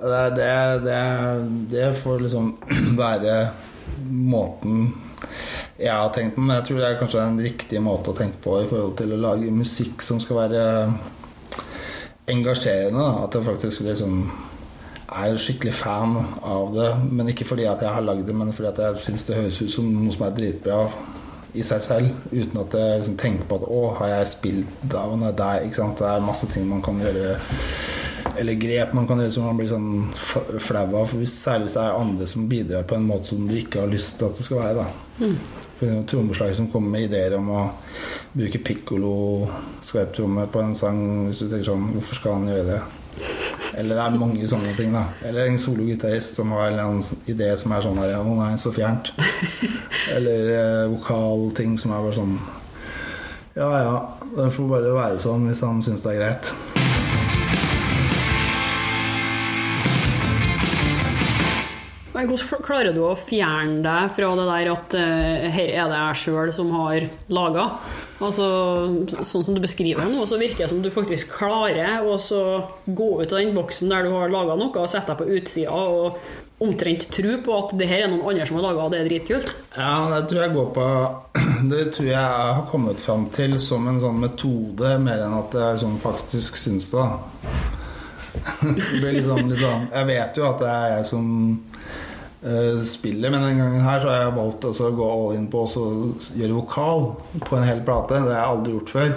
Det, 0.00 0.20
det, 0.36 0.52
det, 0.84 1.00
det, 1.70 1.86
får 2.02 2.20
liksom 2.24 2.54
være 3.02 3.34
måten 4.10 4.92
jeg 5.80 5.96
har 5.96 6.12
tenkt 6.12 6.36
på, 6.36 6.44
men 6.44 6.58
jeg 6.58 6.66
tror 6.68 6.78
det 6.80 6.88
er 6.88 7.00
kanskje 7.00 7.24
en 7.24 7.40
riktig 7.40 7.80
måte 7.82 8.12
å 8.12 8.16
tenke 8.16 8.42
på 8.44 8.58
i 8.60 8.68
forhold 8.68 8.96
til 8.98 9.14
å 9.16 9.20
lage 9.20 9.54
musikk 9.54 10.04
som 10.04 10.20
skal 10.20 10.42
være 10.42 10.64
engasjerende. 12.30 13.00
Da. 13.00 13.24
At 13.24 13.36
jeg 13.38 13.48
faktisk 13.48 13.86
liksom 13.86 14.18
er 15.10 15.38
skikkelig 15.40 15.72
fan 15.74 16.18
av 16.46 16.74
det. 16.74 16.90
Men 17.10 17.32
ikke 17.32 17.48
fordi 17.48 17.66
at 17.70 17.82
jeg 17.82 17.94
har 17.94 18.04
lagd 18.04 18.26
det, 18.28 18.36
men 18.36 18.52
fordi 18.52 18.70
at 18.70 18.82
jeg 18.84 19.00
syns 19.06 19.26
det 19.26 19.40
høres 19.40 19.62
ut 19.62 19.72
som 19.72 19.88
noe 19.94 20.14
som 20.14 20.26
er 20.28 20.36
dritbra 20.36 20.82
i 21.54 21.64
seg 21.66 21.82
selv. 21.82 22.12
Uten 22.30 22.60
at 22.62 22.76
jeg 22.78 23.00
liksom 23.00 23.16
tenker 23.18 23.48
på 23.48 23.58
at 23.58 23.66
'Å, 23.66 23.80
har 23.98 24.12
jeg 24.14 24.28
spilt 24.34 24.84
da, 24.92 25.06
og 25.08 25.22
er, 25.22 25.64
Ikke 25.64 25.80
sant? 25.82 25.98
Det 25.98 26.06
er 26.06 26.20
masse 26.20 26.46
ting 26.46 26.68
man 26.68 26.82
kan 26.82 27.00
gjøre 27.00 27.38
eller 28.38 28.54
grep 28.54 28.92
man 28.92 29.06
kan 29.06 29.18
gjøre 29.18 29.32
som 29.32 29.44
man 29.44 29.56
blir 29.56 29.68
sånn 29.68 30.08
flau 30.60 30.86
av. 31.00 31.08
Særlig 31.26 31.66
hvis 31.66 31.74
det 31.74 31.82
er 31.82 31.98
andre 31.98 32.26
som 32.26 32.48
bidrar 32.48 32.86
på 32.88 32.94
en 32.94 33.08
måte 33.08 33.32
som 33.32 33.48
du 33.48 33.56
ikke 33.56 33.80
har 33.80 33.90
lyst 33.90 34.18
til 34.18 34.28
at 34.28 34.36
det 34.36 34.44
skal 34.44 34.62
være. 34.62 34.74
da 34.74 35.26
mm. 35.26 35.36
Trommeslager 35.80 36.54
som 36.58 36.68
kommer 36.72 36.92
med 36.96 37.08
ideer 37.08 37.36
om 37.38 37.50
å 37.56 37.66
bruke 38.32 38.60
pikkolo 38.64 39.12
skarptromme 39.84 40.46
på 40.52 40.62
en 40.62 40.74
sang. 40.76 41.00
Hvis 41.28 41.40
du 41.42 41.46
tenker 41.48 41.70
sånn 41.72 41.88
Hvorfor 41.94 42.18
skal 42.20 42.36
han 42.38 42.50
gjøre 42.50 42.66
det? 42.68 42.80
Eller 43.80 43.96
det 43.96 44.02
er 44.02 44.18
mange 44.18 44.48
sånne 44.50 44.74
ting, 44.76 44.92
da. 44.94 45.04
Eller 45.26 45.48
en 45.48 45.58
sologitarist 45.60 46.40
som 46.40 46.52
har 46.56 46.74
en 46.74 47.02
idé 47.30 47.52
som 47.60 47.72
er 47.72 47.84
sånn 47.86 48.00
her 48.02 48.16
Å 48.18 48.36
nei, 48.36 48.52
så 48.60 48.72
fjernt. 48.74 49.12
Eller 50.16 50.52
eh, 50.56 50.90
vokalting 50.90 51.78
som 51.80 51.94
er 51.94 52.04
bare 52.04 52.18
sånn 52.18 52.36
Ja 53.56 53.70
ja, 53.84 53.96
det 54.36 54.50
får 54.56 54.70
bare 54.70 54.94
være 54.96 55.22
sånn 55.22 55.48
hvis 55.50 55.64
han 55.66 55.82
syns 55.84 56.06
det 56.06 56.16
er 56.16 56.22
greit. 56.22 56.54
Men 62.20 62.28
hvordan 62.28 62.60
klarer 62.60 62.92
du 62.92 63.00
å 63.08 63.14
fjerne 63.16 63.80
deg 63.80 64.10
fra 64.12 64.26
det 64.36 64.44
der 64.44 64.68
at 64.74 64.96
uh, 64.98 65.44
her 65.54 65.70
er 65.72 65.86
det 65.88 66.00
jeg 66.02 66.18
sjøl 66.20 66.50
som 66.52 66.68
har 66.76 67.06
laga? 67.32 67.64
Altså, 68.20 68.48
sånn 69.24 69.46
som 69.46 69.56
du 69.56 69.62
beskriver 69.64 70.04
nå, 70.04 70.26
så 70.28 70.36
virker 70.36 70.66
det 70.66 70.68
som 70.74 70.82
du 70.84 70.90
faktisk 70.92 71.32
klarer 71.38 72.04
å 72.04 72.18
gå 72.84 73.08
ut 73.22 73.32
av 73.32 73.38
den 73.38 73.56
boksen 73.56 73.88
der 73.88 74.04
du 74.04 74.12
har 74.12 74.28
laga 74.28 74.58
noe, 74.60 74.68
og 74.68 74.92
sette 74.92 75.14
deg 75.14 75.22
på 75.22 75.38
utsida 75.38 75.72
og 75.72 76.20
omtrent 76.60 77.08
tro 77.08 77.38
på 77.40 77.56
at 77.56 77.72
det 77.80 77.88
her 77.88 78.04
er 78.04 78.12
noen 78.12 78.26
andre 78.28 78.50
som 78.50 78.60
har 78.60 78.66
laga, 78.68 78.84
og 78.84 78.92
det 78.92 79.00
er 79.00 79.08
dritkult. 79.08 79.56
Ja, 79.78 79.94
det 80.12 80.20
tror 80.28 80.42
jeg 80.44 80.56
går 80.58 80.70
på 80.76 80.86
Det 81.72 81.86
tror 81.96 82.10
jeg 82.10 82.20
har 82.20 82.64
kommet 82.68 83.00
fram 83.00 83.30
til 83.32 83.56
som 83.64 83.88
en 83.88 84.04
sånn 84.04 84.20
metode, 84.20 84.92
mer 85.00 85.24
enn 85.24 85.40
at 85.40 85.56
jeg 85.56 85.84
sånn 85.86 85.96
faktisk 86.04 86.60
syns 86.60 86.92
det. 86.92 87.08
det 88.60 88.76
blir 89.00 89.16
litt 89.16 89.26
sånn, 89.26 89.48
litt 89.48 89.64
sånn 89.64 89.88
Jeg 89.88 90.06
vet 90.06 90.36
jo 90.38 90.44
at 90.46 90.60
det 90.60 90.68
er 90.70 90.92
jeg 90.98 91.08
som 91.08 91.30
Eh, 91.30 91.69
spillet. 92.40 93.28
Men 93.28 93.42
denne 93.42 93.58
gangen 93.60 93.84
her 93.84 94.00
så 94.00 94.08
har 94.08 94.22
jeg 94.24 94.36
valgt 94.38 94.64
å 94.64 94.90
gå 94.96 95.08
all 95.12 95.34
in 95.36 95.48
på 95.52 95.66
å 95.66 95.86
gjøre 96.38 96.56
vokal 96.56 97.02
på 97.44 97.58
en 97.58 97.66
hel 97.68 97.82
plate. 97.84 98.22
Det 98.22 98.32
har 98.32 98.38
jeg 98.38 98.54
aldri 98.54 98.76
gjort 98.78 98.94
før. 98.94 99.16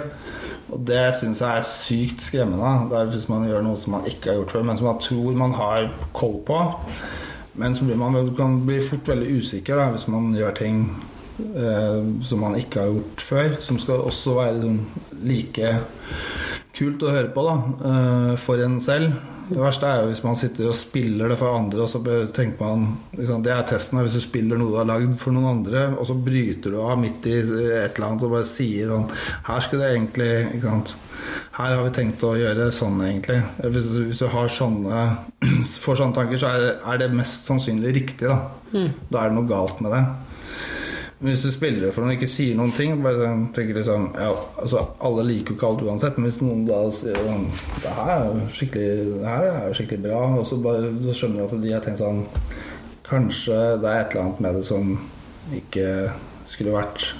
Og 0.74 0.80
det 0.88 1.02
syns 1.18 1.42
jeg 1.42 1.60
er 1.60 1.66
sykt 1.68 2.24
skremmende. 2.24 2.90
Det 2.90 2.98
er 2.98 3.10
Hvis 3.12 3.28
man 3.30 3.46
gjør 3.48 3.64
noe 3.64 3.80
som 3.80 3.96
man 3.96 4.08
ikke 4.10 4.32
har 4.32 4.40
gjort 4.40 4.54
før, 4.56 4.66
men 4.68 4.80
som 4.80 4.88
man 4.90 5.02
tror 5.02 5.40
man 5.40 5.56
har 5.58 5.90
koll 6.16 6.40
på. 6.46 6.60
Men 7.54 7.74
så 7.74 7.86
blir 7.86 7.96
man 7.96 8.16
kan 8.36 8.62
bli 8.66 8.80
fort 8.82 9.08
veldig 9.08 9.36
usikker 9.38 9.78
da, 9.78 9.90
hvis 9.94 10.08
man 10.10 10.32
gjør 10.34 10.56
ting 10.58 10.80
eh, 11.38 12.00
som 12.26 12.42
man 12.42 12.56
ikke 12.58 12.80
har 12.80 12.90
gjort 12.96 13.26
før. 13.28 13.54
Som 13.62 13.78
skal 13.78 14.02
også 14.08 14.34
være 14.40 14.56
liksom, 14.56 14.80
like 15.22 15.76
kult 16.74 17.04
å 17.06 17.14
høre 17.14 17.30
på 17.30 17.46
da, 17.46 17.54
eh, 17.90 18.34
for 18.42 18.64
en 18.64 18.80
selv. 18.82 19.14
Det 19.48 19.58
verste 19.60 19.84
er 19.86 19.98
jo 20.02 20.08
hvis 20.08 20.22
man 20.24 20.36
sitter 20.40 20.68
og 20.70 20.76
spiller 20.78 21.28
det 21.28 21.36
for 21.38 21.52
andre, 21.58 21.82
og 21.84 21.88
så 21.92 22.00
tenker 22.32 22.62
man 22.64 22.84
liksom, 23.12 23.42
Det 23.44 23.52
er 23.52 23.62
testen. 23.68 23.98
da, 23.98 24.04
Hvis 24.06 24.16
du 24.16 24.20
spiller 24.24 24.56
noe 24.60 24.70
du 24.72 24.78
har 24.78 24.88
lagd 24.88 25.18
for 25.20 25.34
noen 25.36 25.50
andre, 25.58 25.82
og 25.98 26.06
så 26.08 26.16
bryter 26.16 26.72
du 26.72 26.78
av 26.80 26.98
midt 27.02 27.26
i 27.28 27.34
et 27.42 27.50
eller 27.98 28.06
annet 28.08 28.24
og 28.24 28.32
bare 28.38 28.48
sier 28.48 28.88
sånn 28.88 29.04
Her 29.50 29.60
skulle 29.66 29.84
det 29.84 29.96
egentlig 29.98 30.30
ikke 30.56 30.70
sant? 30.70 30.94
Her 31.58 31.76
har 31.76 31.84
vi 31.84 31.92
tenkt 31.96 32.24
å 32.26 32.32
gjøre 32.36 32.70
sånn, 32.74 32.98
egentlig. 33.04 33.38
Hvis, 33.62 33.86
du- 33.92 34.04
hvis 34.08 34.18
du 34.24 34.26
har 34.32 34.48
sånne 34.48 35.04
får 35.84 35.96
sånne 36.00 36.14
tanker, 36.14 36.38
så 36.40 36.50
er, 36.52 36.66
er 36.94 36.98
det 37.04 37.12
mest 37.14 37.46
sannsynlig 37.48 37.94
riktig, 38.00 38.28
da. 38.28 38.40
Da 39.10 39.22
er 39.24 39.28
det 39.30 39.36
noe 39.38 39.48
galt 39.48 39.80
med 39.84 39.92
det. 39.94 40.02
Hvis 41.24 41.40
du 41.46 41.48
spiller 41.54 41.92
for 41.94 42.04
noen 42.04 42.12
og 42.12 42.18
ikke 42.18 42.28
sier 42.28 42.56
noen 42.58 42.72
ting 42.76 42.98
bare 43.00 43.22
sånn, 43.22 43.46
tenker 43.56 43.78
liksom, 43.78 44.10
ja, 44.12 44.28
altså, 44.60 44.82
Alle 45.08 45.24
liker 45.24 45.54
jo 45.54 45.56
ikke 45.56 45.70
alt 45.70 45.84
uansett, 45.86 46.18
men 46.18 46.28
hvis 46.28 46.42
noen 46.44 46.66
da 46.68 46.82
sier 46.92 47.16
sånn 47.16 47.46
Det 47.80 47.94
her 47.96 48.12
er 48.14 48.26
jo 48.28 48.48
skikkelig, 48.52 49.16
er 49.32 49.76
skikkelig 49.78 50.04
bra, 50.04 50.20
og 50.40 50.44
så, 50.50 50.60
bare, 50.60 50.92
så 51.06 51.16
skjønner 51.16 51.40
du 51.40 51.46
at 51.46 51.64
de 51.64 51.72
har 51.72 51.84
tenkt 51.86 52.04
sånn 52.04 52.22
Kanskje 53.08 53.58
det 53.80 53.88
er 53.88 54.02
et 54.02 54.14
eller 54.14 54.26
annet 54.26 54.44
med 54.44 54.58
det 54.58 54.64
som 54.68 54.94
ikke 55.56 55.88
skulle 56.48 56.76
vært 56.76 57.14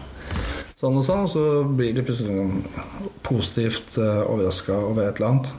sånn 0.85 1.01
og 1.01 1.05
sånn, 1.07 1.27
så 1.31 1.43
blir 1.65 1.95
de 1.97 2.05
plutselig 2.05 2.35
sånn 2.35 3.11
positivt 3.25 3.97
uh, 4.01 4.25
overraska 4.29 4.77
over 4.91 5.07
et 5.07 5.21
eller 5.21 5.31
annet. 5.31 5.53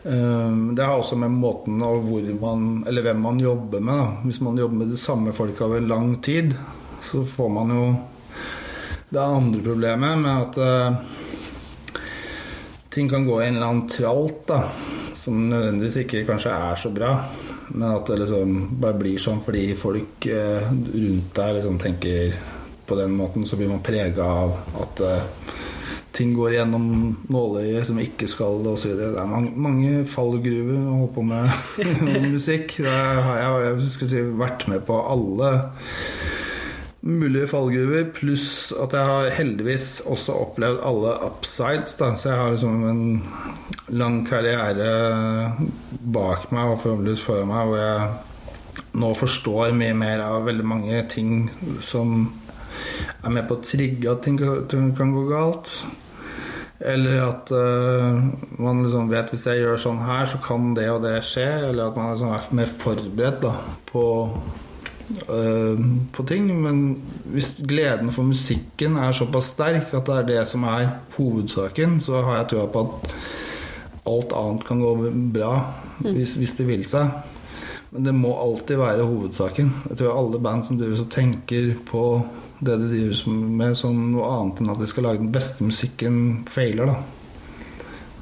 Um, 0.00 0.60
det 0.74 0.86
har 0.86 0.98
også 0.98 1.18
med 1.20 1.34
måten 1.36 1.82
og 1.84 2.08
man, 2.40 2.68
hvem 2.86 3.20
man 3.22 3.40
jobber 3.42 3.84
med. 3.84 4.22
Hvis 4.24 4.40
man 4.42 4.58
jobber 4.58 4.82
med 4.82 4.90
de 4.94 4.98
samme 4.98 5.34
folka 5.36 5.66
over 5.68 5.84
lang 5.84 6.16
tid, 6.24 6.56
så 7.02 7.24
får 7.26 7.48
man 7.52 7.74
jo 7.74 7.84
det 9.10 9.22
andre 9.22 9.62
problemet 9.64 10.18
med 10.22 10.42
at 10.44 10.58
uh, 10.58 12.00
ting 12.90 13.08
kan 13.10 13.26
gå 13.26 13.40
i 13.40 13.46
en 13.48 13.56
eller 13.56 13.66
annen 13.66 13.88
tralt 13.90 14.44
da, 14.50 14.60
som 15.14 15.48
nødvendigvis 15.50 16.04
ikke 16.04 16.26
kanskje 16.28 16.54
er 16.54 16.78
så 16.78 16.92
bra. 16.94 17.14
Men 17.70 17.88
at 17.90 18.06
det 18.10 18.20
liksom 18.22 18.54
bare 18.82 18.98
blir 18.98 19.18
sånn 19.22 19.42
fordi 19.46 19.66
folk 19.78 20.28
uh, 20.30 20.70
rundt 20.70 21.34
deg 21.36 21.58
liksom 21.58 21.80
tenker 21.82 22.38
på 22.86 22.98
den 22.98 23.14
måten, 23.14 23.46
så 23.46 23.58
blir 23.58 23.70
man 23.70 23.82
prega 23.86 24.26
av 24.26 24.56
at 24.82 25.02
uh, 25.06 25.58
ting 26.14 26.32
går 26.34 26.56
gjennom 26.58 26.86
nåløyet 27.30 27.86
som 27.86 27.98
ikke 28.02 28.26
skal, 28.30 28.62
det, 28.64 28.74
osv. 28.74 28.96
Det 28.98 29.10
er 29.10 29.30
mange, 29.30 29.52
mange 29.54 29.92
fallgruver 30.10 30.78
å 30.80 30.96
holde 31.02 31.12
på 31.14 31.26
med 31.26 32.26
musikk. 32.34 32.74
Det 32.82 32.90
har 32.94 33.38
jeg, 33.42 33.76
jeg 33.86 34.10
si, 34.10 34.24
vært 34.38 34.66
med 34.70 34.82
på 34.86 34.98
alle 35.02 35.52
mulige 37.00 37.48
fallgruver, 37.48 38.10
pluss 38.12 38.72
at 38.76 38.92
jeg 38.96 39.08
har 39.08 39.30
heldigvis 39.32 40.02
også 40.04 40.34
opplevd 40.44 40.82
alle 40.84 41.14
upsides. 41.30 41.94
Da. 42.00 42.12
Så 42.16 42.28
jeg 42.28 42.38
har 42.38 42.50
liksom 42.54 42.82
en 42.88 43.04
lang 43.88 44.20
karriere 44.28 44.90
bak 46.00 46.50
meg 46.52 46.74
og 46.74 46.82
forhåpentligvis 46.82 47.24
foran 47.24 47.48
meg 47.50 47.70
hvor 47.70 47.80
jeg 47.80 48.10
nå 49.00 49.14
forstår 49.14 49.72
mye 49.76 49.94
mer 49.96 50.22
av 50.24 50.44
veldig 50.48 50.66
mange 50.66 51.00
ting 51.10 51.48
som 51.84 52.30
er 53.24 53.32
med 53.32 53.46
på 53.48 53.58
å 53.58 53.64
trigge 53.64 54.10
at 54.10 54.24
ting 54.24 54.38
kan 54.96 55.12
gå 55.14 55.26
galt. 55.30 55.72
Eller 56.80 57.20
at 57.26 57.50
uh, 57.52 58.16
man 58.56 58.80
liksom 58.86 59.10
vet 59.10 59.32
hvis 59.34 59.44
jeg 59.50 59.60
gjør 59.60 59.80
sånn 59.82 60.00
her, 60.00 60.24
så 60.28 60.40
kan 60.40 60.72
det 60.76 60.86
og 60.88 61.02
det 61.04 61.18
skje. 61.28 61.48
Eller 61.68 61.90
at 61.90 61.98
man 61.98 62.14
liksom 62.14 62.32
er 62.32 62.48
mer 62.56 62.72
forberedt 62.72 63.42
da, 63.44 63.52
på 63.90 64.04
på 66.12 66.26
ting. 66.28 66.48
Men 66.62 66.82
hvis 67.32 67.52
gleden 67.58 68.12
for 68.14 68.28
musikken 68.28 68.96
er 69.00 69.16
såpass 69.16 69.52
sterk 69.54 69.94
at 69.96 70.06
det 70.06 70.16
er 70.16 70.30
det 70.30 70.46
som 70.50 70.64
er 70.68 70.96
hovedsaken, 71.16 71.98
så 72.04 72.22
har 72.26 72.40
jeg 72.40 72.50
trua 72.54 72.70
på 72.70 72.86
at 72.86 73.14
alt 74.10 74.32
annet 74.36 74.64
kan 74.66 74.80
gå 74.80 74.94
bra 75.34 75.52
hvis, 76.00 76.34
hvis 76.40 76.56
det 76.58 76.66
vil 76.68 76.86
seg. 76.88 77.10
Men 77.90 78.06
det 78.06 78.14
må 78.14 78.30
alltid 78.38 78.78
være 78.78 79.06
hovedsaken. 79.06 79.72
Jeg 79.90 79.98
tror 79.98 80.14
alle 80.14 80.38
band 80.42 80.62
som 80.66 80.78
driver 80.78 81.02
og 81.02 81.10
tenker 81.10 81.72
på 81.88 82.04
det 82.60 82.76
de 82.78 82.90
driver 82.92 83.32
med 83.60 83.74
som 83.78 83.96
noe 84.12 84.28
annet 84.30 84.60
enn 84.62 84.70
at 84.70 84.82
de 84.82 84.88
skal 84.90 85.08
lage 85.08 85.22
den 85.22 85.32
beste 85.34 85.66
musikken, 85.66 86.44
feiler, 86.50 86.92
da. 86.92 87.00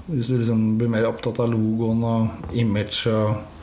Hvis 0.09 0.31
du 0.31 0.39
liksom 0.39 0.79
blir 0.81 0.89
mer 0.89 1.05
opptatt 1.11 1.41
av 1.45 1.51
logoen 1.53 2.01
og 2.07 2.55
image 2.57 3.11
og 3.13 3.58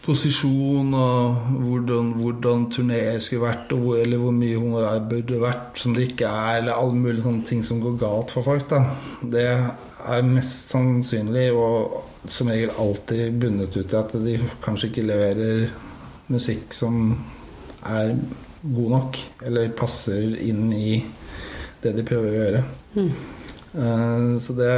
posisjon 0.00 0.94
og 0.96 1.40
hvordan, 1.60 2.12
hvordan 2.16 2.66
turneer 2.72 3.18
skulle 3.20 3.44
vært, 3.44 3.72
hvor, 3.76 3.98
eller 4.00 4.20
hvor 4.22 4.34
mye 4.34 4.58
honorar 4.58 5.02
burde 5.10 5.40
vært 5.42 5.80
som 5.80 5.94
det 5.96 6.08
ikke 6.10 6.28
er, 6.28 6.60
eller 6.60 6.78
alle 6.80 6.96
mulige 6.96 7.26
sånne 7.26 7.46
ting 7.48 7.64
som 7.66 7.82
går 7.82 7.98
galt 8.00 8.32
for 8.34 8.46
folk. 8.46 8.64
Da. 8.70 8.80
Det 9.20 9.46
er 9.50 10.30
mest 10.30 10.72
sannsynlig 10.72 11.50
og 11.52 11.98
som 12.28 12.50
regel 12.52 12.72
alltid 12.80 13.36
bundet 13.40 13.76
ut 13.76 13.92
i 13.92 13.98
at 14.00 14.16
de 14.24 14.36
kanskje 14.64 14.90
ikke 14.90 15.06
leverer 15.08 15.68
musikk 16.30 16.74
som 16.76 17.14
er 17.88 18.14
god 18.60 18.90
nok, 18.92 19.20
eller 19.48 19.72
passer 19.76 20.36
inn 20.44 20.68
i 20.76 20.98
det 21.80 21.94
de 21.96 22.04
prøver 22.04 22.30
å 22.30 22.40
gjøre. 22.40 22.64
Eh, 23.70 24.26
så 24.44 24.56
det 24.58 24.74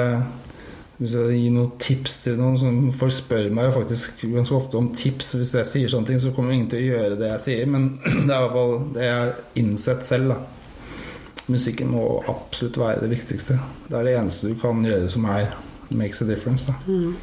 hvis 0.99 1.15
jeg 1.17 1.37
gir 1.39 1.55
noen 1.55 1.71
tips 1.83 2.19
til 2.25 2.37
noen 2.39 2.59
som 2.61 2.81
Folk 2.95 3.15
spør 3.17 3.49
meg 3.55 3.69
jo 3.69 3.77
faktisk 3.79 4.25
ganske 4.31 4.57
ofte 4.57 4.79
om 4.79 4.91
tips. 4.95 5.33
Hvis 5.39 5.55
jeg 5.57 5.69
sier 5.71 5.93
sånne 5.93 6.11
ting, 6.11 6.21
så 6.23 6.33
kommer 6.37 6.55
ingen 6.55 6.69
til 6.71 6.83
å 6.83 6.91
gjøre 6.93 7.19
det 7.21 7.31
jeg 7.33 7.45
sier. 7.47 7.71
Men 7.73 7.89
det 8.27 8.29
er 8.29 8.37
i 8.37 8.43
hvert 8.45 8.57
fall 8.57 8.75
det 8.95 9.07
jeg 9.09 9.19
har 9.19 9.35
innsett 9.63 10.07
selv. 10.07 10.35
da 10.35 11.43
Musikken 11.51 11.91
må 11.91 12.07
absolutt 12.31 12.79
være 12.79 13.03
det 13.03 13.13
viktigste. 13.17 13.59
Det 13.89 13.99
er 13.99 14.07
det 14.07 14.17
eneste 14.21 14.53
du 14.53 14.59
kan 14.61 14.85
gjøre 14.87 15.11
som 15.13 15.27
er 15.33 15.51
makes 15.91 16.23
a 16.23 16.29
difference. 16.29 16.71
da 16.71 16.77
Men 16.87 17.17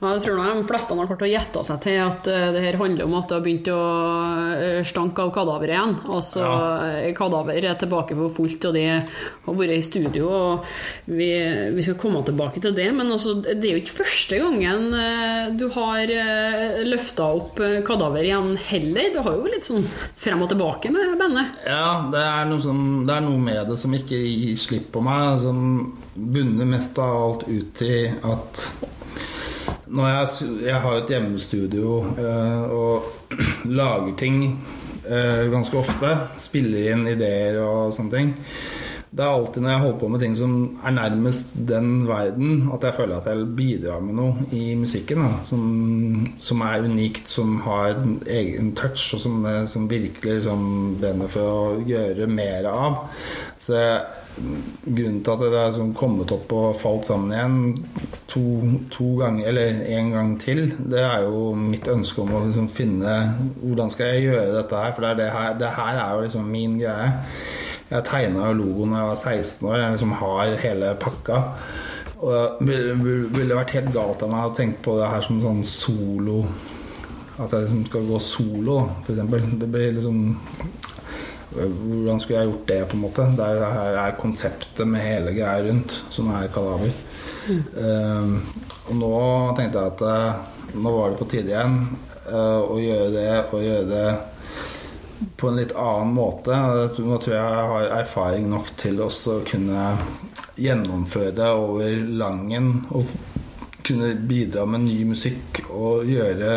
jeg 0.00 0.22
tror 0.24 0.38
de 0.40 0.64
fleste 0.64 0.96
har 0.96 1.08
klart 1.10 1.24
å 1.26 1.28
gjette 1.28 1.62
seg 1.66 1.80
til 1.84 1.98
at 2.00 2.28
eh, 2.32 2.46
det 2.54 2.62
her 2.64 2.78
handler 2.80 3.04
om 3.04 3.16
at 3.18 3.28
det 3.28 3.36
har 3.36 3.44
begynt 3.44 3.70
å 3.74 3.80
eh, 4.56 4.80
stanke 4.88 5.26
av 5.26 5.32
kadaver 5.34 5.72
igjen. 5.74 5.96
Altså 6.08 6.44
ja. 6.44 7.10
Kadaver 7.16 7.58
er 7.60 7.76
tilbake 7.80 8.16
for 8.16 8.32
fullt, 8.32 8.64
og 8.70 8.76
de 8.78 8.84
har 8.88 9.58
vært 9.58 9.76
i 9.76 9.84
studio. 9.84 10.30
og 10.30 10.70
Vi, 11.04 11.28
vi 11.76 11.84
skal 11.84 11.98
komme 12.00 12.22
tilbake 12.24 12.62
til 12.64 12.72
det, 12.76 12.88
men 12.96 13.12
altså, 13.12 13.36
det 13.44 13.58
er 13.58 13.76
jo 13.76 13.82
ikke 13.82 13.98
første 14.00 14.40
gangen 14.40 14.88
eh, 14.96 15.50
du 15.60 15.66
har 15.74 16.14
løfta 16.86 17.26
opp 17.36 17.60
eh, 17.64 17.80
kadaver 17.86 18.24
igjen 18.24 18.54
heller. 18.70 19.10
Det 19.14 19.24
har 19.24 19.36
jo 19.36 19.50
litt 19.52 19.66
sånn 19.68 19.84
frem 20.20 20.44
og 20.44 20.50
tilbake 20.52 20.92
med 20.94 21.16
bandet. 21.20 21.60
Ja, 21.68 22.06
det 22.12 22.22
er, 22.24 22.48
noe 22.48 22.62
som, 22.64 22.80
det 23.08 23.16
er 23.16 23.26
noe 23.26 23.42
med 23.42 23.68
det 23.70 23.76
som 23.80 23.94
ikke 23.96 24.16
gir 24.16 24.56
slipp 24.60 24.90
på 24.94 25.04
meg. 25.04 25.42
Som 25.44 25.60
bunner 26.14 26.68
mest 26.68 26.98
av 27.00 27.20
alt 27.20 27.46
ut 27.50 27.84
i 27.84 28.00
at 28.08 28.64
jeg, 29.90 30.50
jeg 30.66 30.80
har 30.84 30.98
et 30.98 31.10
hjemmestudio 31.10 31.94
eh, 32.18 32.74
og 32.74 33.34
lager 33.80 34.14
ting 34.18 34.42
eh, 35.06 35.48
ganske 35.50 35.78
ofte. 35.80 36.12
Spiller 36.40 36.92
inn 36.92 37.08
ideer 37.10 37.62
og 37.64 37.94
sånne 37.96 38.14
ting. 38.14 38.36
Det 39.10 39.24
er 39.24 39.32
alltid 39.34 39.64
når 39.64 39.72
jeg 39.72 39.82
holder 39.82 39.98
på 39.98 40.08
med 40.12 40.20
ting 40.22 40.34
som 40.38 40.52
er 40.86 40.92
nærmest 40.94 41.56
den 41.66 41.88
verden, 42.06 42.68
at 42.70 42.84
jeg 42.86 42.94
føler 42.94 43.16
at 43.16 43.26
jeg 43.26 43.48
bidrar 43.58 44.04
med 44.06 44.14
noe 44.20 44.44
i 44.54 44.76
musikken. 44.78 45.24
Da, 45.24 45.40
som, 45.48 45.64
som 46.38 46.62
er 46.62 46.86
unikt, 46.86 47.26
som 47.28 47.56
har 47.64 47.96
en 47.96 48.20
egen 48.30 48.70
touch, 48.78 49.08
og 49.16 49.24
som, 49.24 49.42
eh, 49.50 49.64
som 49.66 49.90
virkelig 49.90 50.38
liksom, 50.38 50.62
brenner 51.02 51.32
for 51.32 51.50
å 51.50 51.78
gjøre 51.88 52.30
mer 52.30 52.70
av. 52.70 53.00
Så 53.58 53.74
jeg, 53.80 53.98
grunnen 54.84 55.20
til 55.24 55.32
at 55.34 55.42
det 55.42 55.60
er 55.60 55.74
sånn 55.76 55.92
kommet 55.96 56.32
opp 56.34 56.52
og 56.56 56.78
falt 56.80 57.08
sammen 57.08 57.34
igjen 57.34 57.56
to, 58.30 58.42
to 58.92 59.08
ganger, 59.20 59.48
eller 59.50 59.80
en 59.98 60.12
gang 60.14 60.34
til, 60.40 60.62
det 60.78 61.02
er 61.02 61.26
jo 61.26 61.50
mitt 61.58 61.88
ønske 61.90 62.22
om 62.22 62.34
å 62.34 62.44
liksom 62.46 62.68
finne 62.72 63.16
Hvordan 63.60 63.90
skal 63.92 64.14
jeg 64.14 64.28
gjøre 64.28 64.54
dette 64.54 64.82
her? 64.84 64.94
For 64.96 65.06
det, 65.06 65.16
det, 65.20 65.28
her, 65.34 65.56
det 65.60 65.74
her 65.76 65.98
er 65.98 66.14
jo 66.14 66.24
liksom 66.24 66.50
min 66.50 66.78
greie. 66.80 67.10
Jeg 67.90 68.06
tegna 68.06 68.50
jo 68.50 68.58
logoen 68.60 68.94
da 68.94 69.02
jeg 69.02 69.10
var 69.10 69.22
16 69.34 69.68
år. 69.68 69.78
Jeg 69.82 69.94
liksom 69.96 70.12
har 70.20 70.58
hele 70.64 70.90
pakka. 71.02 71.40
Og 72.20 72.60
det 72.68 72.80
ville 73.00 73.56
vært 73.56 73.74
helt 73.78 73.94
galt 73.94 74.22
av 74.22 74.30
meg 74.32 74.46
å 74.46 74.54
tenke 74.56 74.84
på 74.84 74.98
det 74.98 75.08
her 75.08 75.24
som 75.24 75.38
sånn 75.40 75.62
solo 75.64 76.42
At 77.40 77.54
jeg 77.54 77.64
liksom 77.64 77.84
skal 77.88 78.08
gå 78.10 78.18
solo, 78.20 78.76
eksempel. 79.08 79.46
Det 79.58 79.68
blir 79.72 79.94
liksom 79.96 80.18
hvordan 81.50 82.20
skulle 82.20 82.38
jeg 82.38 82.50
gjort 82.50 82.66
det, 82.68 82.80
på 82.88 82.96
en 82.96 83.02
måte? 83.04 83.26
Det 83.36 83.46
er, 83.46 83.60
det 83.94 84.02
er 84.04 84.18
konseptet 84.20 84.88
med 84.88 85.02
hele 85.04 85.34
greia 85.34 85.64
rundt, 85.66 85.96
som 86.14 86.30
er 86.34 86.50
Kalaver. 86.54 86.92
Mm. 87.48 87.62
Uh, 87.74 88.90
og 88.90 88.98
nå 89.00 89.14
tenkte 89.58 89.80
jeg 89.80 89.94
at 89.94 90.02
uh, 90.06 90.76
nå 90.78 90.92
var 90.94 91.10
det 91.10 91.18
på 91.18 91.30
tide 91.32 91.54
igjen 91.54 91.78
uh, 92.28 92.60
å 92.62 92.76
gjøre 92.78 93.08
det 93.14 93.30
og 93.50 93.64
gjøre 93.64 93.88
det 93.90 95.30
på 95.40 95.50
en 95.50 95.58
litt 95.58 95.74
annen 95.76 96.14
måte. 96.16 96.54
Nå 96.54 97.18
tror 97.18 97.34
jeg 97.34 97.40
jeg 97.40 97.70
har 97.72 97.96
erfaring 97.98 98.46
nok 98.52 98.70
til 98.80 99.02
også 99.04 99.40
å 99.40 99.46
kunne 99.48 99.88
gjennomføre 100.60 101.34
det 101.36 101.50
over 101.56 102.06
langen 102.20 102.72
og 102.92 103.10
kunne 103.86 104.12
bidra 104.28 104.66
med 104.68 104.84
ny 104.84 104.98
musikk 105.08 105.62
og 105.72 106.08
gjøre 106.08 106.54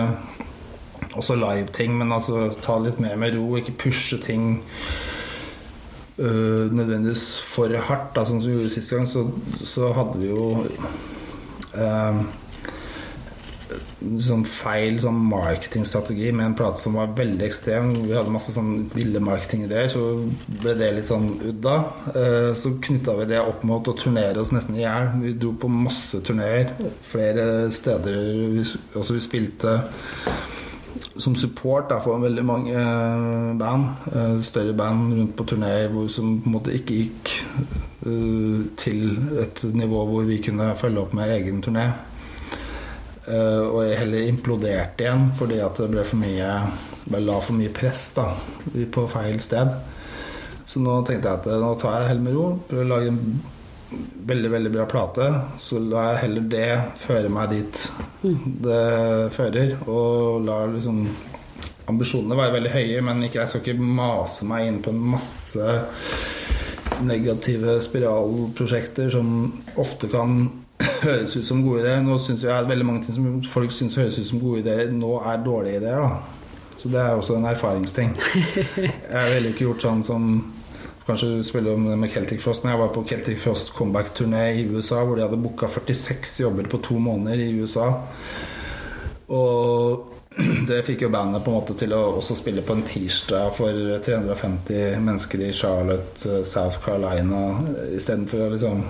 også 1.13 1.37
live-ting, 1.39 1.97
men 1.97 2.11
altså 2.11 2.47
ta 2.61 2.77
litt 2.81 3.01
mer 3.03 3.17
med 3.19 3.37
ro, 3.37 3.49
ikke 3.57 3.79
pushe 3.87 4.21
ting 4.23 4.61
Uh, 6.13 6.69
nødvendigvis 6.69 7.41
for 7.41 7.73
hardt. 7.73 8.11
Da, 8.13 8.21
sånn 8.21 8.37
som 8.37 8.51
vi 8.51 8.59
gjorde 8.59 8.69
sist 8.69 8.91
gang, 8.93 9.07
så, 9.09 9.23
så 9.65 9.87
hadde 9.97 10.19
vi 10.21 10.27
jo 10.29 10.43
uh, 11.73 12.19
sånn 14.23 14.43
feil 14.47 14.99
sånn 15.01 15.17
marketingstrategi 15.29 16.31
med 16.35 16.49
en 16.49 16.55
plate 16.57 16.81
som 16.81 16.97
var 16.99 17.13
veldig 17.17 17.45
ekstrem. 17.47 17.91
Vi 18.05 18.15
hadde 18.15 18.33
masse 18.33 18.53
sånn 18.55 18.85
ville 18.93 19.21
marketingideer, 19.23 19.89
så 19.91 20.03
ble 20.61 20.75
det 20.79 20.91
litt 20.97 21.09
sånn 21.09 21.29
udda. 21.39 21.75
Eh, 22.13 22.49
så 22.59 22.75
knytta 22.83 23.17
vi 23.21 23.29
det 23.31 23.41
opp 23.41 23.63
mot 23.67 23.87
å 23.87 23.95
turnere 23.97 24.41
oss 24.43 24.53
nesten 24.55 24.77
i 24.77 24.83
hjel. 24.83 25.11
Vi 25.23 25.35
dro 25.39 25.53
på 25.59 25.71
masse 25.71 26.21
turneer. 26.25 26.73
Flere 27.09 27.47
steder. 27.73 28.19
Også 28.99 29.17
vi 29.17 29.23
spilte 29.23 29.77
som 31.17 31.35
support 31.35 31.89
da, 31.89 31.99
for 32.03 32.21
veldig 32.21 32.45
mange 32.45 32.73
uh, 32.73 33.53
band. 33.57 33.89
uh, 34.13 34.41
større 34.43 34.73
band 34.77 35.13
rundt 35.17 35.35
på 35.37 35.45
turneer 35.49 35.93
som 36.09 36.39
på 36.41 36.49
en 36.49 36.55
måte 36.57 36.73
ikke 36.75 36.99
gikk 36.99 37.33
uh, 38.05 38.65
til 38.77 39.17
et 39.41 39.63
nivå 39.73 40.05
hvor 40.09 40.27
vi 40.29 40.41
kunne 40.43 40.73
følge 40.79 41.01
opp 41.01 41.13
med 41.17 41.35
egen 41.37 41.61
turné. 41.63 41.91
Og 43.23 43.77
jeg 43.85 43.99
heller 44.01 44.25
imploderte 44.27 45.05
igjen 45.05 45.29
fordi 45.39 45.61
at 45.63 45.77
det 45.79 45.85
ble 45.93 46.01
for 46.03 46.19
mye 46.19 46.47
bare 47.05 47.23
la 47.23 47.37
for 47.39 47.55
mye 47.55 47.71
press 47.71 48.01
da, 48.17 48.25
på 48.91 49.05
feil 49.07 49.39
sted. 49.39 49.71
Så 50.67 50.81
nå 50.83 50.97
tenkte 51.07 51.31
jeg 51.31 51.39
at 51.39 51.47
nå 51.61 51.69
tar 51.79 51.95
jeg 51.95 52.03
det 52.03 52.09
helt 52.11 52.25
med 52.25 52.35
ro. 52.35 52.45
Prøver 52.67 52.83
å 52.83 52.91
lage 52.91 53.13
en 53.13 53.21
veldig, 54.29 54.49
veldig 54.51 54.71
bra 54.73 54.87
plate. 54.89 55.27
Så 55.59 55.81
lar 55.81 56.13
jeg 56.13 56.23
heller 56.25 56.49
det 56.53 56.69
føre 57.01 57.31
meg 57.33 57.53
dit 57.53 57.83
det 58.63 58.81
fører. 59.35 59.77
Og 59.87 60.43
lar 60.47 60.73
liksom 60.73 61.05
Ambisjonene 61.91 62.37
være 62.39 62.53
veldig 62.53 62.69
høye, 62.71 62.99
men 63.03 63.25
ikke, 63.25 63.41
jeg 63.41 63.51
skal 63.51 63.59
ikke 63.59 63.87
mase 63.99 64.45
meg 64.47 64.69
inn 64.69 64.77
på 64.85 64.93
en 64.93 65.01
masse 65.13 65.71
negative 67.03 67.73
spiralprosjekter 67.83 69.09
som 69.11 69.33
ofte 69.83 70.07
kan 70.07 70.45
høres 71.03 71.35
ut 71.35 71.47
som 71.47 71.59
gode 71.65 71.81
ideer. 71.83 71.99
Nå 72.05 72.15
syns 72.23 72.45
jeg 72.47 72.69
veldig 72.69 72.87
mange 72.87 73.03
ting 73.03 73.17
som 73.17 73.27
folk 73.51 73.75
syns 73.75 73.97
høres 73.99 74.21
ut 74.21 74.29
som 74.29 74.39
gode 74.39 74.63
ideer, 74.63 74.93
nå 74.95 75.17
er 75.27 75.43
dårlige 75.43 75.81
ideer. 75.81 75.99
da 75.99 76.79
Så 76.79 76.91
det 76.93 77.01
er 77.03 77.19
også 77.19 77.35
en 77.35 77.51
erfaringsting. 77.51 78.15
Jeg 79.13 79.35
ville 79.35 79.51
ikke 79.51 79.67
gjort 79.67 79.83
sånn 79.83 80.07
som 80.07 80.31
Kanskje 81.03 81.43
spille 81.43 81.73
om 81.75 81.83
det 81.89 81.97
med 81.99 82.11
Celtic 82.11 82.41
Frost. 82.41 82.63
men 82.63 82.71
jeg 82.71 82.79
var 82.79 82.93
på 82.95 83.03
Celtic 83.09 83.39
Frost 83.41 83.73
comeback-turné 83.75 84.43
i 84.55 84.63
USA, 84.71 85.03
hvor 85.03 85.15
de 85.15 85.25
hadde 85.25 85.41
booka 85.41 85.67
46 85.67 86.39
jobber 86.39 86.69
på 86.71 86.77
to 86.77 86.99
måneder 86.99 87.43
i 87.43 87.51
USA. 87.59 87.89
Og 89.27 90.13
det 90.69 90.79
fikk 90.87 91.03
jo 91.03 91.09
bandet 91.11 91.43
på 91.43 91.51
en 91.51 91.57
måte 91.57 91.75
til 91.77 91.91
å 91.93 91.99
også 92.21 92.37
spille 92.39 92.63
på 92.63 92.77
en 92.77 92.85
tirsdag 92.87 93.51
for 93.57 93.81
350 94.05 94.95
mennesker 95.03 95.43
i 95.43 95.51
Charlotte, 95.53 96.23
eh, 96.29 96.45
South 96.47 96.79
Carolina, 96.85 97.41
istedenfor 97.91 98.45
å 98.45 98.53
liksom 98.53 98.85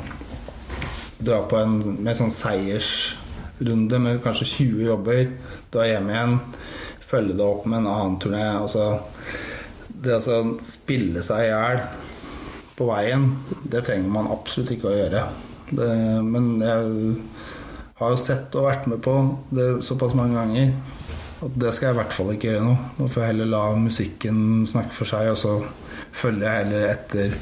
dra 1.23 1.41
på 1.49 1.58
en 1.58 1.80
mer 2.04 2.19
sånn 2.19 2.32
seiersrunde 2.34 3.99
med 4.06 4.21
kanskje 4.23 4.52
20 4.52 4.86
jobber, 4.91 5.26
dra 5.73 5.89
hjem 5.89 6.13
igjen, 6.13 6.38
følge 7.02 7.39
det 7.39 7.47
opp 7.47 7.65
med 7.65 7.82
en 7.82 7.91
annen 7.91 8.21
turné. 8.21 8.45
Altså, 8.54 8.88
det 10.04 10.20
å 10.20 10.42
spille 10.63 11.24
seg 11.26 11.46
i 11.46 11.52
hjel 11.52 11.84
på 12.78 12.88
veien, 12.89 13.28
det 13.70 13.84
trenger 13.86 14.10
man 14.12 14.32
absolutt 14.34 14.74
ikke 14.76 14.89
å 14.89 14.96
gjøre. 14.98 15.24
Det, 15.74 15.89
men 16.26 16.58
jeg 16.62 17.16
har 18.00 18.13
jo 18.13 18.20
sett 18.20 18.56
og 18.58 18.68
vært 18.68 18.89
med 18.92 19.02
på 19.06 19.16
det 19.54 19.70
såpass 19.86 20.16
mange 20.18 20.36
ganger 20.38 20.74
at 21.44 21.56
det 21.60 21.74
skal 21.76 21.89
jeg 21.89 21.96
i 21.96 22.00
hvert 22.00 22.16
fall 22.16 22.32
ikke 22.34 22.50
gjøre 22.50 22.68
nå. 22.68 22.76
Nå 22.98 23.08
får 23.12 23.24
jeg 23.24 23.32
heller 23.34 23.52
la 23.52 23.63
musikken 23.80 24.38
snakke 24.70 24.96
for 24.96 25.10
seg, 25.10 25.32
og 25.34 25.39
så 25.39 25.56
følger 26.13 26.48
jeg 26.48 26.63
heller 26.63 26.86
etter 26.94 27.36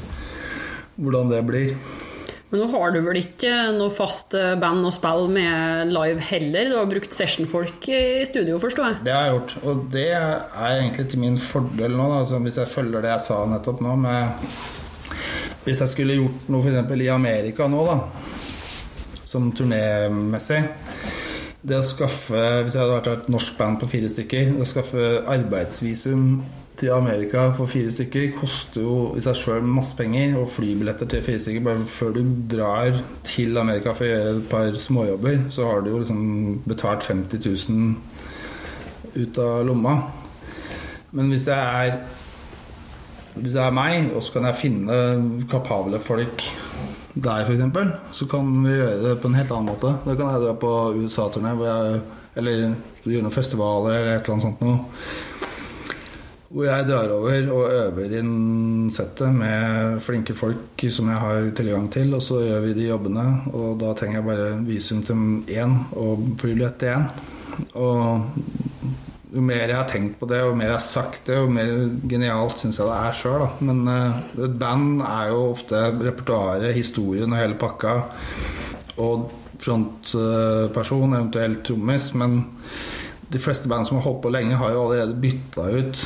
hvordan 0.98 1.30
det 1.32 1.42
blir. 1.46 1.76
Men 2.52 2.60
nå 2.60 2.66
har 2.68 2.92
du 2.92 2.98
vel 3.00 3.16
ikke 3.16 3.50
noe 3.72 3.88
fast 3.96 4.34
band 4.60 4.84
å 4.84 4.90
spille 4.92 5.30
med 5.32 5.88
live 5.88 6.20
heller? 6.28 6.68
Du 6.68 6.74
har 6.76 6.90
brukt 6.90 7.16
sessionfolk 7.16 7.86
i 7.88 8.26
studio, 8.28 8.58
forstår 8.60 8.90
jeg? 8.90 8.98
Det 9.06 9.14
har 9.16 9.24
jeg 9.24 9.38
gjort, 9.38 9.54
og 9.64 9.86
det 9.94 10.10
er 10.12 10.74
egentlig 10.74 11.06
til 11.08 11.22
min 11.22 11.40
fordel 11.40 11.96
nå, 11.96 12.10
da, 12.12 12.42
hvis 12.44 12.60
jeg 12.60 12.68
følger 12.74 13.06
det 13.06 13.14
jeg 13.14 13.24
sa 13.24 13.40
nettopp 13.48 13.80
nå 13.80 13.96
med 14.04 14.52
Hvis 15.64 15.80
jeg 15.80 15.94
skulle 15.94 16.18
gjort 16.18 16.52
noe 16.52 16.60
f.eks. 16.68 16.92
i 17.00 17.10
Amerika 17.14 17.70
nå, 17.72 17.86
da, 17.88 17.98
som 19.32 19.48
turnémessig 19.56 20.60
det 21.62 21.78
å 21.78 21.84
skaffe, 21.86 22.40
Hvis 22.66 22.74
jeg 22.74 22.82
hadde 22.82 22.96
vært 22.98 23.12
et 23.14 23.28
norsk 23.32 23.56
band 23.56 23.80
på 23.80 23.88
fire 23.94 24.08
stykker 24.10 24.56
Det 24.56 24.64
å 24.64 24.68
skaffe 24.68 25.12
arbeidsvisum 25.30 26.42
til 26.82 26.90
Amerika 26.90 27.44
for 27.54 27.70
fire 27.70 27.92
stykker 27.94 28.32
koster 28.34 28.82
jo 28.82 28.94
i 29.14 29.22
seg 29.22 29.36
sjøl 29.38 29.66
masse 29.66 29.94
penger. 29.98 30.34
Og 30.40 30.50
flybilletter 30.50 31.06
til 31.10 31.22
fire 31.22 31.42
stykker 31.44 31.62
bare 31.68 31.84
før 31.86 32.16
du 32.16 32.22
drar 32.50 32.98
til 33.26 33.58
Amerika 33.60 33.94
for 33.94 34.08
å 34.08 34.10
gjøre 34.10 34.32
et 34.40 34.48
par 34.50 34.80
småjobber, 34.86 35.44
så 35.54 35.68
har 35.68 35.84
du 35.84 35.92
jo 35.92 36.02
liksom 36.02 36.24
betalt 36.66 37.06
50 37.06 37.46
000 37.70 39.22
ut 39.22 39.40
av 39.44 39.62
lomma. 39.68 39.96
Men 41.12 41.30
hvis 41.30 41.46
det 41.46 41.54
er 41.54 41.96
hvis 43.32 43.54
det 43.54 43.62
er 43.64 43.72
meg, 43.72 44.10
og 44.12 44.20
så 44.20 44.34
kan 44.34 44.50
jeg 44.50 44.60
finne 44.60 44.96
kapable 45.48 46.00
folk 46.04 46.42
der, 47.14 47.46
f.eks., 47.46 48.18
så 48.18 48.26
kan 48.28 48.50
vi 48.64 48.74
gjøre 48.74 49.02
det 49.06 49.18
på 49.22 49.30
en 49.30 49.38
helt 49.38 49.54
annen 49.54 49.70
måte. 49.70 49.94
Da 50.04 50.16
kan 50.18 50.34
jeg 50.34 50.42
dra 50.42 50.52
på 50.60 50.72
USA-turné, 50.98 51.54
eller 52.36 52.74
gjøre 53.06 53.22
noen 53.24 53.34
festivaler 53.34 53.94
eller 54.00 54.18
et 54.18 54.26
eller 54.26 54.34
annet 54.34 54.50
sånt 54.50 54.64
noe. 54.66 55.30
Hvor 56.52 56.66
jeg 56.66 56.84
drar 56.84 57.08
over 57.14 57.46
og 57.48 57.70
øver 57.72 58.14
inn 58.18 58.90
settet 58.92 59.32
med 59.32 60.02
flinke 60.04 60.34
folk 60.36 60.82
som 60.92 61.06
jeg 61.08 61.20
har 61.22 61.46
tilgang 61.56 61.86
til, 61.94 62.10
og 62.12 62.20
så 62.20 62.42
gjør 62.44 62.58
vi 62.66 62.74
de 62.76 62.88
jobbene. 62.90 63.22
Og 63.56 63.78
da 63.80 63.94
trenger 63.96 64.18
jeg 64.18 64.26
bare 64.26 64.48
visum 64.66 64.98
til 65.00 65.22
én 65.48 65.72
og 65.96 66.26
flybillett 66.42 66.76
til 66.82 66.92
én. 66.92 67.06
Og 67.80 68.26
jo 69.32 69.44
mer 69.48 69.64
jeg 69.64 69.78
har 69.78 69.88
tenkt 69.88 70.18
på 70.20 70.28
det, 70.28 70.42
og 70.44 70.58
mer 70.60 70.68
jeg 70.68 70.76
har 70.76 70.84
sagt 70.84 71.30
det, 71.30 71.38
jo 71.40 71.46
mer 71.48 71.72
genialt 72.10 72.60
syns 72.60 72.80
jeg 72.82 72.90
det 72.90 72.98
er 72.98 73.16
sjøl. 73.16 73.44
Men 73.64 73.80
uh, 73.88 74.18
et 74.44 74.58
band 74.60 75.00
er 75.06 75.30
jo 75.30 75.38
ofte 75.54 75.80
repertoaret, 76.02 76.74
historien 76.76 77.32
og 77.32 77.40
hele 77.40 77.56
pakka. 77.62 77.94
Og 79.00 79.30
frontperson, 79.62 81.16
eventuelt 81.16 81.64
trommis. 81.64 82.10
Men 82.12 82.42
de 83.32 83.40
fleste 83.40 83.72
band 83.72 83.88
som 83.88 83.96
har 84.02 84.04
holdt 84.10 84.20
på 84.26 84.34
lenge, 84.36 84.60
har 84.60 84.76
jo 84.76 84.84
allerede 84.84 85.16
bytta 85.24 85.70
ut 85.80 86.04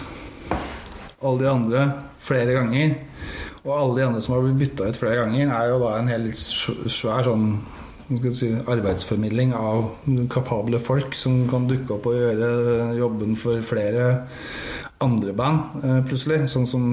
alle 1.22 1.42
de 1.42 1.50
andre 1.50 1.86
flere 2.20 2.56
ganger. 2.56 2.96
Og 3.66 3.72
alle 3.74 3.96
de 3.98 4.06
andre 4.06 4.22
som 4.22 4.36
har 4.36 4.44
blitt 4.44 4.60
bytta 4.60 4.90
ut 4.90 5.00
flere 5.00 5.24
ganger, 5.24 5.50
er 5.50 5.72
jo 5.72 5.80
da 5.82 5.96
en 5.98 6.10
helt 6.12 6.38
svær 6.38 7.26
sånn 7.26 7.48
si, 8.30 8.52
arbeidsformidling 8.70 9.54
av 9.58 9.88
kapable 10.30 10.78
folk 10.78 11.16
som 11.18 11.44
kan 11.50 11.66
dukke 11.66 11.96
opp 11.96 12.06
og 12.06 12.18
gjøre 12.20 12.94
jobben 13.00 13.34
for 13.40 13.64
flere 13.66 14.12
andre 15.02 15.34
band, 15.36 15.82
eh, 15.82 16.00
plutselig. 16.08 16.46
Sånn 16.48 16.66
som 16.66 16.84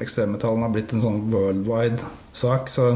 ekstremmetallen 0.00 0.62
har 0.62 0.70
blitt 0.72 0.92
en 0.94 1.02
sånn 1.02 1.30
worldwide 1.32 1.98
sak. 2.32 2.70
Så 2.70 2.94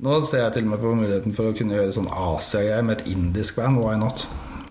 nå 0.00 0.20
ser 0.26 0.46
jeg 0.46 0.52
til 0.54 0.64
og 0.64 0.70
med 0.70 0.80
på 0.80 0.94
muligheten 0.96 1.36
for 1.36 1.50
å 1.50 1.56
kunne 1.56 1.76
gjøre 1.76 1.94
sånn 1.94 2.10
Asia-greier 2.10 2.82
med 2.82 3.00
et 3.00 3.12
indisk 3.12 3.60
band. 3.60 3.78
Why 3.84 3.96
not? 4.00 4.26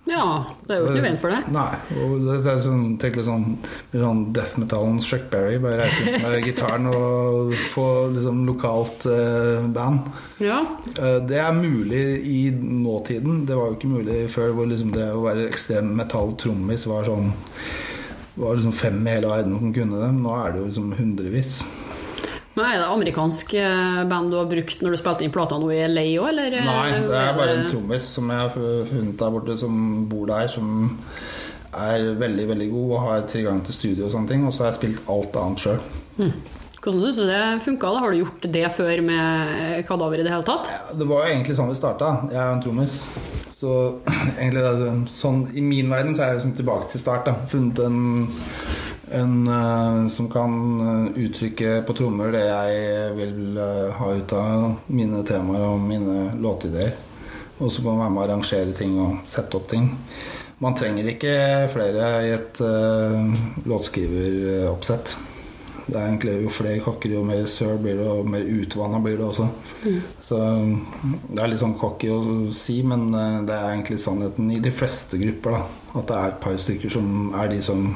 Ja, 0.10 0.26
det 0.65 0.74
er 0.74 0.82
jo 0.82 0.89
ikke 0.89 1.04
veien 1.06 1.19
for 1.22 1.34
det. 1.34 1.39
Nei. 1.54 1.74
og 2.02 2.13
det 2.26 2.38
er 2.50 2.62
sånn, 2.63 2.86
tenk 3.02 3.19
litt 3.19 3.28
sånn, 3.28 3.45
sånn 3.93 4.24
death 4.36 4.58
metalens 4.62 5.08
Chuck 5.10 5.28
Berry. 5.32 5.60
Bare 5.62 5.84
reise 5.84 6.06
ut 6.06 6.24
med 6.24 6.48
gitaren 6.48 6.89
og 6.89 7.54
få 7.74 7.88
liksom 8.15 8.41
lokalt 8.50 9.06
eh, 9.10 9.67
band. 9.76 10.10
Ja. 10.41 10.63
Eh, 10.95 11.19
det 11.30 11.41
er 11.43 11.54
mulig 11.58 12.04
i 12.26 12.39
nåtiden. 12.56 13.43
Det 13.50 13.58
var 13.60 13.69
jo 13.69 13.78
ikke 13.78 13.93
mulig 13.93 14.24
før 14.34 14.56
hvor 14.58 14.72
liksom 14.72 14.95
det 14.95 15.12
å 15.13 15.26
være 15.28 15.45
ekstrem 15.50 15.93
metall-trommis 16.00 16.88
var 16.89 17.08
sånn 17.10 17.32
var 18.39 18.56
liksom 18.56 18.72
fem 18.72 19.08
i 19.08 19.13
hele 19.17 19.28
verden 19.28 19.58
som 19.60 19.74
kunne 19.76 20.00
det. 20.00 20.10
Nå 20.15 20.36
er 20.39 20.54
det 20.54 20.62
jo 20.62 20.67
liksom 20.69 20.91
hundrevis. 20.95 21.60
Men 22.60 22.67
Er 22.67 22.82
det 22.82 22.88
amerikansk 22.91 23.54
eh, 23.56 24.04
band 24.10 24.34
du 24.34 24.36
har 24.36 24.48
brukt 24.52 24.82
når 24.84 24.95
du 24.95 25.00
spilte 25.00 25.24
inn 25.24 25.32
plata 25.32 25.60
nå 25.62 25.69
i 25.72 25.80
LA 25.88 26.06
òg, 26.19 26.30
eller? 26.34 26.58
Eh, 26.60 26.67
Nei, 26.67 27.02
det 27.08 27.19
er 27.22 27.38
bare 27.38 27.56
en 27.56 27.67
trommis 27.72 28.10
som 28.17 28.32
jeg 28.34 28.41
har 28.43 28.56
funnet 28.89 29.15
der 29.22 29.36
borte, 29.36 29.56
som 29.62 29.84
bor 30.12 30.28
der, 30.28 30.52
som 30.52 30.89
er 31.69 32.04
veldig, 32.19 32.48
veldig 32.50 32.69
god 32.74 32.91
og 32.91 33.04
har 33.06 33.28
tilgang 33.30 33.63
til 33.63 33.78
studio 33.78 34.08
og 34.08 34.15
sånne 34.15 34.34
ting. 34.34 34.43
Og 34.48 34.56
så 34.56 34.65
har 34.65 34.74
jeg 34.74 34.80
spilt 34.82 35.12
alt 35.15 35.39
annet 35.39 35.63
sjøl. 35.63 35.84
Hmm. 36.19 36.34
Hvordan 36.80 37.02
syns 37.04 37.19
du 37.19 37.26
det 37.28 37.41
funka? 37.63 37.95
Har 38.00 38.12
du 38.12 38.22
gjort 38.22 38.45
det 38.56 38.67
før 38.76 39.02
med 39.04 39.56
eh, 39.60 39.82
Kadaver 39.88 40.19
i 40.19 40.28
det 40.28 40.32
hele 40.36 40.48
tatt? 40.48 40.67
Ja, 40.72 40.95
det 41.00 41.08
var 41.10 41.24
jo 41.24 41.34
egentlig 41.34 41.56
sånn 41.58 41.72
vi 41.72 41.80
starta. 41.80 42.13
Jeg 42.32 42.39
er 42.39 42.54
en 42.56 42.63
trommis. 42.63 43.02
Så 43.60 43.74
egentlig 44.39 44.63
det 44.63 44.69
er 44.69 45.02
sånn, 45.15 45.41
i 45.56 45.63
min 45.63 45.91
verden 45.91 46.15
så 46.15 46.24
er 46.24 46.34
jeg 46.34 46.41
liksom 46.41 46.56
tilbake 46.60 46.91
til 46.93 47.04
start. 47.04 47.28
Da. 47.28 47.36
Funnet 47.52 47.84
en 47.84 48.00
en 49.12 49.48
uh, 49.48 50.08
som 50.08 50.30
kan 50.30 50.82
eh, 50.82 51.24
uttrykke 51.24 51.82
på 51.88 51.93
trommer 51.98 52.34
det 52.34 52.43
jeg 52.45 53.13
vil 53.17 53.58
uh, 53.58 53.93
ha 53.98 54.10
ut 54.15 54.34
av 54.38 54.91
mine 54.93 55.24
temaer 55.28 55.65
og 55.65 55.82
mine 55.82 56.34
låtideer. 56.39 56.93
Og 57.60 57.72
så 57.74 57.84
kan 57.84 57.98
man 57.98 58.04
være 58.04 58.13
med 58.13 58.22
å 58.22 58.26
arrangere 58.28 58.76
ting 58.78 59.00
og 59.02 59.24
sette 59.28 59.58
opp 59.58 59.67
ting. 59.72 59.89
Man 60.60 60.76
trenger 60.76 61.08
ikke 61.12 61.34
flere 61.74 62.12
i 62.28 62.32
et 62.36 62.62
uh, 62.62 63.34
låtskriveroppsett. 63.67 65.17
Det 65.89 65.98
er 65.98 66.06
egentlig 66.06 66.36
Jo 66.43 66.52
flere 66.54 66.84
kokker, 66.86 67.15
jo 67.15 67.24
mer 67.26 67.48
søl 67.50 67.80
blir 67.82 67.98
det, 67.98 68.06
og 68.06 68.28
mer 68.30 68.45
utvanna 68.45 69.00
blir 69.02 69.17
det 69.17 69.26
også. 69.26 69.48
Så 70.22 70.38
det 70.38 71.41
er 71.41 71.50
litt 71.50 71.63
sånn 71.63 71.74
cocky 71.82 72.12
å 72.13 72.19
si, 72.54 72.84
men 72.86 73.08
det 73.10 73.56
er 73.56 73.72
egentlig 73.72 73.98
sannheten 74.04 74.52
i 74.54 74.60
de 74.62 74.69
fleste 74.69 75.17
grupper. 75.17 75.58
da 75.58 75.98
At 75.98 76.12
det 76.12 76.19
er 76.19 76.28
et 76.28 76.39
par 76.43 76.62
stykker 76.62 76.93
som 76.93 77.34
er 77.34 77.50
de 77.50 77.58
som 77.65 77.88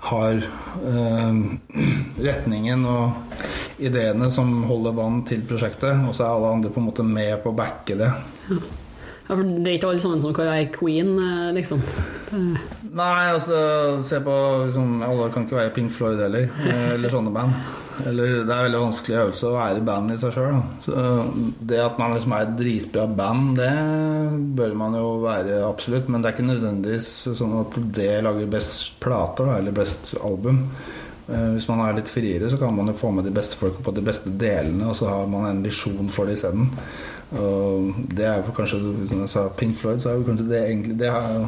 har 0.00 0.42
eh, 0.90 1.40
retningen 2.28 2.84
og 2.88 3.80
ideene 3.80 4.30
som 4.32 4.52
holder 4.68 4.96
vann 4.96 5.22
til 5.28 5.42
prosjektet, 5.48 6.04
og 6.06 6.14
så 6.16 6.26
er 6.26 6.34
alle 6.34 6.54
andre 6.56 6.72
på 6.72 6.80
en 6.82 6.88
måte 6.90 7.06
med 7.06 7.36
på 7.42 7.52
å 7.52 7.56
backe 7.56 7.96
det. 8.00 8.10
Ja, 8.50 9.36
for 9.36 9.44
det 9.46 9.68
er 9.68 9.76
ikke 9.78 9.92
alle 9.92 10.02
sammen 10.02 10.22
som 10.24 10.34
kan 10.34 10.48
være 10.50 10.70
queen, 10.74 11.12
eh, 11.22 11.52
liksom. 11.54 11.82
Nei, 12.90 13.30
altså 13.30 13.60
se 14.06 14.18
på 14.22 14.34
liksom, 14.66 15.00
Alle 15.06 15.28
kan 15.30 15.44
ikke 15.46 15.58
være 15.58 15.72
Pink 15.74 15.92
Floyd 15.94 16.18
heller, 16.18 16.48
eh, 16.66 16.88
eller 16.96 17.12
sånne 17.12 17.32
band. 17.34 17.54
Eller 18.06 18.44
Det 18.46 18.54
er 18.54 18.64
veldig 18.66 18.82
vanskelig 18.84 19.16
øvelse 19.20 19.48
å 19.48 19.56
være 19.56 19.82
band 19.86 20.14
i 20.14 20.18
seg 20.20 20.32
sjøl. 20.36 20.60
Det 21.72 21.80
at 21.82 21.98
man 22.00 22.14
liksom 22.14 22.32
er 22.36 22.46
et 22.46 22.56
dritbra 22.58 23.04
band, 23.20 23.60
det 23.60 23.74
bør 24.60 24.74
man 24.78 24.96
jo 24.98 25.10
være 25.24 25.60
absolutt. 25.68 26.08
Men 26.08 26.22
det 26.22 26.30
er 26.30 26.36
ikke 26.38 26.48
nødvendigvis 26.52 27.10
sånn 27.38 27.58
at 27.60 27.78
det 28.00 28.10
lager 28.26 28.50
best 28.56 28.96
plater 29.02 29.50
da, 29.50 29.58
eller 29.60 29.76
best 29.76 30.14
album. 30.22 30.64
Eh, 31.30 31.48
Hvis 31.54 31.68
man 31.70 31.84
er 31.84 31.98
litt 32.00 32.10
friere, 32.10 32.50
så 32.50 32.58
kan 32.58 32.74
man 32.74 32.90
jo 32.90 32.96
få 32.98 33.12
med 33.14 33.24
de 33.28 33.34
beste 33.36 33.58
folka 33.60 33.84
på 33.86 33.94
de 33.94 34.02
beste 34.02 34.32
delene, 34.40 34.90
og 34.90 34.96
så 34.98 35.10
har 35.12 35.26
man 35.30 35.46
en 35.50 35.62
visjon 35.62 36.10
for 36.10 36.26
det 36.26 36.38
isteden. 36.40 36.70
Det 37.30 38.24
er 38.26 38.40
jo 38.42 38.50
kanskje 38.56 38.80
Som 39.06 39.20
jeg 39.20 39.28
sa, 39.30 39.44
Pink 39.54 39.76
Floyd, 39.78 40.00
så 40.02 40.08
er 40.10 40.16
jo 40.18 40.24
kanskje 40.26 40.48
det 40.50 40.62
egentlig 40.64 40.96
Det 40.98 41.06
er 41.06 41.46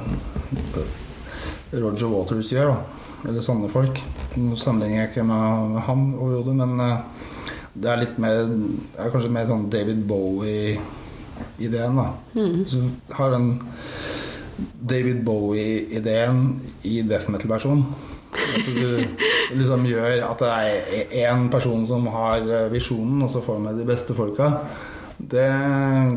Roger 1.82 2.06
Waters 2.12 2.52
gjør, 2.52 2.70
da. 2.70 3.01
Eller 3.28 3.44
sånne 3.44 3.68
folk. 3.70 4.00
Nå 4.37 4.56
sammenligner 4.58 5.04
jeg 5.04 5.12
ikke 5.12 5.26
med 5.28 5.78
han 5.87 6.08
overhodet, 6.16 6.54
men 6.58 6.80
eh, 6.82 7.28
det 7.72 7.90
er 7.90 8.00
litt 8.02 8.18
mer 8.20 8.42
er 8.42 9.12
kanskje 9.12 9.32
mer 9.32 9.46
sånn 9.48 9.68
David 9.72 10.02
Bowie-ideen, 10.08 12.00
da. 12.00 12.08
Så 12.68 12.82
har 13.16 13.32
den 13.32 13.52
David 14.82 15.22
Bowie-ideen 15.24 16.42
i 16.88 17.00
death 17.06 17.30
metal-versjon. 17.32 17.85
At 18.32 18.68
du 18.68 19.04
liksom 19.58 19.87
gjør 19.88 20.24
at 20.26 20.42
det 20.42 20.52
er 20.52 21.16
én 21.26 21.48
person 21.52 21.87
som 21.88 22.06
har 22.12 22.42
eh, 22.42 22.70
visjonen, 22.72 23.22
og 23.24 23.32
så 23.32 23.44
får 23.44 23.62
med 23.62 23.78
de 23.80 23.87
beste 23.88 24.16
folka. 24.18 24.50
Det 25.22 25.48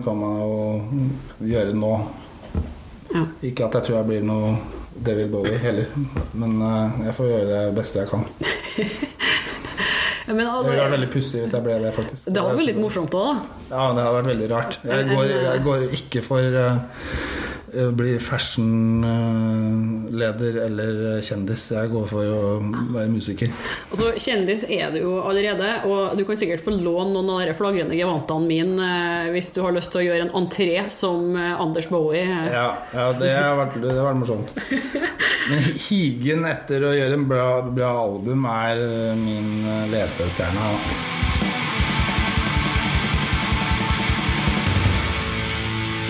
kan 0.03 0.17
man 0.17 0.39
jo 0.41 1.45
gjøre 1.45 1.75
nå. 1.77 1.93
ja. 3.13 3.25
Ikke 3.45 3.67
at 3.67 3.77
jeg 3.77 3.87
tror 3.87 3.99
jeg 3.99 4.09
blir 4.09 4.25
noe 4.25 4.55
David 4.95 5.31
Bowie 5.33 5.57
heller, 5.59 5.91
men 6.39 6.55
uh, 6.61 7.01
jeg 7.03 7.15
får 7.17 7.31
gjøre 7.31 7.47
det 7.51 7.63
beste 7.75 7.99
jeg 7.99 8.11
kan. 8.11 8.23
Men 10.25 10.39
altså, 10.47 10.47
Det 10.47 10.55
altså, 10.57 10.69
ville 10.71 10.81
vært 10.81 10.93
veldig 10.95 11.09
pussig 11.13 11.41
hvis 11.43 11.51
jeg 11.53 11.63
ble 11.65 11.73
det, 11.83 11.89
faktisk. 11.93 12.21
det 12.25 12.41
hadde 12.41 12.55
vært 12.57 12.67
litt 12.71 12.79
morsomt 12.81 13.13
òg, 13.13 13.27
da. 13.27 13.33
Ja, 13.69 13.83
det 13.93 14.05
hadde 14.05 14.15
vært 14.15 14.29
veldig 14.31 14.47
rart. 14.49 14.77
Jeg 14.89 15.09
går, 15.11 15.33
jeg 15.35 15.61
går 15.67 15.83
ikke 15.99 16.23
for 16.25 16.57
eh, 16.61 16.79
å 16.79 17.34
bli 17.95 18.19
fashionleder 18.21 20.53
eller 20.65 21.21
kjendis. 21.25 21.63
Jeg 21.75 21.89
går 21.91 22.05
for 22.09 22.23
å 22.31 22.41
være 22.95 23.09
musiker. 23.11 23.49
Altså, 23.91 24.05
Kjendis 24.21 24.63
er 24.71 24.91
du 24.93 24.97
jo 25.01 25.13
allerede, 25.23 25.69
og 25.89 25.99
du 26.17 26.23
kan 26.27 26.37
sikkert 26.39 26.63
få 26.65 26.71
låne 26.77 27.11
noen 27.15 27.29
av 27.35 27.39
de 27.49 27.53
flagrende 27.57 27.95
gevantene 27.97 28.47
mine 28.49 28.85
eh, 28.85 29.31
hvis 29.35 29.49
du 29.55 29.59
har 29.65 29.73
lyst 29.75 29.91
til 29.93 29.99
å 30.03 30.07
gjøre 30.07 30.23
en 30.27 30.35
entré 30.41 30.75
som 30.93 31.19
eh, 31.35 31.61
Anders 31.61 31.87
Bowie. 31.91 32.23
eh. 32.25 32.29
Ja, 32.53 32.67
ja 32.95 33.05
det, 33.19 33.31
har 33.35 33.55
vært, 33.59 33.75
det 33.83 33.91
har 33.95 34.05
vært 34.09 34.21
morsomt. 34.23 34.49
Men 35.49 35.59
higen 35.89 36.41
etter 36.49 36.79
å 36.87 36.95
gjøre 36.95 37.13
en 37.19 37.27
bra, 37.29 37.47
bra 37.69 37.91
album 38.05 38.39
er 38.49 38.75
eh, 38.85 39.15
min 39.19 39.49
eh, 39.65 39.85
ledestjerne. 39.93 40.63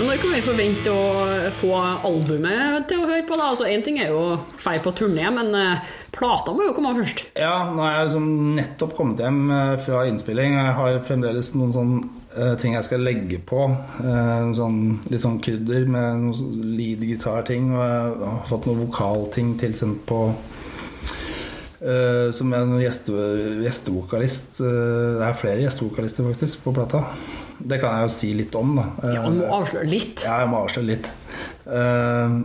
Når 0.06 0.20
kan 0.22 0.34
vi 0.36 0.42
forvente 0.46 0.92
å 0.94 1.52
få 1.58 1.72
albumet 2.06 2.86
til 2.90 3.02
å 3.02 3.08
høre 3.10 3.24
på? 3.26 3.38
da? 3.40 3.48
Altså, 3.52 3.66
Én 3.70 3.84
ting 3.86 3.98
er 4.02 4.12
jo 4.14 4.36
feil 4.62 4.82
på 4.84 4.94
turné, 4.98 5.26
men 5.34 5.50
eh, 5.58 5.86
plata 6.14 6.54
må 6.54 6.68
jo 6.68 6.76
komme 6.78 6.92
først. 6.98 7.24
Ja, 7.40 7.72
nå 7.72 7.82
har 7.82 7.96
jeg 7.96 8.10
liksom 8.12 8.28
nettopp 8.60 8.94
kommet 8.98 9.24
hjem 9.24 9.40
eh, 9.56 9.72
fra 9.82 10.04
innspilling. 10.10 10.58
Jeg 10.60 10.76
har 10.78 11.00
fremdeles 11.08 11.50
noen 11.58 11.74
sånne 11.74 12.02
eh, 12.36 12.54
ting 12.62 12.76
jeg 12.78 12.88
skal 12.88 13.06
legge 13.08 13.40
på. 13.50 13.66
Sånn, 14.60 14.78
litt 15.10 15.24
sånn 15.24 15.40
krydder 15.46 15.88
med 15.90 16.28
noen 16.28 16.76
lead-gitar-ting. 16.76 17.72
Og 17.74 17.82
jeg 17.82 18.20
har 18.28 18.46
fått 18.52 18.70
noen 18.70 18.84
vokalting 18.86 19.56
tilsendt 19.62 20.06
på 20.10 20.28
Som 22.34 22.54
er 22.56 22.64
noen 22.66 22.82
gjeste, 22.82 23.14
gjestevokalist. 23.62 24.62
Det 24.62 25.26
er 25.26 25.38
flere 25.38 25.66
gjestevokalister 25.66 26.26
faktisk 26.32 26.64
på 26.66 26.74
plata. 26.78 27.04
Det 27.60 27.80
kan 27.82 27.96
jeg 27.96 28.10
jo 28.10 28.14
si 28.14 28.34
litt 28.36 28.56
om, 28.56 28.76
da. 28.78 28.86
Ja, 29.16 29.24
Du 29.30 29.40
må 29.40 29.50
avsløre 29.62 29.90
litt. 29.90 30.26
Ja, 30.26 30.42
jeg 30.44 30.52
må 30.52 30.64
avsløre 30.66 30.90
litt. 30.92 31.10
Eh, 31.66 32.38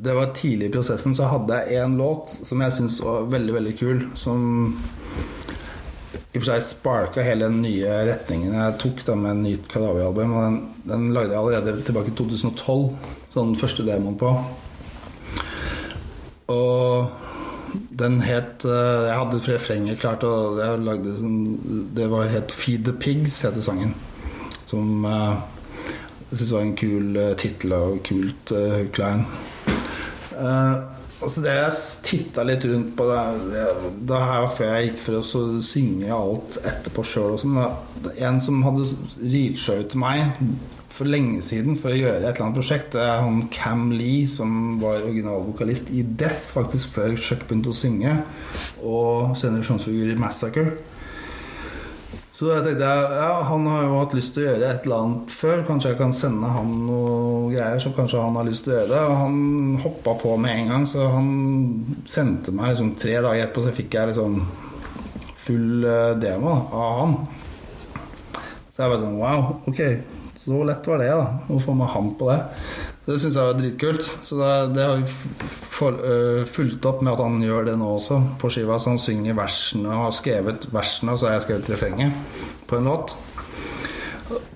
det 0.00 0.14
var 0.16 0.32
tidlig 0.36 0.70
i 0.70 0.72
prosessen, 0.72 1.14
så 1.16 1.28
hadde 1.28 1.58
jeg 1.60 1.82
én 1.84 1.98
låt 2.00 2.32
som 2.32 2.62
jeg 2.64 2.72
syntes 2.72 3.00
var 3.04 3.28
veldig, 3.34 3.54
veldig 3.58 3.74
kul. 3.76 4.02
Som 4.16 4.78
i 6.30 6.38
og 6.38 6.44
for 6.44 6.52
seg 6.52 6.62
sparka 6.62 7.22
hele 7.26 7.48
den 7.48 7.60
nye 7.64 7.94
retningen 8.06 8.54
jeg 8.54 8.76
tok 8.78 9.00
da 9.08 9.16
med 9.18 9.42
nytt 9.42 9.66
Kadavi-album. 9.72 10.34
Den, 10.36 10.58
den 10.86 11.08
lagde 11.14 11.34
jeg 11.34 11.42
allerede 11.42 11.82
tilbake 11.86 12.12
i 12.12 12.16
2012, 12.16 12.84
sånn 13.34 13.52
den 13.52 13.60
første 13.60 13.86
demoen 13.86 14.18
på. 14.20 14.30
Og 16.50 17.10
den 18.00 18.20
het 18.24 18.64
eh, 18.66 19.06
Jeg 19.06 19.18
hadde 19.20 19.40
refrenget 19.44 20.00
klart, 20.02 20.24
og 20.26 20.58
jeg 20.58 20.80
lagde 20.82 21.12
sånn 21.20 21.36
Det 21.94 22.08
var 22.10 22.30
het 22.32 22.50
'Feed 22.50 22.86
the 22.88 22.94
Pigs', 22.96 23.42
heter 23.44 23.62
sangen. 23.62 23.94
Som 24.70 25.04
eh, 25.04 25.34
jeg 26.30 26.38
syntes 26.38 26.52
var 26.54 26.62
en 26.62 26.76
kul 26.78 27.16
uh, 27.18 27.32
tittel 27.38 27.72
og 27.74 28.00
kult 28.06 28.52
uh, 28.54 28.84
klein. 28.94 29.24
Uh, 30.36 30.76
altså 31.18 31.42
det 31.42 31.54
jeg 31.56 31.78
titta 32.06 32.44
litt 32.46 32.62
rundt 32.70 32.92
på 32.96 33.06
da, 33.08 33.24
det- 33.50 33.94
det, 34.06 34.20
her 34.22 34.44
var 34.44 34.52
før 34.54 34.70
jeg 34.76 34.92
gikk 34.92 35.00
for 35.08 35.18
å 35.18 35.40
synge 35.66 36.12
alt 36.14 36.60
etterpå 36.62 37.02
sjøl 37.04 37.34
En 38.14 38.38
som 38.40 38.62
hadde 38.62 38.86
ut 38.86 39.90
til 39.90 39.98
meg 40.00 40.38
for 40.90 41.08
lenge 41.10 41.42
siden 41.42 41.76
for 41.80 41.90
å 41.94 41.98
gjøre 41.98 42.20
et 42.20 42.34
eller 42.34 42.46
annet 42.46 42.58
prosjekt, 42.58 42.92
det 42.94 43.02
er 43.02 43.22
han 43.24 43.42
Cam 43.54 43.86
Lee, 43.94 44.26
som 44.28 44.78
var 44.82 45.02
originalvokalist 45.06 45.90
i 45.96 46.02
Death, 46.02 46.50
faktisk 46.54 46.96
før 46.98 47.14
Chuck 47.16 47.46
begynte 47.48 47.72
å 47.72 47.76
synge, 47.78 48.16
og 48.82 49.36
senere 49.38 49.64
frontfigur 49.66 50.10
i 50.12 50.18
Massacre. 50.20 50.74
Så 52.40 52.46
da 52.48 52.62
tenkte 52.64 52.86
jeg 52.88 53.08
ja, 53.20 53.32
han 53.44 53.66
har 53.68 53.82
jo 53.84 53.96
hatt 53.98 54.14
lyst 54.16 54.30
til 54.32 54.40
å 54.40 54.44
gjøre 54.46 54.68
et 54.72 54.86
eller 54.86 55.02
annet 55.04 55.32
før. 55.36 55.58
Kanskje 55.68 55.90
jeg 55.90 55.98
kan 55.98 56.14
sende 56.16 56.48
han 56.48 56.70
noe 56.86 57.50
greier 57.50 57.82
som 57.84 57.92
kanskje 57.92 58.22
han 58.22 58.38
har 58.40 58.46
lyst 58.48 58.64
til 58.64 58.72
å 58.72 58.78
gjøre. 58.78 59.00
Og 59.10 59.18
han 59.20 59.34
hoppa 59.82 60.14
på 60.22 60.32
med 60.40 60.54
en 60.54 60.70
gang, 60.72 60.86
så 60.88 61.10
han 61.12 61.28
sendte 62.08 62.54
meg 62.56 62.72
liksom 62.72 62.94
tre 62.96 63.18
dager 63.18 63.42
etterpå, 63.42 63.66
så 63.66 63.74
fikk 63.76 63.98
jeg 63.98 64.12
liksom 64.14 64.38
full 65.42 65.84
eh, 65.84 66.14
demo 66.22 66.54
av 66.80 66.96
han. 67.02 67.14
Så 68.70 68.86
jeg 68.86 68.94
bare 68.94 69.02
sånn 69.04 69.20
wow, 69.20 69.52
ok, 69.68 69.84
så 70.40 70.64
lett 70.64 70.90
var 70.94 71.04
det, 71.04 71.12
da. 71.20 71.28
Å 71.44 71.60
få 71.60 71.76
med 71.76 71.92
han 71.92 72.12
på 72.16 72.32
det. 72.32 72.40
Det 73.10 73.18
syns 73.18 73.36
jeg 73.36 73.48
var 73.50 73.58
dritkult. 73.58 74.10
Så 74.22 74.38
det, 74.38 74.50
det 74.76 74.86
har 74.86 75.00
vi 75.00 75.48
for, 75.50 75.98
uh, 75.98 76.44
fulgt 76.46 76.86
opp 76.86 77.02
med 77.02 77.12
at 77.14 77.24
han 77.24 77.40
gjør 77.44 77.70
det 77.70 77.78
nå 77.80 77.94
også 77.96 78.20
på 78.40 78.52
skiva. 78.54 78.78
Så 78.78 78.94
han 78.94 79.02
synger 79.02 79.38
versene 79.38 79.90
og 79.90 80.06
har 80.06 80.16
skrevet 80.16 80.68
versene, 80.74 81.14
og 81.14 81.20
så 81.20 81.30
har 81.30 81.38
jeg 81.38 81.48
skrevet 81.48 81.72
refrenget 81.74 82.38
på 82.70 82.78
en 82.78 82.90
låt. 82.90 83.16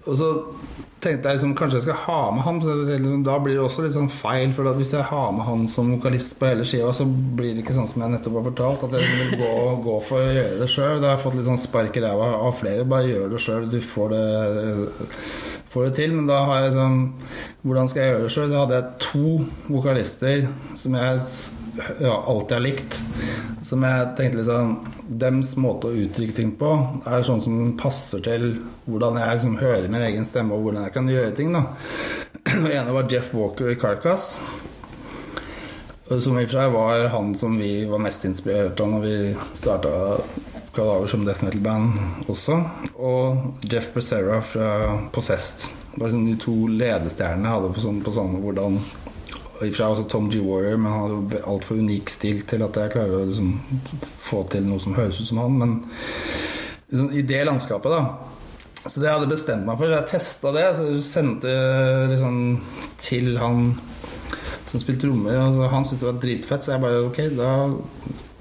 Og 0.04 0.14
så 0.20 0.30
tenkte 1.04 1.28
jeg 1.28 1.36
liksom 1.36 1.54
kanskje 1.58 1.78
jeg 1.80 1.86
skal 1.86 1.98
ha 2.06 2.20
med 2.32 2.44
han. 2.46 2.60
liksom, 2.88 3.24
Da 3.26 3.38
blir 3.42 3.58
det 3.58 3.64
også 3.64 3.84
litt 3.84 3.96
sånn 3.96 4.12
feil. 4.12 4.52
For 4.56 4.70
hvis 4.78 4.92
jeg 4.96 5.08
har 5.10 5.32
med 5.36 5.46
han 5.48 5.66
som 5.72 5.90
vokalist 5.96 6.36
på 6.40 6.48
hele 6.48 6.66
skiva, 6.68 6.92
så 6.96 7.06
blir 7.08 7.54
det 7.54 7.64
ikke 7.64 7.76
sånn 7.76 7.90
som 7.90 8.04
jeg 8.04 8.14
nettopp 8.14 8.38
har 8.40 8.46
fortalt. 8.50 8.86
At 8.86 8.96
jeg 8.96 9.04
liksom 9.04 9.24
vil 9.24 9.42
gå, 9.42 9.52
gå 9.88 9.98
for 10.08 10.22
å 10.22 10.36
gjøre 10.38 10.60
det 10.62 10.70
sjøl. 10.72 11.00
Da 11.00 11.10
har 11.10 11.16
jeg 11.16 11.24
fått 11.26 11.38
litt 11.40 11.50
sånn 11.50 11.64
spark 11.64 11.98
i 11.98 12.04
ræva 12.04 12.30
av 12.38 12.54
flere. 12.60 12.88
Bare 12.94 13.10
gjør 13.10 13.34
det 13.34 13.42
sjøl. 13.44 13.68
Du 13.72 13.80
får 13.84 14.14
det, 14.14 14.24
får 15.74 15.88
det 15.88 15.94
til. 15.98 16.14
Men 16.16 16.30
da 16.30 16.40
har 16.48 16.64
jeg 16.64 16.76
sånn 16.78 16.98
Hvordan 17.64 17.90
skal 17.90 18.02
jeg 18.02 18.12
gjøre 18.12 18.24
det 18.24 18.32
sjøl? 18.34 18.50
Da 18.52 18.62
hadde 18.62 18.78
jeg 18.78 19.04
to 19.04 19.28
vokalister 19.72 20.48
som 20.78 20.98
jeg 20.98 21.22
ja, 22.04 22.14
alltid 22.14 22.56
har 22.56 22.64
likt. 22.64 22.98
Som 23.64 23.86
jeg 23.86 24.10
tenkte 24.18 24.42
liksom 24.42 24.74
Dems 25.04 25.54
måte 25.60 25.90
å 25.90 25.96
uttrykke 26.04 26.36
ting 26.36 26.52
på 26.60 26.70
er 27.04 27.24
sånn 27.26 27.42
som 27.44 27.74
passer 27.80 28.22
til 28.24 28.46
hvordan 28.88 29.18
jeg 29.20 29.36
liksom 29.36 29.58
hører 29.60 29.90
min 29.92 30.04
egen 30.06 30.24
stemme, 30.28 30.56
og 30.56 30.64
hvordan 30.64 30.86
jeg 30.86 30.94
kan 30.94 31.10
gjøre 31.12 31.34
ting. 31.36 31.52
da 31.52 31.66
Den 32.48 32.70
ene 32.70 32.94
var 32.94 33.10
Jeff 33.12 33.32
Walker 33.36 33.68
i 33.72 33.76
Carcass. 33.80 34.38
Som 36.08 36.38
i 36.38 36.44
var 36.48 37.06
han 37.12 37.34
som 37.34 37.56
vi 37.58 37.86
var 37.88 38.00
mest 38.04 38.24
inspirert 38.28 38.80
av 38.80 38.90
når 38.92 39.04
vi 39.04 39.16
starta 39.56 39.94
Kadaver 40.74 41.08
som 41.10 41.24
death 41.26 41.44
metal-band 41.44 42.28
også. 42.30 42.58
Og 42.98 43.64
Jeff 43.70 43.92
Becerra 43.94 44.40
fra 44.44 44.68
Possessed. 45.14 45.70
Det 45.94 46.00
var 46.00 46.10
liksom 46.10 46.26
de 46.26 46.36
to 46.42 46.54
ledestjernene 46.74 47.54
hadde 47.54 47.72
på 47.74 47.84
sånn, 47.84 48.02
på 48.04 48.14
sånn 48.14 48.38
hvordan 48.42 48.78
Ifra 49.62 49.86
også 49.92 50.08
Tom 50.10 50.26
G. 50.28 50.40
Warrior, 50.42 50.80
men 50.82 50.90
han 50.92 51.02
hadde 51.04 51.42
altfor 51.48 51.78
unik 51.78 52.10
stil 52.10 52.40
til 52.48 52.64
at 52.66 52.76
jeg 52.76 52.90
klarer 52.96 53.20
å 53.20 53.28
liksom 53.28 53.52
få 54.02 54.42
til 54.50 54.66
noe 54.66 54.82
som 54.82 54.96
høres 54.96 55.20
ut 55.22 55.28
som 55.30 55.40
han. 55.44 55.58
Men 55.60 55.76
liksom, 56.90 57.12
i 57.14 57.22
det 57.22 57.44
landskapet, 57.46 57.94
da. 57.94 58.82
Så 58.84 58.98
det 58.98 59.08
jeg 59.08 59.14
hadde 59.14 59.30
bestemt 59.30 59.64
meg 59.64 59.78
for, 59.78 59.94
jeg 59.94 60.10
testa 60.10 60.52
det. 60.56 60.66
Så 60.76 60.88
jeg 60.90 61.06
sendte 61.06 61.54
liksom 62.10 62.42
til 63.00 63.30
han 63.40 63.70
som 64.74 64.82
spilte 64.82 65.06
trommer, 65.06 65.38
han 65.70 65.86
syntes 65.86 66.02
det 66.02 66.10
var 66.10 66.20
dritfett, 66.26 66.66
så 66.66 66.74
jeg 66.74 66.82
bare 66.82 67.02
ok, 67.06 67.20
da 67.38 67.50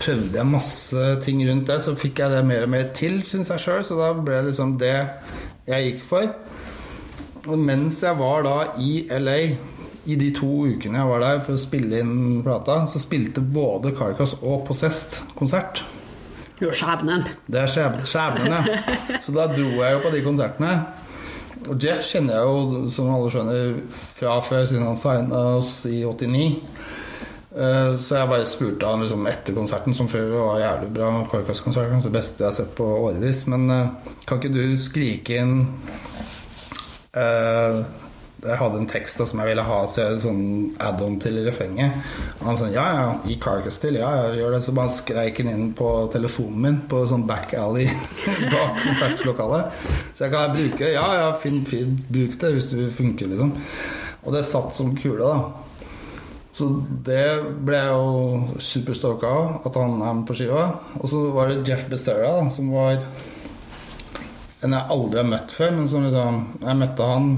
prøvde 0.03 0.35
jeg 0.41 0.49
masse 0.51 1.03
ting 1.23 1.41
rundt 1.47 1.67
det. 1.71 1.79
Så 1.85 1.95
fikk 1.99 2.19
jeg 2.23 2.33
det 2.35 2.43
mer 2.47 2.65
og 2.67 2.73
mer 2.75 2.89
til, 2.97 3.21
syns 3.27 3.51
jeg 3.53 3.63
sjøl, 3.63 3.85
så 3.87 3.97
da 3.99 4.11
ble 4.17 4.41
det 4.41 4.49
liksom 4.51 4.75
det 4.81 4.95
jeg 5.69 5.87
gikk 5.89 6.03
for. 6.09 6.27
Og 7.47 7.59
mens 7.59 8.01
jeg 8.03 8.15
var 8.19 8.43
da 8.45 8.57
i 8.79 9.05
LA 9.11 9.37
i 10.03 10.15
de 10.19 10.29
to 10.35 10.47
ukene 10.67 10.99
jeg 10.99 11.07
var 11.07 11.21
der 11.23 11.37
for 11.45 11.55
å 11.55 11.59
spille 11.61 11.99
inn 12.03 12.41
plata, 12.43 12.81
så 12.91 12.99
spilte 12.99 13.39
både 13.43 13.93
Carcass 13.95 14.33
og 14.41 14.65
Possessed 14.67 15.21
konsert. 15.39 15.79
Jo, 16.61 16.69
skjebnen. 16.75 17.23
Det 17.47 17.59
er 17.63 17.71
skjeb- 17.71 18.03
skjebnen, 18.07 18.51
ja. 18.53 19.17
Så 19.23 19.33
da 19.35 19.47
dro 19.51 19.69
jeg 19.79 19.95
jo 19.95 20.03
på 20.03 20.11
de 20.13 20.21
konsertene. 20.23 20.73
Og 21.63 21.79
Jeff 21.83 22.03
kjenner 22.11 22.35
jeg 22.37 22.47
jo, 22.47 22.89
som 22.91 23.09
alle 23.15 23.31
skjønner, 23.31 23.73
fra 24.19 24.35
før, 24.43 24.65
siden 24.67 24.83
han 24.87 24.99
signa 24.99 25.41
oss 25.57 25.73
i 25.87 26.01
89. 26.03 26.45
Eh, 27.55 27.95
Så 28.01 28.15
jeg 28.17 28.29
bare 28.31 28.45
spurte 28.49 28.87
han 28.89 29.03
liksom 29.05 29.27
etter 29.29 29.53
konserten, 29.53 29.93
som 29.93 30.07
før 30.09 30.31
var 30.33 30.61
jævlig 30.63 30.93
bra. 30.95 31.09
Carcass-konsert, 31.31 31.91
kanskje 31.91 32.09
det 32.09 32.17
beste 32.19 32.41
jeg 32.43 32.49
har 32.49 32.55
sett 32.57 32.75
på 32.77 32.87
årevis. 33.03 33.43
Men 33.53 33.69
eh, 33.69 34.13
kan 34.25 34.39
ikke 34.41 34.53
du 34.55 34.77
skrike 34.81 35.37
inn 35.43 35.59
eh, 37.15 37.83
Jeg 38.43 38.57
hadde 38.59 38.79
en 38.81 38.89
tekst 38.91 39.21
da, 39.21 39.25
som 39.29 39.39
jeg 39.39 39.53
ville 39.53 39.63
ha 39.63 39.77
så 39.87 40.01
jeg, 40.03 40.17
sånn 40.25 40.41
add-on 40.83 41.13
til 41.23 41.37
refrenget. 41.45 41.95
Han 42.41 42.57
sånn 42.59 42.73
Ja, 42.75 42.83
ja, 42.97 43.05
gi 43.29 43.37
Carcass 43.39 43.77
til. 43.79 43.95
Ja, 44.01 44.09
ja, 44.19 44.33
gjør 44.35 44.57
det. 44.57 44.63
Så 44.65 44.73
bare 44.75 44.91
skreik 44.91 45.39
han 45.39 45.51
inn 45.53 45.69
på 45.77 45.91
telefonen 46.11 46.59
min 46.65 46.79
på 46.91 47.05
sånn 47.07 47.23
back 47.29 47.53
alley 47.55 47.85
bak 48.53 48.81
konsertlokalet. 48.83 49.85
Så 50.17 50.25
jeg 50.25 50.33
kan 50.35 50.57
bruke 50.57 50.81
det. 50.83 50.95
Ja, 50.97 51.05
ja, 51.21 51.29
fin 51.39 51.61
finn, 51.69 51.95
bruk 52.09 52.35
det 52.41 52.51
hvis 52.57 52.71
det 52.73 52.89
funker, 52.97 53.31
liksom. 53.31 53.53
Og 54.23 54.35
det 54.35 54.43
satt 54.47 54.75
som 54.75 54.91
kule, 54.97 55.21
da. 55.23 55.69
Så 56.53 56.67
det 57.05 57.25
ble 57.65 57.79
jeg 57.79 57.93
jo 57.97 58.57
superstoka 58.61 59.29
av, 59.29 59.53
at 59.65 59.77
han 59.79 59.95
er 59.97 60.17
med 60.19 60.27
på 60.29 60.35
skiva. 60.37 60.67
Og 60.99 61.09
så 61.09 61.21
var 61.33 61.49
det 61.49 61.63
Jeff 61.65 61.87
Becerra, 61.89 62.35
som 62.53 62.69
var 62.75 62.99
en 64.63 64.75
jeg 64.77 64.91
aldri 64.95 65.19
har 65.19 65.31
møtt 65.31 65.55
før. 65.55 65.73
Men 65.79 65.89
som 65.89 66.05
liksom 66.05 66.43
Jeg 66.61 66.79
møtte 66.83 67.09
han, 67.09 67.31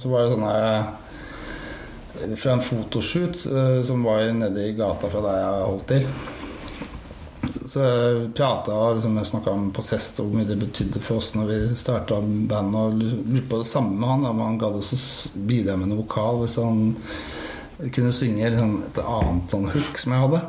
så 0.00 0.12
var 0.12 0.24
det 0.24 0.32
sånn 0.32 0.48
her 0.48 2.32
Fra 2.40 2.56
en 2.56 2.64
fotoshoot 2.64 3.44
eh, 3.44 3.78
som 3.84 4.08
var 4.08 4.24
nede 4.32 4.64
i 4.70 4.74
gata 4.78 5.12
fra 5.12 5.20
der 5.26 5.38
jeg 5.42 5.68
holdt 5.68 5.86
til. 5.92 6.08
Så 7.66 7.82
jeg 7.84 8.28
prata 8.38 8.72
og 8.72 8.96
liksom, 8.96 9.18
snakka 9.20 9.52
om 9.52 9.68
Possessed 9.76 10.22
og 10.22 10.30
hvor 10.30 10.40
mye 10.40 10.48
det 10.48 10.56
betydde 10.62 11.02
for 11.04 11.20
oss 11.20 11.34
når 11.36 11.50
vi 11.50 11.58
starta 11.76 12.22
bandet. 12.24 12.80
Og 12.80 13.02
lurte 13.04 13.48
på 13.50 13.60
det 13.60 13.68
samme 13.68 14.00
med 14.00 14.14
han, 14.14 14.28
om 14.32 14.44
han 14.46 14.60
gadd 14.64 14.80
å 14.80 15.00
bidra 15.36 15.76
med 15.76 15.92
noe 15.92 16.06
vokal 16.06 16.40
hvis 16.40 16.56
han 16.62 16.86
kunne 17.92 18.12
synge 18.16 18.50
liksom, 18.50 18.76
et 18.88 19.00
annet 19.04 19.52
sånn 19.54 19.70
hook 19.72 20.02
som 20.02 20.14
jeg 20.16 20.26
hadde. 20.26 20.42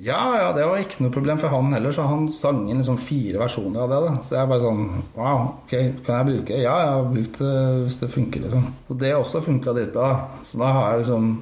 Ja, 0.00 0.20
ja, 0.38 0.52
det 0.56 0.64
var 0.64 0.80
ikke 0.80 1.02
noe 1.04 1.12
problem 1.12 1.40
for 1.42 1.52
han 1.52 1.74
heller, 1.74 1.92
så 1.92 2.06
han 2.08 2.30
sang 2.32 2.62
inn 2.70 2.78
liksom 2.80 2.96
fire 3.00 3.42
versjoner 3.42 3.82
av 3.84 3.90
det. 3.92 3.98
da 4.06 4.12
Så 4.24 4.36
jeg 4.38 4.48
bare 4.48 4.64
sånn 4.64 4.84
Wow, 5.18 5.42
ok, 5.64 5.74
kan 6.06 6.14
jeg 6.14 6.28
bruke? 6.30 6.56
Ja, 6.56 6.76
jeg 6.80 6.94
har 6.94 7.10
brukt 7.10 7.40
det 7.42 7.56
hvis 7.84 7.98
det 8.00 8.12
funker, 8.14 8.46
liksom. 8.46 8.70
Og 8.88 9.00
det 9.02 9.10
også 9.16 9.42
funka 9.44 9.74
dritbra. 9.76 10.08
Så 10.46 10.62
da 10.62 10.70
har 10.76 10.94
jeg 10.94 11.02
liksom 11.02 11.34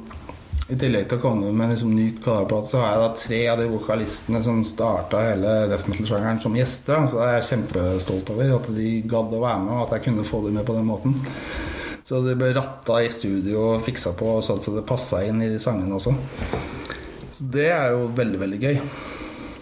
i 0.69 0.77
tillegg 0.77 1.07
til 1.09 1.17
å 1.17 1.23
komme 1.23 1.53
med 1.57 1.71
liksom 1.73 1.95
ny 1.97 2.11
kadarplate, 2.21 2.69
så 2.69 2.83
har 2.83 2.91
jeg 2.91 3.01
da 3.01 3.21
tre 3.23 3.39
av 3.49 3.63
de 3.63 3.69
vokalistene 3.73 4.43
som 4.45 4.59
starta 4.69 5.23
hele 5.31 5.55
death 5.71 5.89
metal-sjangeren 5.89 6.43
som 6.43 6.59
gjester. 6.59 7.07
Så 7.09 7.23
det 7.23 7.29
er 7.29 7.39
jeg 7.39 7.49
kjempestolt 7.53 8.35
over 8.35 8.57
at 8.59 8.69
de 8.77 8.91
gadd 9.09 9.33
å 9.33 9.45
være 9.47 9.63
med, 9.65 9.75
og 9.79 9.87
at 9.87 9.97
jeg 9.97 10.11
kunne 10.11 10.27
få 10.29 10.43
dem 10.45 10.59
med 10.59 10.67
på 10.69 10.77
den 10.77 10.91
måten. 10.91 11.17
Så 12.09 12.23
det 12.25 12.39
ble 12.41 12.55
ratta 12.57 13.03
i 13.05 13.11
studio 13.13 13.75
og 13.75 13.83
fiksa 13.85 14.15
på 14.17 14.39
sånn 14.41 14.63
så 14.65 14.73
det 14.73 14.87
passa 14.89 15.21
inn 15.29 15.43
i 15.45 15.51
sangene 15.61 15.99
også. 15.99 16.15
Så 17.37 17.49
det 17.53 17.67
er 17.69 17.93
jo 17.93 18.07
veldig, 18.17 18.39
veldig 18.41 18.61
gøy. 18.63 18.79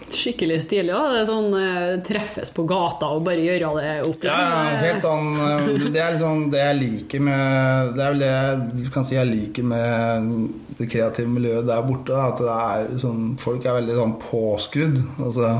Skikkelig 0.07 0.61
stilig. 0.63 0.93
Ja. 0.93 1.01
Det 1.11 1.19
er 1.19 1.27
sånn 1.27 1.57
eh, 1.59 1.97
treffes 2.07 2.53
på 2.55 2.63
gata 2.69 3.09
og 3.17 3.25
bare 3.25 3.43
gjøre 3.43 3.73
det 3.75 3.89
opp 4.07 4.23
Ja, 4.23 4.37
helt 4.79 5.03
sånn 5.03 5.33
eh, 5.35 5.67
Det 5.91 5.99
er 5.99 6.15
liksom 6.15 6.45
det 6.53 6.61
jeg 6.61 6.77
liker 6.79 7.25
med 7.27 7.91
Det 7.97 8.05
er 8.05 8.15
vel 8.15 8.23
det 8.23 8.79
du 8.79 8.87
kan 8.95 9.03
si 9.03 9.17
jeg 9.17 9.27
liker 9.27 9.67
med 9.67 10.31
det 10.79 10.87
kreative 10.87 11.27
miljøet 11.27 11.67
der 11.67 11.83
borte. 11.83 12.15
At 12.15 12.39
det 12.39 12.55
er 12.55 13.01
sånn 13.03 13.33
Folk 13.41 13.67
er 13.67 13.81
veldig 13.81 13.99
sånn 13.99 14.15
påskrudd. 14.23 15.01
Altså 15.19 15.51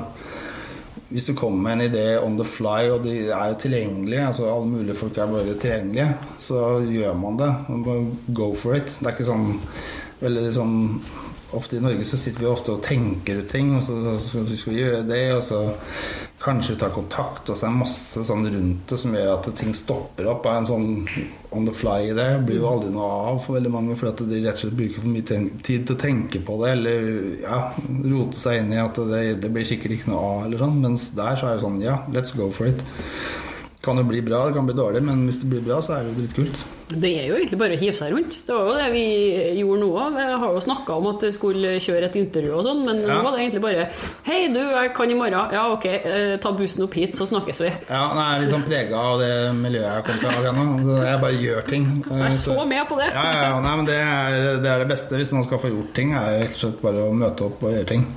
hvis 1.10 1.28
du 1.30 1.34
kommer 1.34 1.62
med 1.64 1.74
en 1.74 1.92
idé 1.92 2.06
on 2.20 2.36
the 2.40 2.46
fly, 2.46 2.90
og 2.92 3.06
de 3.06 3.30
er 3.30 3.52
jo 3.52 3.60
tilgjengelige, 3.62 4.26
altså 4.28 4.50
alle 4.52 4.68
mulige 4.68 4.96
folk 4.96 5.18
er 5.18 5.32
bare 5.32 5.54
tilgjengelige, 5.54 6.10
så 6.40 6.66
gjør 6.84 7.14
man 7.16 7.40
det. 7.40 7.54
Man 7.70 8.18
Go 8.36 8.54
for 8.56 8.76
it. 8.76 8.98
Det 9.00 9.08
er 9.08 9.16
ikke 9.16 9.32
sånn 9.32 9.48
veldig 10.22 10.52
sånn 10.56 10.78
Ofte 11.56 11.78
i 11.78 11.80
Norge 11.80 12.04
så 12.04 12.18
sitter 12.20 12.44
vi 12.44 12.48
ofte 12.52 12.74
og 12.74 12.82
tenker 12.84 13.38
ut 13.40 13.48
ting, 13.48 13.70
og 13.78 13.84
så, 13.86 13.94
så, 14.20 14.42
så 14.44 14.56
skal 14.60 14.74
vi 14.74 14.82
gjøre 14.82 15.06
det, 15.08 15.22
og 15.38 15.46
så 15.48 15.62
kanskje 16.38 16.76
vi 16.76 16.80
tar 16.80 16.92
kontakt, 16.94 17.50
og 17.50 17.58
så 17.58 17.66
er 17.66 17.72
det 17.74 17.80
masse 17.80 18.24
sånn 18.28 18.46
rundt 18.54 18.92
det 18.92 19.00
som 19.02 19.16
gjør 19.18 19.32
at 19.34 19.48
ting 19.58 19.74
stopper 19.76 20.28
opp. 20.30 20.46
Er 20.46 20.60
en 20.62 20.70
sånn 20.70 20.92
on 21.56 21.66
the 21.66 21.74
fly-idé 21.74 22.28
blir 22.46 22.60
jo 22.60 22.68
aldri 22.70 22.92
noe 22.94 23.08
av 23.32 23.40
for 23.46 23.58
veldig 23.58 23.72
mange, 23.74 23.98
fordi 23.98 24.28
de 24.30 24.44
rett 24.44 24.60
og 24.60 24.66
slett 24.66 24.78
bruker 24.78 25.02
for 25.02 25.14
mye 25.16 25.26
tid 25.66 25.88
til 25.88 25.96
å 25.96 26.00
tenke 26.02 26.44
på 26.46 26.60
det, 26.62 26.76
eller 26.76 27.10
ja, 27.42 27.60
rote 28.12 28.38
seg 28.38 28.62
inn 28.62 28.76
i 28.76 28.82
at 28.84 29.02
det, 29.10 29.24
det 29.42 29.52
blir 29.56 29.66
sikkert 29.68 29.98
ikke 29.98 30.14
noe 30.14 30.22
av, 30.30 30.46
eller 30.46 30.62
sånn. 30.62 30.80
Mens 30.86 31.10
der 31.18 31.42
så 31.42 31.50
er 31.50 31.58
det 31.58 31.66
sånn 31.66 31.82
ja, 31.82 31.98
let's 32.14 32.36
go 32.38 32.52
for 32.54 32.70
it. 32.70 32.86
Kan 33.88 34.02
jo 34.02 34.04
bli 34.10 34.20
bra, 34.26 34.42
det 34.50 34.58
kan 34.58 34.68
bli 34.68 34.76
dårlig, 34.76 35.02
men 35.08 35.22
hvis 35.30 35.38
det 35.44 35.48
blir 35.54 35.62
bra, 35.64 35.78
så 35.86 35.96
er 35.96 36.04
det 36.04 36.12
jo 36.12 36.20
dritkult. 36.26 36.64
Det 36.88 37.10
er 37.20 37.26
jo 37.28 37.36
egentlig 37.36 37.58
bare 37.60 37.76
å 37.76 37.80
hive 37.82 37.96
seg 37.98 38.12
rundt. 38.14 38.36
Det 38.48 38.56
var 38.56 38.68
jo 38.70 38.76
det 38.80 38.86
vi 38.94 39.04
gjorde 39.60 39.80
nå 39.82 39.88
òg. 40.00 40.18
Jeg 40.22 40.38
har 40.44 40.54
jo 40.56 40.62
snakka 40.64 40.96
om 41.02 41.08
at 41.12 41.24
jeg 41.28 41.36
skulle 41.36 41.72
kjøre 41.84 42.08
et 42.08 42.18
intervju 42.20 42.54
og 42.56 42.64
sånn, 42.68 42.84
men 42.88 43.02
nå 43.04 43.18
var 43.26 43.36
det 43.36 43.42
egentlig 43.46 43.62
bare 43.64 43.86
Hei, 44.28 44.38
du, 44.54 44.60
jeg 44.62 44.92
kan 44.96 45.12
i 45.12 45.18
morgen. 45.20 45.56
Ja, 45.56 45.64
ok, 45.74 45.88
eh, 45.88 46.34
ta 46.44 46.52
bussen 46.56 46.84
opp 46.88 46.96
hit, 47.00 47.16
så 47.16 47.28
snakkes 47.28 47.64
vi. 47.64 47.72
Ja, 47.90 48.04
jeg 48.12 48.28
er 48.28 48.44
litt 48.44 48.54
sånn 48.56 48.68
prega 48.68 49.02
av 49.14 49.24
det 49.24 49.32
miljøet 49.58 49.88
jeg 49.88 50.06
kommer 50.10 50.22
fra. 50.24 50.36
akkurat 50.36 50.60
nå. 50.60 51.00
Jeg 51.08 51.24
bare 51.24 51.42
gjør 51.48 51.68
ting. 51.72 51.90
Jeg 52.08 52.28
er 52.28 52.38
så 52.44 52.60
med 52.76 52.84
på 52.92 53.00
det. 53.00 53.10
Ja, 53.16 53.26
ja, 53.32 53.42
ja. 53.48 53.58
Nei, 53.68 53.74
men 53.82 53.90
det 53.90 54.00
er, 54.04 54.38
det 54.64 54.72
er 54.76 54.84
det 54.84 54.92
beste 54.94 55.20
hvis 55.20 55.34
man 55.36 55.48
skal 55.48 55.64
få 55.64 55.74
gjort 55.74 55.92
ting. 55.98 56.16
er 56.16 56.40
rett 56.44 56.56
og 56.60 56.64
slett 56.66 56.82
bare 56.84 57.08
å 57.08 57.12
møte 57.16 57.48
opp 57.48 57.64
og 57.68 57.76
gjøre 57.76 57.92
ting. 57.96 58.08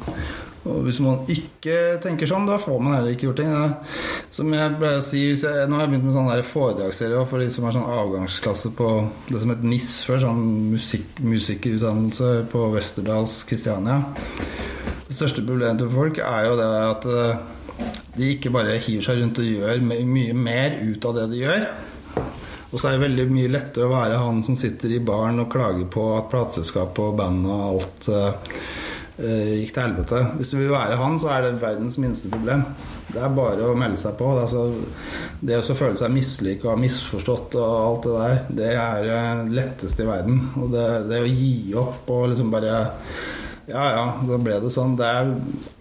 Og 0.69 0.83
hvis 0.85 0.99
man 1.01 1.23
ikke 1.33 1.77
tenker 2.05 2.29
sånn, 2.29 2.45
da 2.49 2.59
får 2.61 2.81
man 2.85 2.99
heller 2.99 3.15
ikke 3.15 3.31
gjort 3.31 3.39
ting. 3.41 3.53
Da. 3.55 4.25
Som 4.35 4.53
jeg 4.53 4.75
pleier 4.77 5.01
å 5.01 5.05
si, 5.05 5.23
jeg, 5.33 5.69
Nå 5.71 5.79
har 5.79 5.87
jeg 5.87 5.93
begynt 5.95 6.09
med 6.11 6.17
sånn 6.19 6.29
der 6.29 6.45
foredragsserie 6.45 7.23
for 7.31 7.41
de 7.41 7.47
som 7.55 7.65
er 7.65 7.77
sånn 7.77 7.93
avgangsklasse 7.95 8.73
på 8.77 8.91
det 9.31 9.41
som 9.41 9.55
het 9.55 9.65
NIS 9.65 9.95
før, 10.09 10.21
sånn 10.27 10.43
musikk, 10.75 11.71
på 12.51 12.67
Westerdals 12.75 13.41
Kristiania. 13.49 14.03
Det 15.09 15.17
største 15.17 15.47
problemet 15.47 15.81
til 15.81 15.91
folk 15.93 16.21
er 16.23 16.51
jo 16.51 16.59
det 16.61 16.69
at 16.91 17.09
eh, 17.11 17.89
de 18.19 18.29
ikke 18.37 18.53
bare 18.53 18.77
hiver 18.83 19.07
seg 19.07 19.23
rundt 19.23 19.41
og 19.41 19.49
gjør 19.49 19.81
mye 19.89 20.37
mer 20.37 20.77
ut 20.85 21.09
av 21.09 21.17
det 21.17 21.31
de 21.33 21.41
gjør. 21.41 21.65
Og 22.71 22.77
så 22.79 22.91
er 22.91 22.95
det 22.95 23.07
veldig 23.09 23.27
mye 23.33 23.51
lettere 23.51 23.89
å 23.89 23.95
være 23.95 24.21
han 24.21 24.45
som 24.47 24.59
sitter 24.61 24.93
i 24.95 25.01
baren 25.03 25.43
og 25.43 25.49
klager 25.51 25.89
på 25.91 26.05
at 26.19 26.29
plateselskapet 26.31 27.03
og 27.03 27.17
bandet 27.19 27.51
og 27.51 27.65
alt 27.73 28.11
eh, 28.13 28.55
gikk 29.21 29.75
til 29.75 29.85
helvete. 29.85 30.23
Hvis 30.39 30.53
du 30.53 30.57
vil 30.59 30.73
være 30.73 30.99
han, 31.01 31.19
så 31.21 31.31
er 31.35 31.47
det 31.47 31.61
verdens 31.63 31.99
minste 32.01 32.31
problem. 32.33 32.65
Det 33.11 33.21
er 33.21 33.35
bare 33.35 33.67
å 33.67 33.77
melde 33.79 33.99
seg 34.01 34.15
på. 34.19 34.31
Altså, 34.39 34.69
det 35.41 35.59
å 35.59 35.77
føle 35.77 35.99
seg 35.99 36.15
mislykka 36.15 36.73
og 36.73 36.81
misforstått 36.83 37.59
og 37.59 37.75
alt 37.81 38.07
det 38.07 38.15
der, 38.17 38.41
det 38.61 38.71
er 38.75 39.11
eh, 39.11 39.43
det 39.49 39.59
letteste 39.59 40.07
i 40.07 40.11
verden. 40.11 40.41
Og 40.61 40.73
det, 40.75 40.87
det 41.11 41.21
å 41.25 41.31
gi 41.31 41.53
opp 41.81 42.11
og 42.15 42.31
liksom 42.33 42.53
bare 42.55 42.81
ja, 43.71 43.85
ja, 43.95 44.05
da 44.29 44.39
ble 44.43 44.59
det 44.63 44.73
sånn. 44.75 44.97
Det 44.99 45.07
er 45.07 45.31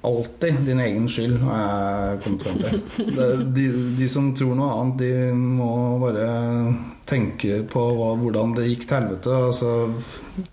alltid 0.07 0.61
din 0.67 0.81
egen 0.83 1.09
skyld, 1.11 1.39
har 1.43 1.59
jeg 1.65 2.21
kommet 2.25 2.45
frem 2.45 2.61
til. 2.63 2.79
Det, 3.17 3.27
de, 3.57 3.67
de 3.99 4.09
som 4.11 4.31
tror 4.37 4.55
noe 4.59 4.71
annet, 4.77 5.01
de 5.03 5.11
må 5.35 5.73
bare 6.01 6.29
tenke 7.09 7.63
på 7.69 7.85
hva, 7.97 8.13
hvordan 8.21 8.53
det 8.57 8.67
gikk 8.69 8.85
til 8.87 8.99
helvete, 8.99 9.39
og 9.49 9.55
så 9.57 9.75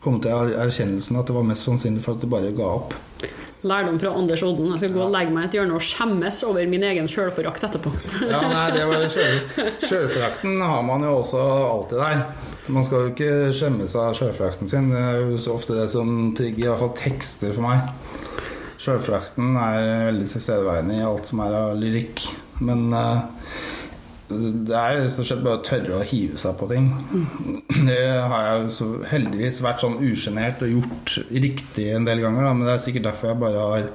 komme 0.03 0.23
til 0.25 0.57
erkjennelsen 0.57 1.21
at 1.21 1.29
det 1.29 1.37
var 1.37 1.47
mest 1.49 1.69
sannsynlig 1.69 2.05
for 2.05 2.17
at 2.17 2.25
de 2.25 2.33
bare 2.33 2.55
ga 2.57 2.73
opp. 2.81 2.97
Lærdom 3.67 3.97
fra 3.99 4.13
Anders 4.15 4.43
Odden. 4.47 4.73
Jeg 4.75 4.85
skal 4.85 4.93
gå 4.95 5.05
og 5.07 5.15
legge 5.15 5.33
meg 5.35 5.47
i 5.47 5.49
et 5.49 5.57
hjørne 5.59 5.79
og 5.79 5.83
skjemmes 5.85 6.43
over 6.47 6.69
min 6.71 6.85
egen 6.87 7.09
sjølforakt 7.11 7.65
etterpå. 7.67 7.93
Ja, 8.29 8.43
nei, 8.51 8.67
det 8.75 8.85
var 8.87 9.03
det 9.03 9.11
Sjølforakten 9.89 10.61
har 10.63 10.85
man 10.87 11.07
jo 11.07 11.17
også 11.23 11.41
alltid 11.41 11.99
der. 12.03 12.23
Man 12.73 12.83
skal 12.87 13.05
jo 13.05 13.13
ikke 13.13 13.53
skjemmes 13.55 13.95
av 13.99 14.15
sjølfrakten 14.19 14.71
sin. 14.71 14.91
Det 14.91 14.99
er 14.99 15.21
jo 15.23 15.39
så 15.43 15.55
ofte 15.55 15.77
det 15.79 15.87
som 15.93 16.33
trigger 16.37 16.65
i 16.65 16.69
hvert 16.71 16.83
fall 16.83 16.97
tekster 16.99 17.55
for 17.55 17.67
meg. 17.69 17.93
Sjølfrakten 18.83 19.55
er 19.61 20.09
veldig 20.11 20.27
tilstedeværende 20.33 20.99
i 20.99 21.07
alt 21.07 21.31
som 21.31 21.43
er 21.45 21.55
av 21.61 21.77
lyrikk. 21.79 22.25
Men 22.67 22.89
uh, 22.91 23.23
det 24.29 24.75
er 24.75 24.99
rett 24.99 25.19
og 25.23 25.29
slett 25.29 25.45
bare 25.45 25.61
å 25.61 25.65
tørre 25.67 26.01
å 26.01 26.07
hive 26.11 26.39
seg 26.41 26.57
på 26.59 26.69
ting. 26.73 26.91
Det 27.87 28.01
har 28.03 28.47
jeg 28.49 28.71
så 28.75 28.91
heldigvis 29.13 29.63
vært 29.63 29.85
sånn 29.85 30.01
usjenert 30.03 30.65
og 30.67 30.73
gjort 30.75 31.19
riktig 31.31 31.93
en 31.95 32.09
del 32.09 32.25
ganger, 32.25 32.49
da, 32.49 32.55
men 32.57 32.67
det 32.67 32.75
er 32.75 32.83
sikkert 32.83 33.13
derfor 33.13 33.31
jeg 33.31 33.43
bare 33.45 33.67
har 33.71 33.91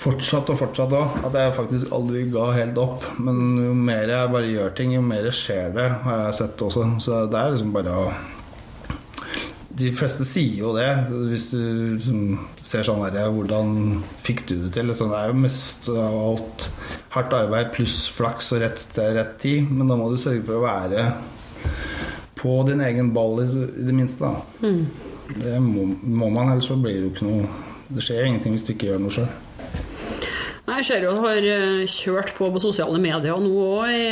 fortsatt 0.00 0.50
og 0.52 0.58
fortsatt 0.60 0.96
òg. 0.96 1.22
At 1.28 1.38
jeg 1.38 1.56
faktisk 1.56 1.94
aldri 1.96 2.26
ga 2.32 2.50
helt 2.56 2.80
opp. 2.80 3.06
Men 3.20 3.56
jo 3.60 3.76
mer 3.76 4.10
jeg 4.10 4.34
bare 4.34 4.52
gjør 4.52 4.76
ting, 4.76 4.96
jo 4.96 5.04
mer 5.04 5.30
skjer 5.34 5.72
det, 5.76 5.88
har 6.06 6.26
jeg 6.26 6.38
sett 6.42 6.68
også. 6.68 6.86
Så 7.04 7.24
det 7.30 7.40
er 7.40 7.56
liksom 7.56 7.74
bare 7.76 7.96
å 8.04 8.12
de 9.80 9.90
fleste 9.96 10.26
sier 10.28 10.58
jo 10.60 10.72
det, 10.74 10.88
hvis 11.30 11.46
du 11.54 11.60
liksom, 11.96 12.24
ser 12.66 12.84
sånn 12.84 13.00
der 13.14 13.30
Hvordan 13.32 14.00
fikk 14.26 14.42
du 14.48 14.56
det 14.64 14.72
til? 14.74 14.92
Sånn, 14.96 15.12
det 15.12 15.20
er 15.20 15.30
jo 15.30 15.42
mest 15.44 15.88
av 15.92 16.16
alt 16.20 16.66
hardt 17.14 17.36
arbeid 17.38 17.72
pluss 17.74 18.02
flaks 18.14 18.50
og 18.54 18.60
rett 18.64 18.82
sted, 18.82 19.14
rett 19.16 19.38
tid. 19.42 19.70
Men 19.70 19.90
da 19.90 19.96
må 19.98 20.10
du 20.10 20.18
sørge 20.20 20.44
for 20.46 20.58
å 20.58 20.66
være 20.66 21.06
på 22.40 22.56
din 22.68 22.82
egen 22.84 23.12
ball 23.14 23.42
i, 23.44 23.46
i 23.46 23.86
det 23.86 23.94
minste, 23.96 24.28
da. 24.28 24.66
Mm. 24.66 24.84
Det 25.30 25.56
må, 25.62 25.86
må, 26.02 26.28
man, 26.32 26.50
ellers 26.50 26.68
så 26.70 26.76
blir 26.80 26.98
det 26.98 27.04
jo 27.04 27.10
ikke 27.12 27.26
noe 27.28 27.44
Det 27.94 28.02
skjer 28.02 28.24
ingenting 28.26 28.56
hvis 28.56 28.64
du 28.66 28.72
ikke 28.74 28.88
gjør 28.88 29.00
noe 29.04 29.14
sjøl. 29.14 29.30
Jeg 30.70 30.86
ser 30.86 31.04
jo 31.06 31.14
har 31.24 31.46
eh, 31.46 31.82
kjørt 31.90 32.32
på 32.36 32.48
på 32.50 32.62
sosiale 32.62 32.98
medier 33.02 33.40
nå 33.42 33.50
òg 33.64 33.90
i, 33.92 34.04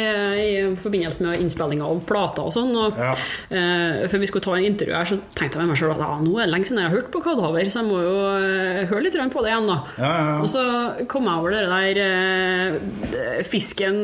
i, 0.42 0.50
forbindelse 0.78 1.24
med 1.24 1.42
innspillinga 1.42 1.86
av 1.86 2.00
plater 2.08 2.48
og 2.48 2.54
sånn. 2.54 2.72
Og, 2.78 2.98
ja. 2.98 3.12
Uh, 3.50 4.06
før 4.10 4.22
vi 4.22 4.30
skulle 4.30 4.46
ta 4.46 4.56
en 4.56 4.66
intervju 4.68 4.96
her, 4.96 5.08
så 5.08 5.18
tenkte 5.38 5.58
jeg 5.58 5.66
med 5.66 5.72
meg 5.72 5.80
sjøl 5.80 5.94
at 5.94 6.02
ja, 6.04 6.10
nå 6.24 6.34
er 6.36 6.46
det 6.46 6.54
lenge 6.54 6.68
siden 6.68 6.82
jeg 6.82 6.90
har 6.90 6.98
hørt 6.98 7.12
på 7.14 7.22
Kadhaver, 7.24 7.70
så 7.70 7.82
jeg 7.82 7.88
må 7.88 8.02
jo 8.04 8.16
uh, 8.18 8.82
høre 8.90 9.04
litt 9.06 9.18
på 9.34 9.44
det 9.44 9.52
igjen, 9.52 9.70
da. 9.70 9.78
Ja, 9.98 10.12
ja, 10.18 10.34
og 10.42 10.50
så 10.50 10.64
kom 11.10 11.28
jeg 11.28 11.42
over 11.42 11.56
det 11.56 11.64
der 11.68 12.02
uh, 12.04 13.42
Fisken 13.48 14.02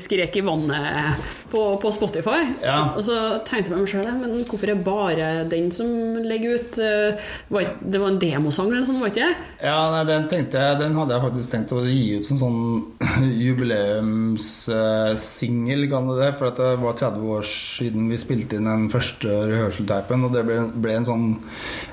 skrek 0.00 0.38
i 0.38 0.44
vannet 0.44 1.43
på, 1.54 1.62
på 1.82 1.88
Spotify. 1.94 2.40
Ja. 2.64 2.78
Og 2.94 3.02
så 3.06 3.16
tenkte 3.46 3.70
jeg 3.70 3.78
meg 3.78 3.90
sjøl 3.90 4.02
men 4.14 4.44
hvorfor 4.48 4.68
er 4.70 4.84
bare 4.84 5.26
den 5.50 5.66
som 5.74 5.88
legger 6.24 6.54
ut 6.58 6.72
Det 6.76 7.98
var 8.00 8.08
en 8.08 8.20
demosang 8.20 8.68
eller 8.68 8.80
noe 8.82 8.88
sånt, 8.88 9.02
var 9.02 9.10
ikke 9.12 9.28
det? 9.28 9.36
Ja, 9.64 9.90
nei, 9.94 10.04
den 10.08 10.28
tenkte 10.30 10.56
jeg 10.60 10.78
Den 10.80 10.96
hadde 10.98 11.14
jeg 11.16 11.24
faktisk 11.24 11.48
tenkt 11.52 11.74
å 11.74 11.86
gi 11.86 12.18
ut 12.18 12.26
som 12.28 12.36
sånn 12.40 12.60
jubileumssingel, 13.44 15.80
kan 15.90 16.04
det 16.10 16.16
det. 16.20 16.30
For 16.38 16.44
det 16.54 16.70
var 16.82 16.92
30 16.98 17.30
år 17.36 17.42
siden 17.48 18.10
vi 18.10 18.18
spilte 18.20 18.56
inn 18.58 18.68
den 18.68 18.90
første 18.92 19.28
rehearsal-teipen, 19.50 20.24
og 20.26 20.30
det 20.34 20.42
ble, 20.48 20.56
ble, 20.74 20.92
en 20.98 21.08
sånn 21.08 21.26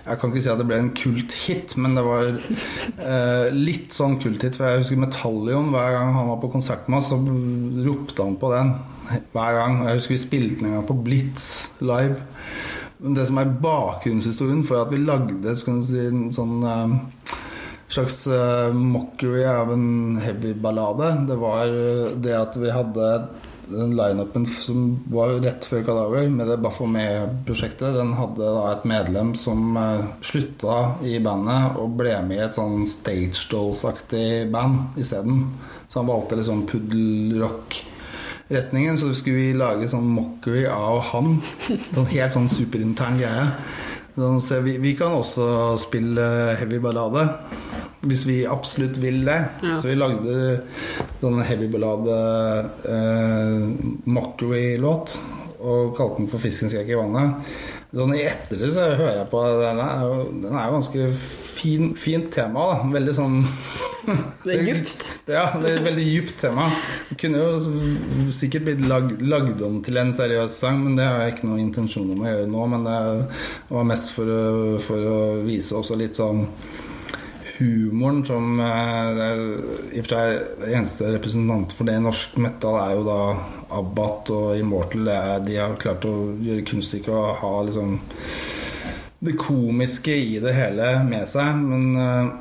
Jeg 0.05 0.15
kan 0.19 0.29
ikke 0.31 0.43
si 0.43 0.53
at 0.53 0.61
det 0.61 0.69
ble 0.69 0.77
en 0.81 0.95
kult-hit, 0.97 1.69
men 1.81 1.91
det 1.97 2.03
var 2.07 2.23
eh, 2.31 3.47
litt 3.55 3.89
sånn 3.95 4.15
kult-hit. 4.21 4.55
For 4.57 4.63
jeg 4.67 4.81
husker 4.83 5.03
Metallion, 5.03 5.73
hver 5.73 5.89
gang 5.97 6.09
han 6.17 6.31
var 6.33 6.39
på 6.41 6.53
konsert 6.55 6.83
med 6.89 6.97
oss, 7.01 7.09
så 7.11 7.17
ropte 7.85 8.21
han 8.25 8.35
på 8.41 8.47
den 8.55 8.69
hver 9.33 9.57
gang. 9.57 9.81
Jeg 9.87 9.99
husker 9.99 10.15
vi 10.15 10.21
spilte 10.21 10.59
den 10.61 10.71
en 10.71 10.79
gang 10.79 10.87
på 10.89 10.97
Blitz 11.05 11.45
live. 11.79 12.19
Men 13.01 13.17
det 13.17 13.27
som 13.29 13.39
er 13.41 13.53
bakgrunnshistorien 13.63 14.65
for 14.67 14.83
at 14.83 14.91
vi 14.93 15.01
lagde 15.01 15.55
si, 15.57 16.01
en 16.05 16.27
sånn 16.35 16.59
um, 16.61 16.97
slags 17.91 18.23
uh, 18.29 18.69
mockery 18.75 19.41
av 19.49 19.73
en 19.73 20.19
heavy 20.21 20.53
ballade, 20.53 21.09
det 21.29 21.39
var 21.41 21.71
det 22.21 22.35
at 22.37 22.59
vi 22.61 22.73
hadde 22.73 23.07
den 23.71 23.95
lineupen 23.95 24.45
som 24.45 24.99
var 25.09 25.37
rett 25.43 25.65
før 25.65 25.83
Kadaver, 25.87 26.27
med 26.29 26.49
det 26.49 26.57
Baffomet-prosjektet, 26.63 27.95
den 27.95 28.13
hadde 28.17 28.43
da 28.43 28.65
et 28.73 28.87
medlem 28.89 29.33
som 29.39 29.77
slutta 30.25 30.77
i 31.07 31.17
bandet 31.23 31.79
og 31.79 31.95
ble 32.01 32.17
med 32.27 32.39
i 32.39 32.43
et 32.49 32.57
sånn 32.57 32.83
Stage 32.89 33.47
Dolls-aktig 33.51 34.49
band 34.51 34.99
isteden. 34.99 35.45
Så 35.87 36.01
han 36.01 36.11
valgte 36.11 36.39
litt 36.39 36.49
sånn 36.49 36.67
puddelrock 36.69 37.79
retningen, 38.51 38.99
så 38.99 39.13
skulle 39.15 39.39
vi 39.39 39.57
lage 39.57 39.89
sånn 39.91 40.09
mockery 40.11 40.65
av 40.69 40.99
han. 41.11 41.39
Sånn 41.93 42.11
helt 42.11 42.35
sånn 42.35 42.51
superintern 42.51 43.19
greie. 43.21 43.47
Sånn, 44.15 44.41
så 44.43 44.59
vi, 44.65 44.75
vi, 44.83 44.95
kan 44.99 45.15
også 45.15 45.77
spille 45.79 46.25
heavy 46.59 46.81
ballade. 46.83 47.27
Hvis 48.01 48.25
vi 48.27 48.41
absolutt 48.49 48.97
vil 48.99 49.21
det. 49.27 49.39
Ja. 49.63 49.77
Så 49.79 49.91
vi 49.91 49.97
lagde 49.99 50.37
sånn 51.21 51.39
heavy 51.45 51.69
ballade 51.71 52.17
eh, 52.91 53.69
mockery-låt 54.09 55.19
og 55.61 55.93
kalte 55.93 56.23
den 56.23 56.31
for 56.31 56.41
'Fisken 56.41 56.71
skrek 56.71 56.89
i 56.89 56.97
vannet'. 56.97 57.51
Sånn 57.91 58.13
I 58.15 58.21
ettertid 58.23 58.71
så 58.71 58.85
hører 58.95 59.17
jeg 59.17 59.27
på 59.33 59.39
Den 59.59 59.79
er 59.83 60.03
jo, 60.07 60.19
den 60.45 60.53
er 60.55 60.67
jo 60.69 60.75
ganske 60.77 61.07
fin, 61.57 61.89
fint 61.99 62.29
tema. 62.31 62.69
da 62.71 62.91
Veldig 62.93 63.15
sånn 63.17 63.41
Det 64.45 64.53
er 64.55 64.61
djupt. 64.65 65.07
ja, 65.29 65.43
det 65.61 65.67
er 65.67 65.75
et 65.75 65.85
veldig 65.85 66.05
djupt 66.07 66.39
tema. 66.41 66.69
Det 67.11 67.17
kunne 67.21 67.41
jo 67.43 68.31
sikkert 68.33 68.63
blitt 68.65 68.85
lag, 68.89 69.11
lagd 69.21 69.61
om 69.67 69.75
til 69.85 69.99
en 70.01 70.13
seriøs 70.15 70.55
sang, 70.63 70.79
men 70.85 70.95
det 70.97 71.05
har 71.05 71.19
jeg 71.21 71.35
ikke 71.35 71.49
noen 71.51 71.65
intensjon 71.67 72.09
om 72.15 72.23
å 72.23 72.31
gjøre 72.31 72.47
nå. 72.49 72.63
Men 72.71 72.87
det 72.87 72.95
var 73.69 73.85
mest 73.91 74.15
for 74.15 74.31
for 74.87 75.11
å 75.11 75.19
vise 75.45 75.77
også 75.77 75.99
litt 76.01 76.17
sånn 76.17 76.47
humoren 77.61 78.23
som 78.25 78.59
eh, 78.59 79.21
I 79.93 80.01
og 80.01 80.07
for 80.07 80.13
seg 80.15 80.71
eneste 80.71 81.11
representant 81.15 81.75
for 81.77 81.87
det 81.87 81.99
i 81.99 82.03
norsk 82.03 82.39
metal 82.41 82.79
er 82.81 82.95
jo 82.97 83.03
da 83.07 83.19
Abbat 83.77 84.31
og 84.35 84.55
Immortal. 84.59 85.07
Er, 85.07 85.43
de 85.45 85.59
har 85.61 85.77
klart 85.81 86.07
å 86.09 86.15
gjøre 86.41 86.65
kunststykket 86.67 87.13
og 87.15 87.37
ha 87.41 87.53
liksom 87.67 87.99
det 89.21 89.35
komiske 89.37 90.15
i 90.17 90.39
det 90.41 90.53
hele 90.57 90.95
med 91.05 91.29
seg. 91.29 91.59
Men 91.61 91.83
eh, 92.01 92.31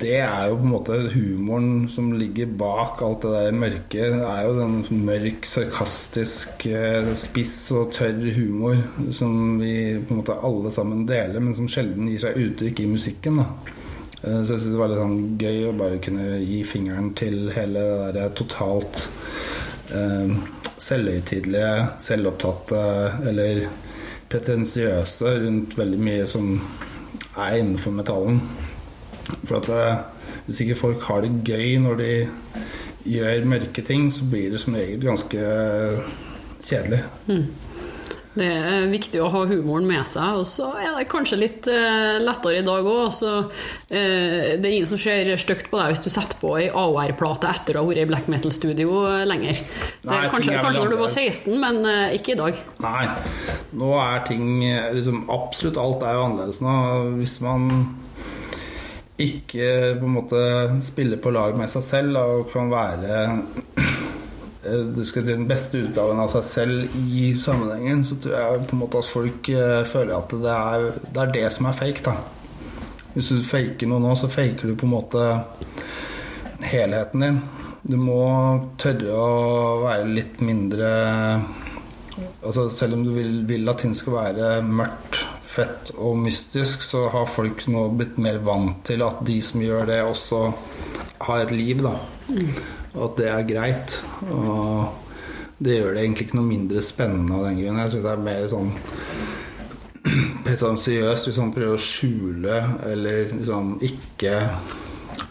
det 0.00 0.18
er 0.20 0.50
jo 0.50 0.58
på 0.60 0.66
en 0.66 0.74
måte 0.74 0.98
humoren 1.14 1.88
som 1.92 2.12
ligger 2.16 2.52
bak 2.60 3.00
alt 3.04 3.24
det 3.24 3.32
der 3.34 3.58
mørke. 3.62 4.06
Det 4.12 4.28
er 4.28 4.44
jo 4.44 4.54
den 4.58 5.04
mørk, 5.08 5.48
sarkastisk, 5.48 6.66
eh, 6.68 7.12
spiss 7.16 7.56
og 7.76 7.94
tørr 7.96 8.20
humor 8.36 8.84
som 9.16 9.58
vi 9.62 9.74
på 9.96 10.14
en 10.14 10.22
måte 10.22 10.38
alle 10.44 10.72
sammen 10.74 11.06
deler, 11.08 11.40
men 11.40 11.56
som 11.56 11.68
sjelden 11.70 12.12
gir 12.12 12.26
seg 12.28 12.40
uttrykk 12.44 12.84
i 12.84 12.90
musikken. 12.94 13.40
da 13.42 13.78
så 14.20 14.52
jeg 14.52 14.60
synes 14.60 14.72
det 14.74 14.80
var 14.80 14.90
litt 14.92 15.00
sånn 15.00 15.20
gøy 15.40 15.60
å 15.70 15.76
bare 15.78 16.00
kunne 16.04 16.40
gi 16.44 16.60
fingeren 16.68 17.12
til 17.16 17.46
hele 17.54 17.84
det 18.12 18.16
der 18.18 18.34
totalt 18.36 19.06
eh, 19.96 20.34
selvhøytidelige, 20.80 21.70
selvopptatte 22.04 22.82
eller 23.30 23.62
pretensiøse 24.30 25.32
rundt 25.44 25.76
veldig 25.78 26.00
mye 26.04 26.26
som 26.28 26.52
er 27.40 27.56
innenfor 27.62 27.96
metallen. 27.96 28.42
For 29.46 29.56
at 29.60 29.70
det, 29.70 29.80
eh, 29.88 30.36
hvis 30.46 30.62
ikke 30.66 30.80
folk 30.82 31.08
har 31.08 31.24
det 31.24 31.32
gøy 31.48 31.78
når 31.80 32.00
de 32.02 32.12
gjør 33.08 33.48
mørke 33.48 33.82
ting, 33.86 34.10
så 34.12 34.28
blir 34.28 34.52
det 34.52 34.60
som 34.60 34.76
regel 34.76 35.08
ganske 35.08 35.48
kjedelig. 36.60 37.00
Mm. 37.26 37.46
Det 38.30 38.46
er 38.46 38.84
viktig 38.86 39.18
å 39.18 39.28
ha 39.32 39.40
humoren 39.50 39.88
med 39.88 40.06
seg. 40.06 40.38
Og 40.38 40.46
så 40.46 40.68
er 40.78 40.92
det 40.94 41.08
kanskje 41.10 41.38
litt 41.40 41.66
uh, 41.66 42.20
lettere 42.22 42.60
i 42.60 42.66
dag 42.66 42.86
òg. 42.86 43.08
Uh, 43.26 43.48
det 43.90 44.62
er 44.62 44.70
ingen 44.70 44.90
som 44.90 45.00
ser 45.02 45.32
stygt 45.40 45.70
på 45.72 45.80
deg 45.80 45.94
hvis 45.94 46.04
du 46.04 46.10
setter 46.12 46.38
på 46.38 46.54
ei 46.60 46.68
AOR-plate 46.70 47.50
etter 47.50 47.78
å 47.78 47.82
ha 47.82 47.90
vært 47.90 48.04
i 48.04 48.10
black 48.10 48.28
metal-studio 48.30 49.00
lenger. 49.26 49.58
Nei, 50.06 50.20
kanskje, 50.30 50.60
kanskje 50.60 50.84
når 50.84 50.94
du 50.94 51.00
var 51.02 51.14
16, 51.14 51.56
men 51.64 51.80
uh, 51.86 52.14
ikke 52.14 52.36
i 52.36 52.40
dag. 52.40 52.60
Nei. 52.86 53.08
Nå 53.80 53.90
er 54.02 54.22
ting 54.28 54.46
liksom, 54.94 55.24
Absolutt 55.30 55.78
alt 55.80 56.06
er 56.06 56.16
jo 56.16 56.28
annerledes 56.28 56.62
nå. 56.62 56.76
Hvis 57.18 57.36
man 57.42 57.66
ikke 59.20 59.98
på 60.00 60.06
en 60.06 60.14
måte 60.14 60.42
spiller 60.86 61.18
på 61.20 61.32
lag 61.34 61.58
med 61.58 61.68
seg 61.68 61.84
selv 61.84 62.16
og 62.22 62.46
kan 62.54 62.70
være 62.72 63.18
Eh, 63.20 63.69
si, 64.62 65.22
den 65.24 65.46
beste 65.48 65.80
utgaven 65.84 66.20
av 66.20 66.30
seg 66.34 66.44
selv 66.44 66.98
i 67.00 67.30
sammenhengen, 67.40 68.04
så 68.04 68.18
tror 68.20 68.36
jeg 68.36 68.66
på 68.68 68.76
en 68.76 68.82
måte 68.82 69.00
at 69.00 69.08
folk 69.08 69.48
eh, 69.54 69.80
føler 69.88 70.16
at 70.16 70.34
det 70.34 70.56
er, 70.56 70.90
det 71.06 71.22
er 71.22 71.32
det, 71.38 71.46
som 71.54 71.70
er 71.70 71.78
fake. 71.78 72.04
da 72.04 72.16
Hvis 73.14 73.32
du 73.32 73.40
faker 73.46 73.90
noe 73.90 74.02
nå, 74.02 74.14
så 74.18 74.30
faker 74.30 74.70
du 74.70 74.76
på 74.76 74.88
en 74.88 74.94
måte 74.94 75.24
helheten 76.68 77.24
din. 77.24 77.40
Du 77.82 77.96
må 77.96 78.20
tørre 78.80 79.16
å 79.16 79.80
være 79.86 80.10
litt 80.12 80.42
mindre 80.44 80.90
altså 82.44 82.66
Selv 82.74 82.98
om 82.98 83.04
du 83.06 83.14
vil, 83.14 83.30
vil 83.48 83.70
at 83.70 83.80
ting 83.80 83.94
skal 83.96 84.12
være 84.12 84.48
mørkt, 84.66 85.22
fett 85.50 85.94
og 85.96 86.18
mystisk, 86.20 86.82
så 86.84 87.06
har 87.10 87.30
folk 87.30 87.64
nå 87.72 87.86
blitt 87.96 88.18
mer 88.20 88.42
vant 88.44 88.82
til 88.86 89.00
at 89.06 89.22
de 89.24 89.38
som 89.42 89.62
gjør 89.64 89.88
det, 89.88 90.02
også 90.04 90.42
har 91.24 91.46
et 91.46 91.54
liv. 91.56 91.80
da 91.86 91.96
mm 92.28 92.79
og 92.94 93.04
at 93.06 93.16
det 93.20 93.30
er 93.30 93.48
greit. 93.48 93.96
Og 94.26 95.08
det 95.60 95.76
gjør 95.76 95.94
det 95.94 96.04
egentlig 96.04 96.26
ikke 96.26 96.38
noe 96.40 96.48
mindre 96.48 96.82
spennende 96.84 97.36
av 97.36 97.48
den 97.48 97.60
grunn. 97.60 97.80
Jeg 97.82 97.92
tror 97.92 98.04
det 98.06 98.12
er 98.12 98.28
mer 98.28 98.46
sånn 98.50 98.70
pretensiøst 100.46 101.28
hvis 101.28 101.40
man 101.42 101.52
prøver 101.54 101.76
å 101.76 101.82
skjule 101.84 102.60
eller 102.88 103.34
liksom 103.34 103.74
ikke 103.84 104.36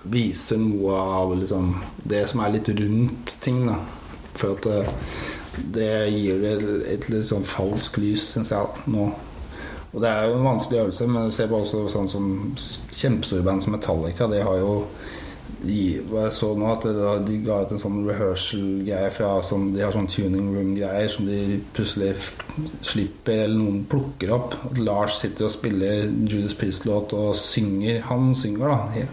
vise 0.09 0.57
noe 0.61 0.99
av 0.99 1.33
liksom, 1.37 1.71
det 2.07 2.25
som 2.29 2.43
er 2.43 2.53
litt 2.55 2.69
rundt 2.77 3.35
ting. 3.43 3.63
Da. 3.67 3.79
For 4.37 4.55
at 4.55 4.67
det, 4.69 4.83
det 5.75 5.89
gir 6.13 6.43
det 6.43 6.53
et 6.93 7.09
litt 7.11 7.27
sånn 7.27 7.47
falsk 7.47 7.99
lys, 8.01 8.29
syns 8.35 8.53
jeg, 8.53 8.85
nå. 8.93 9.09
Og 9.89 10.03
det 10.03 10.09
er 10.09 10.27
jo 10.29 10.37
en 10.37 10.45
vanskelig 10.45 10.83
øvelse, 10.83 11.07
men 11.09 11.31
ser 11.33 11.49
på 11.49 11.63
også 11.63 11.87
sånn 11.89 12.09
som 12.11 12.27
kjempestore 12.53 13.45
band 13.45 13.65
som 13.65 13.73
Metallica. 13.73 14.29
De 14.29 14.43
har 14.45 14.59
jo 14.61 14.83
Jeg 15.59 16.31
så 16.31 16.53
nå 16.55 16.69
at 16.71 16.85
de 17.27 17.37
ga 17.43 17.57
ut 17.65 17.73
en 17.75 17.81
sånn 17.81 17.97
rehearsal-greie 18.07 19.09
fra 19.11 19.31
sånn, 19.43 19.73
De 19.75 19.83
har 19.83 19.91
sånn 19.95 20.07
tuning 20.11 20.53
room-greier 20.53 21.11
som 21.11 21.27
de 21.27 21.59
plutselig 21.75 22.13
slipper, 22.85 23.43
eller 23.43 23.57
noen 23.59 23.81
plukker 23.91 24.31
opp. 24.35 24.55
At 24.69 24.79
Lars 24.79 25.19
sitter 25.19 25.49
og 25.49 25.53
spiller 25.53 26.07
Judas 26.07 26.55
Priest-låt 26.59 27.15
og 27.17 27.33
synger. 27.39 27.99
Han 28.07 28.31
synger, 28.37 28.71
da. 28.71 28.79
Det 28.95 29.03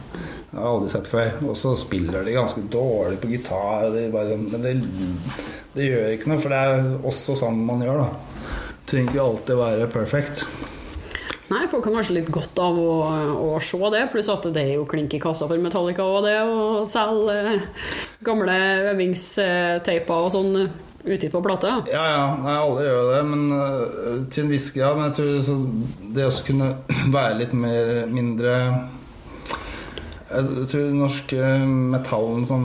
har 0.55 0.63
jeg 0.63 0.71
aldri 0.71 0.93
sett 0.95 1.11
før. 1.11 1.35
Og 1.49 1.59
så 1.59 1.75
spiller 1.81 2.27
de 2.27 2.39
ganske 2.39 2.63
dårlig 2.73 3.21
på 3.23 3.33
gitar. 3.35 3.91
Det 3.97 4.07
bare, 4.15 4.39
men 4.39 4.63
det, 4.69 4.77
det 5.75 5.91
gjør 5.91 6.15
ikke 6.15 6.33
noe, 6.33 6.45
for 6.45 6.55
det 6.55 6.63
er 6.63 6.89
også 7.11 7.41
sånn 7.43 7.61
man 7.67 7.85
gjør, 7.85 8.07
da. 8.07 8.57
Trenger 8.87 9.17
ikke 9.17 9.27
alltid 9.27 9.63
være 9.65 9.91
perfect. 9.91 10.47
Nei, 11.47 11.67
folk 11.71 11.85
kan 11.87 11.95
kanskje 11.95 12.17
litt 12.17 12.31
godt 12.35 12.59
av 12.59 12.79
å, 12.81 12.95
å 13.39 13.51
se 13.63 13.79
det, 13.95 14.07
pluss 14.11 14.31
at 14.33 14.49
det 14.55 14.65
er 14.65 14.73
jo 14.81 14.89
klink 14.91 15.15
i 15.15 15.21
kassa 15.23 15.47
for 15.47 15.63
Metallica 15.63 16.03
og 16.03 16.27
det 16.27 16.41
å 16.43 16.83
selge 16.91 17.37
eh, 17.53 17.69
gamle 18.27 18.57
øvingsteiper 18.91 20.27
og 20.27 20.33
sånn 20.35 20.57
utgitt 21.07 21.31
på 21.31 21.43
plate. 21.45 21.71
Ja, 21.93 22.03
ja. 22.11 22.25
Nei, 22.43 22.57
alle 22.59 22.87
gjør 22.89 23.13
det, 23.13 23.21
men 23.31 23.45
øh, 23.55 24.25
til 24.33 24.47
en 24.47 24.51
viss 24.51 24.73
grad. 24.75 24.99
Men 24.99 25.13
jeg 25.13 25.17
tror 25.21 25.39
så, 25.47 25.57
det 26.17 26.27
også 26.27 26.49
kunne 26.49 26.73
være 27.17 27.39
litt 27.45 27.55
mer 27.55 27.93
mindre 28.11 28.57
Jeg 30.27 30.67
tror 30.67 30.83
den 30.83 30.99
norske 30.99 31.53
metallen 31.95 32.47
som 32.49 32.65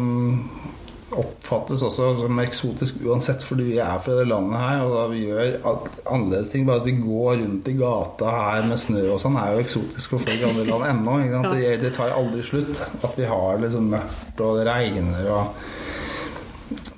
oppfattes 1.12 1.82
også 1.86 2.08
som 2.22 2.40
eksotisk 2.44 3.02
uansett 3.06 3.44
fordi 3.44 3.66
vi 3.72 3.78
er 3.84 4.00
fra 4.04 4.16
det 4.20 4.28
landet 4.30 4.62
her, 4.62 4.84
og 4.86 4.96
da 4.96 5.04
vi 5.12 5.26
gjør 5.26 5.58
annerledes 6.06 6.52
ting. 6.54 6.66
Bare 6.68 6.82
at 6.84 6.88
vi 6.88 6.96
går 7.00 7.42
rundt 7.44 7.68
i 7.68 7.76
gata 7.80 8.32
her 8.38 8.70
med 8.70 8.82
snø 8.82 9.04
og 9.16 9.22
sånn, 9.24 9.38
er 9.42 9.56
jo 9.56 9.66
eksotisk 9.66 10.16
for 10.16 10.24
folk 10.24 10.38
i 10.38 10.48
andre 10.48 10.68
land 10.70 10.88
ennå. 10.92 11.20
Det, 11.52 11.76
det 11.84 11.94
tar 11.98 12.16
aldri 12.16 12.44
slutt. 12.46 12.82
At 13.02 13.20
vi 13.20 13.28
har 13.28 13.58
det 13.58 13.68
liksom 13.68 13.92
mørkt, 13.96 14.42
og 14.42 14.60
det 14.62 14.68
regner 14.70 15.32
og 15.32 15.70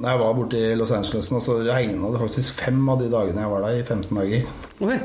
da 0.03 0.11
jeg 0.11 0.20
var 0.20 0.34
borte 0.36 0.59
i 0.59 0.74
Los 0.78 0.91
Angeles 0.93 1.30
nå, 1.32 1.39
så 1.41 1.55
regna 1.64 2.09
det 2.11 2.20
faktisk 2.22 2.59
fem 2.59 2.82
av 2.91 2.99
de 2.99 3.07
dagene 3.09 3.45
jeg 3.45 3.51
var 3.53 3.64
der, 3.64 3.78
i 3.80 3.86
15 3.86 4.18
dager. 4.20 4.49
Oi. 4.84 4.97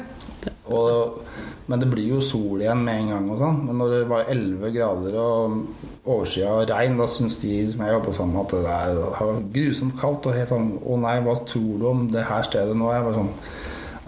Og, 0.74 1.20
men 1.68 1.82
det 1.82 1.90
blir 1.92 2.08
jo 2.14 2.22
sol 2.24 2.62
igjen 2.64 2.82
med 2.84 3.02
en 3.02 3.12
gang 3.12 3.30
og 3.34 3.42
sånn. 3.42 3.62
Men 3.68 3.80
når 3.82 3.94
det 3.94 4.00
var 4.10 4.32
11 4.32 4.74
grader 4.74 5.18
og 5.20 5.56
oversida 6.08 6.54
og 6.56 6.72
regn, 6.72 6.98
da 7.00 7.08
syns 7.10 7.38
de 7.42 7.54
som 7.72 7.84
jeg 7.84 7.96
jobber 7.96 8.16
sammen 8.16 8.38
med, 8.38 8.44
at 8.44 8.54
det 8.56 8.74
er, 8.74 8.98
det 8.98 9.30
var 9.30 9.40
grusomt 9.56 9.96
kaldt. 10.00 10.28
Og 10.28 10.38
helt 10.38 10.52
sånn 10.54 10.74
Å 10.78 11.00
nei, 11.04 11.16
hva 11.24 11.38
tror 11.48 11.72
du 11.80 11.88
om 11.92 12.04
det 12.12 12.28
her 12.28 12.46
stedet 12.48 12.76
nå? 12.78 12.92
Jeg 12.94 13.08
var 13.08 13.18
sånn 13.22 13.32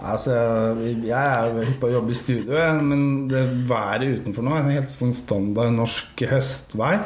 Altså, 0.01 0.33
jeg 0.81 1.13
er 1.13 1.59
hypp 1.61 1.75
på 1.77 1.89
å 1.91 1.93
jobbe 1.93 2.09
i 2.09 2.17
studio, 2.17 2.55
men 2.81 3.27
det 3.29 3.43
været 3.69 4.15
utenfor 4.17 4.47
nå 4.47 4.55
er 4.57 4.71
helt 4.79 4.89
sånn 4.89 5.13
standard 5.13 5.75
norsk 5.75 6.23
høstvær. 6.31 7.03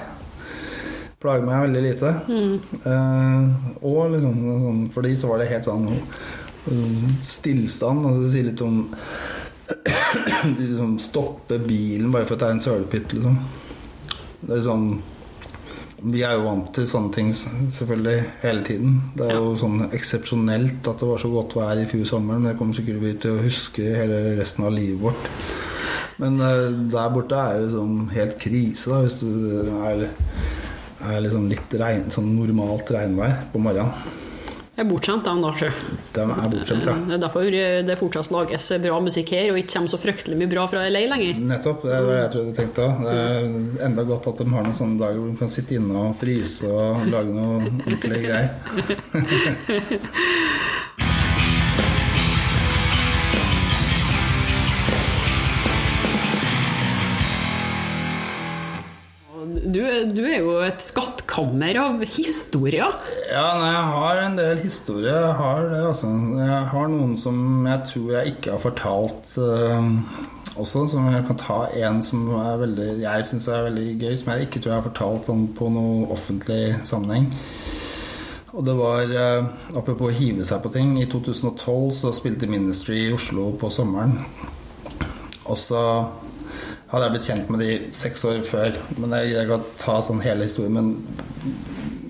Plager 1.19 1.43
meg 1.43 1.65
veldig 1.65 1.81
lite. 1.83 2.13
Eh, 2.87 3.83
og 3.83 4.13
liksom 4.13 4.39
sånn, 4.63 4.81
For 4.95 5.03
de 5.03 5.11
så 5.17 5.31
var 5.31 5.41
det 5.41 5.49
helt 5.51 5.67
sånn 5.67 5.89
eh, 5.91 7.05
stillstand. 7.25 8.05
Og 8.07 8.23
det 8.23 8.31
sier 8.31 8.47
litt 8.47 8.63
om 8.63 8.85
De 10.57 10.61
liksom 10.61 10.95
stopper 11.01 11.61
bilen 11.65 12.13
bare 12.13 12.27
for 12.27 12.37
at 12.37 12.43
det 12.43 12.47
er 12.47 12.55
en 12.57 12.63
sølepytt, 12.63 13.13
liksom. 13.17 13.37
Det 14.45 14.57
er 14.57 14.65
sånn 14.65 14.87
Vi 16.05 16.21
er 16.27 16.35
jo 16.35 16.43
vant 16.45 16.67
til 16.75 16.85
sånne 16.89 17.13
ting 17.15 17.29
selvfølgelig 17.33 18.17
hele 18.43 18.65
tiden. 18.67 18.97
Det 19.17 19.29
er 19.29 19.39
jo 19.39 19.53
sånn 19.57 19.87
eksepsjonelt 19.87 20.89
at 20.91 20.99
det 21.01 21.07
var 21.09 21.21
så 21.21 21.31
godt 21.33 21.55
vær 21.57 21.81
i 21.81 21.87
fjor 21.89 22.03
sommer, 22.09 22.37
men 22.37 22.51
det 22.51 22.57
kommer 22.59 22.77
sikkert 22.77 23.01
vi 23.01 23.13
til 23.23 23.37
å 23.37 23.45
huske 23.45 23.95
hele 23.95 24.35
resten 24.37 24.67
av 24.67 24.75
livet 24.75 25.01
vårt. 25.01 25.31
Men 26.21 26.37
eh, 26.43 26.67
der 26.93 27.15
borte 27.15 27.39
er 27.39 27.63
det 27.63 27.71
sånn 27.73 28.05
helt 28.13 28.37
krise, 28.43 28.91
da, 28.91 29.01
hvis 29.03 29.17
det 29.23 29.63
er, 29.89 30.05
er 31.09 31.25
liksom 31.25 31.49
litt 31.51 31.75
regn, 31.81 32.11
sånn 32.13 32.29
normalt 32.37 32.93
regnvær 32.95 33.41
på 33.55 33.63
morgenen. 33.65 34.21
Er 34.75 34.83
bortskjemt, 34.83 35.23
de 35.23 35.33
da, 35.39 35.49
sjø. 35.55 35.69
De 36.15 36.23
er 36.25 36.49
bortskjemt, 36.51 36.83
ja. 36.83 36.95
Det 37.07 37.15
er 37.15 37.21
derfor 37.23 37.47
det 37.87 37.95
fortsatt 37.95 38.31
lages 38.35 38.65
bra 38.83 38.97
musikk 39.05 39.31
her, 39.31 39.53
og 39.53 39.59
ikke 39.61 39.71
kommer 39.77 39.93
så 39.93 39.99
fryktelig 40.03 40.39
mye 40.41 40.51
bra 40.51 40.65
fra 40.67 40.83
LA 40.91 41.05
lenger. 41.13 41.39
Nettopp. 41.53 41.85
Det 41.87 41.93
er 41.95 42.09
det 42.09 42.17
jeg 42.17 42.33
tror 42.33 42.49
du 42.49 42.53
tenkte 42.59 42.89
òg. 42.89 43.05
Det 43.05 43.15
er 43.15 43.87
enda 43.87 44.07
godt 44.11 44.27
at 44.33 44.43
de 44.43 44.49
har 44.51 44.67
noen 44.67 44.75
sånne 44.75 44.99
dager 44.99 45.21
hvor 45.21 45.31
de 45.31 45.39
kan 45.45 45.53
sitte 45.55 45.79
inne 45.79 45.95
og 46.09 46.17
fryse 46.19 46.67
og 46.67 47.07
lage 47.07 47.31
noe 47.31 47.63
ordentlige 47.63 48.23
greier. 48.27 48.51
Du, 59.75 59.81
du 60.15 60.21
er 60.23 60.37
jo 60.39 60.53
et 60.63 60.79
skattkammer 60.79 61.75
av 61.81 62.03
historier. 62.07 62.93
Ja, 63.27 63.47
nei, 63.59 63.73
jeg 63.73 63.87
har 63.91 64.21
en 64.23 64.37
del 64.39 64.61
historier. 64.61 65.17
Jeg 65.19 65.33
har 65.35 65.65
det, 65.67 65.81
altså. 65.89 66.11
Jeg 66.39 66.61
har 66.71 66.87
noen 66.93 67.17
som 67.19 67.67
jeg 67.67 67.89
tror 67.89 68.13
jeg 68.13 68.31
ikke 68.31 68.53
har 68.53 68.61
fortalt 68.63 69.33
uh, 69.35 69.89
også. 70.55 70.85
Som 70.93 71.09
jeg 71.11 71.25
kan 71.27 71.41
ta 71.41 71.59
en 71.75 71.99
som 72.07 72.23
veldig, 72.61 72.87
jeg 73.03 73.27
syns 73.27 73.49
er 73.51 73.67
veldig 73.67 73.87
gøy, 73.99 74.15
som 74.21 74.31
jeg 74.31 74.47
ikke 74.47 74.61
tror 74.61 74.71
jeg 74.71 74.79
har 74.79 74.87
fortalt 74.87 75.27
sånn 75.27 75.45
på 75.59 75.67
noen 75.75 76.07
offentlig 76.15 76.63
sammenheng. 76.87 77.27
Og 78.55 78.63
det 78.63 78.77
var, 78.79 79.11
eh, 79.11 79.47
Apropos 79.75 80.07
å 80.07 80.15
hive 80.15 80.45
seg 80.47 80.61
på 80.63 80.71
ting. 80.71 80.95
I 81.01 81.09
2012 81.11 81.89
så 81.99 82.15
spilte 82.15 82.47
Ministry 82.47 83.09
i 83.09 83.11
Oslo 83.11 83.49
på 83.59 83.67
sommeren. 83.67 84.21
Og 85.51 85.59
så 85.59 85.81
hadde 86.95 87.07
jeg 87.09 87.13
blitt 87.15 87.27
kjent 87.27 87.49
med 87.51 87.59
de 87.59 87.71
seks 87.95 88.21
år 88.29 88.41
før. 88.47 88.75
Men 88.95 89.15
jeg, 89.19 89.33
jeg 89.35 89.49
kan 89.49 89.63
ta 89.81 89.95
sånn 90.05 90.21
hele 90.23 90.47
historien. 90.47 90.77
Men 90.77 90.93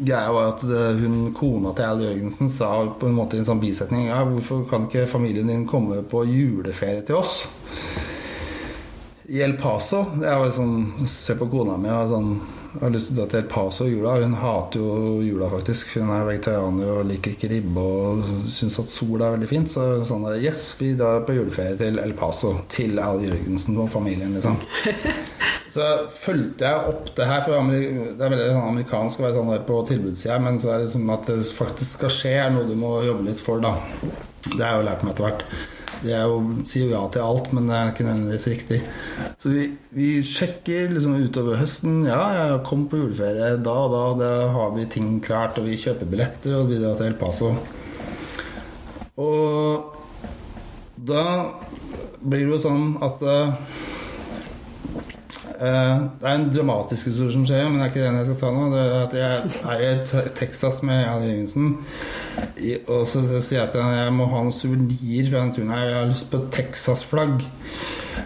greia 0.06 0.34
var 0.36 0.52
at 0.52 0.66
det, 0.70 0.82
hun, 1.02 1.32
kona 1.34 1.72
til 1.74 1.88
Al 1.88 2.04
Jørgensen 2.06 2.52
sa 2.54 2.72
på 3.00 3.10
en 3.10 3.18
måte 3.18 3.38
i 3.38 3.42
en 3.42 3.48
sånn 3.48 3.62
bisetning 3.64 4.10
Ja, 4.12 4.20
hvorfor 4.28 4.66
kan 4.70 4.86
ikke 4.86 5.08
familien 5.10 5.50
din 5.50 5.66
komme 5.70 6.04
på 6.06 6.22
juleferie 6.30 7.02
til 7.08 7.18
oss? 7.24 7.40
I 9.26 9.42
El 9.42 9.56
Paso. 9.58 10.04
Jeg 10.22 10.38
var 10.38 10.54
sånn, 10.54 10.78
Se 11.10 11.34
på 11.40 11.48
kona 11.50 11.80
mi. 11.82 11.90
og 11.90 12.12
sånn, 12.14 12.36
jeg 12.76 12.84
har 12.84 12.91
lyst 12.91 13.07
til 13.07 13.15
å 13.15 13.19
dra 13.21 13.26
til 13.32 13.39
El 13.39 13.47
Paso 13.51 13.86
i 13.88 13.93
jula. 13.93 14.13
Hun 14.19 14.34
hater 14.36 14.82
jo 14.82 14.95
jula, 15.23 15.47
faktisk. 15.53 15.93
Hun 15.95 16.11
er 16.11 16.26
vegetarianer 16.28 16.91
og 16.91 17.05
liker 17.07 17.36
ikke 17.36 17.49
ribbe 17.53 17.86
og 17.86 18.26
syns 18.51 18.80
at 18.82 18.91
sol 18.91 19.23
er 19.23 19.36
veldig 19.38 19.49
fint. 19.49 19.71
Så 19.71 19.86
sånn 20.09 20.26
der, 20.28 20.41
yes, 20.43 20.65
vi 20.80 20.91
drar 20.99 21.23
på 21.28 21.38
juleferie 21.38 21.78
til 21.80 22.01
El 22.03 22.15
Paso. 22.19 22.51
Til 22.71 22.99
Al 22.99 23.23
Jørgensen 23.23 23.80
og 23.80 23.88
familien, 23.93 24.36
liksom. 24.36 24.59
Så 25.76 25.86
fulgte 26.15 26.67
jeg 26.67 26.91
opp 26.91 27.09
det 27.17 27.26
her, 27.28 27.41
for 27.43 27.71
det 27.71 28.13
er 28.13 28.32
veldig 28.32 28.51
sånn 28.51 28.69
amerikansk 28.69 29.19
å 29.19 29.26
være 29.26 29.36
sånn 29.39 29.49
der 29.51 29.63
på 29.67 29.80
tilbudssida, 29.89 30.38
men 30.39 30.59
så 30.61 30.69
er 30.71 30.78
det 30.78 30.86
liksom 30.86 31.09
at 31.11 31.28
det 31.28 31.39
faktisk 31.57 31.97
skal 31.97 32.13
skje, 32.15 32.36
er 32.45 32.53
noe 32.53 32.67
du 32.69 32.78
må 32.80 32.93
jobbe 33.03 33.26
litt 33.28 33.43
for, 33.43 33.59
da. 33.63 33.73
Det 34.45 34.61
har 34.61 34.78
jeg 34.78 34.80
jo 34.80 34.86
lært 34.88 35.03
meg 35.03 35.15
etter 35.15 35.28
hvert. 35.28 35.43
Det 36.02 36.12
er 36.14 36.26
jo, 36.28 36.39
sier 36.68 36.89
jo 36.89 36.93
ja 36.93 37.04
til 37.14 37.24
alt, 37.26 37.52
men 37.56 37.70
det 37.70 37.78
er 37.78 37.91
ikke 37.91 38.06
nødvendigvis 38.08 38.48
riktig. 38.52 38.80
Så 39.41 39.54
vi, 39.54 39.66
vi 39.96 40.10
sjekker 40.26 40.91
liksom 40.93 41.16
utover 41.22 41.60
høsten. 41.62 42.04
Ja, 42.10 42.22
jeg 42.36 42.62
kom 42.68 42.86
på 42.91 43.00
juleferie 43.00 43.56
da 43.66 43.78
og 43.86 43.96
da. 43.96 44.04
Da 44.20 44.32
har 44.56 44.76
vi 44.76 44.88
ting 44.91 45.18
klart, 45.26 45.58
og 45.62 45.70
vi 45.70 45.80
kjøper 45.80 46.12
billetter, 46.12 46.60
og 46.60 46.70
bidrar 46.72 47.00
til 47.00 47.10
El 47.12 47.18
Paso. 47.20 47.54
Og 49.16 49.93
da 51.08 51.26
blir 52.26 52.46
det 52.46 52.56
jo 52.56 52.64
sånn 52.66 52.96
at 53.06 53.22
eh, 53.24 53.54
det 55.60 56.28
er 56.28 56.32
en 56.34 56.47
dramatisk 56.51 57.10
historie 57.12 57.34
som 57.34 57.45
skjer, 57.47 57.68
men 57.70 57.80
det 57.80 57.86
er 57.86 57.91
ikke 57.93 58.06
den 58.06 58.20
jeg 58.20 58.30
skal 58.30 58.39
ta 58.41 58.51
nå. 58.53 58.66
Det 58.74 58.82
er 58.84 58.95
at 59.01 59.16
Jeg 59.16 59.89
er 59.89 60.26
i 60.26 60.34
Texas 60.36 60.82
med 60.84 61.03
Jan 61.03 61.28
Jørgensen, 61.28 61.70
og 62.88 63.06
så 63.08 63.24
sier 63.39 63.62
jeg 63.62 63.72
til 63.74 63.84
han 63.86 63.95
jeg 63.95 64.16
må 64.16 64.28
ha 64.32 64.41
noen 64.43 64.56
suvenir 64.56 65.30
fra 65.30 65.43
den 65.43 65.53
turen. 65.56 65.72
her 65.76 65.86
Jeg 65.86 65.99
har 65.99 66.10
lyst 66.12 66.32
på 66.32 66.41
Texas-flagg. 66.51 67.45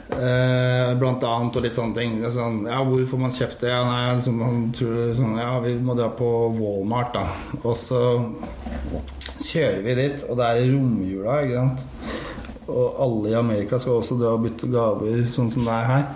Eh, 0.09 0.89
blant 0.99 1.23
annet 1.23 1.57
og 1.57 1.63
litt 1.63 1.77
sånne 1.77 1.95
ting. 1.95 2.17
Sånn, 2.34 2.63
ja, 2.69 2.82
hvor 2.86 3.05
får 3.11 3.21
man 3.21 3.36
kjøpt 3.36 3.61
det? 3.63 3.71
Ja, 3.71 3.84
nei, 3.86 4.15
liksom, 4.17 4.41
han 4.43 4.63
tror 4.75 5.13
sånn, 5.17 5.38
ja, 5.39 5.51
vi 5.63 5.75
må 5.86 5.95
dra 5.97 6.09
på 6.17 6.30
Walmart, 6.57 7.13
da. 7.15 7.27
Og 7.61 7.77
så 7.77 8.01
kjører 9.45 9.84
vi 9.86 9.97
dit, 10.01 10.25
og 10.27 10.39
det 10.39 10.49
er 10.49 10.71
romjula, 10.73 11.39
ikke 11.45 11.61
sant. 11.61 11.86
Og 12.69 12.99
alle 13.01 13.32
i 13.32 13.38
Amerika 13.38 13.80
skal 13.82 14.01
også 14.01 14.17
dra 14.19 14.36
og 14.36 14.43
bytte 14.45 14.69
gaver, 14.73 15.23
sånn 15.34 15.53
som 15.53 15.65
det 15.65 15.77
er 15.77 15.89
her. 15.93 16.09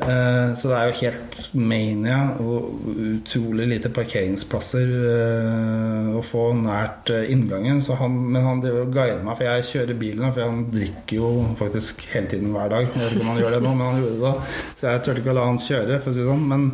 Eh, 0.00 0.54
Så 0.54 0.68
det 0.70 0.76
er 0.78 0.88
jo 0.90 0.98
helt 1.00 1.38
mania 1.54 2.18
og 2.38 2.88
utrolig 3.02 3.66
lite 3.72 3.90
parkeringsplasser 3.94 4.92
eh, 5.12 6.10
å 6.18 6.22
få 6.24 6.44
nært 6.58 7.10
eh, 7.14 7.30
inngangen. 7.34 7.80
Han, 8.00 8.18
men 8.32 8.46
han 8.46 8.62
guider 8.62 9.24
meg, 9.26 9.34
for 9.38 9.46
jeg 9.48 9.68
kjører 9.72 10.00
bilen. 10.00 10.26
For 10.32 10.44
han 10.46 10.66
drikker 10.74 11.18
jo 11.18 11.30
faktisk 11.58 12.04
hele 12.12 12.30
tiden 12.30 12.52
hver 12.54 12.70
dag. 12.74 12.86
Jeg 12.88 13.04
vet 13.04 13.16
ikke 13.16 13.26
om 13.26 13.32
han 13.32 13.42
gjør 13.42 13.56
det 13.56 13.62
nå, 13.66 13.74
men 13.74 13.90
han 13.90 14.02
gjorde 14.02 14.18
det 14.18 14.26
da. 14.26 14.34
Så 14.78 14.90
jeg 14.92 15.04
turte 15.06 15.24
ikke 15.24 15.34
å 15.34 15.38
la 15.40 15.48
han 15.50 15.62
kjøre, 15.68 16.00
for 16.02 16.12
å 16.12 16.16
si 16.16 16.22
det 16.22 16.30
sånn. 16.32 16.46
Men 16.52 16.68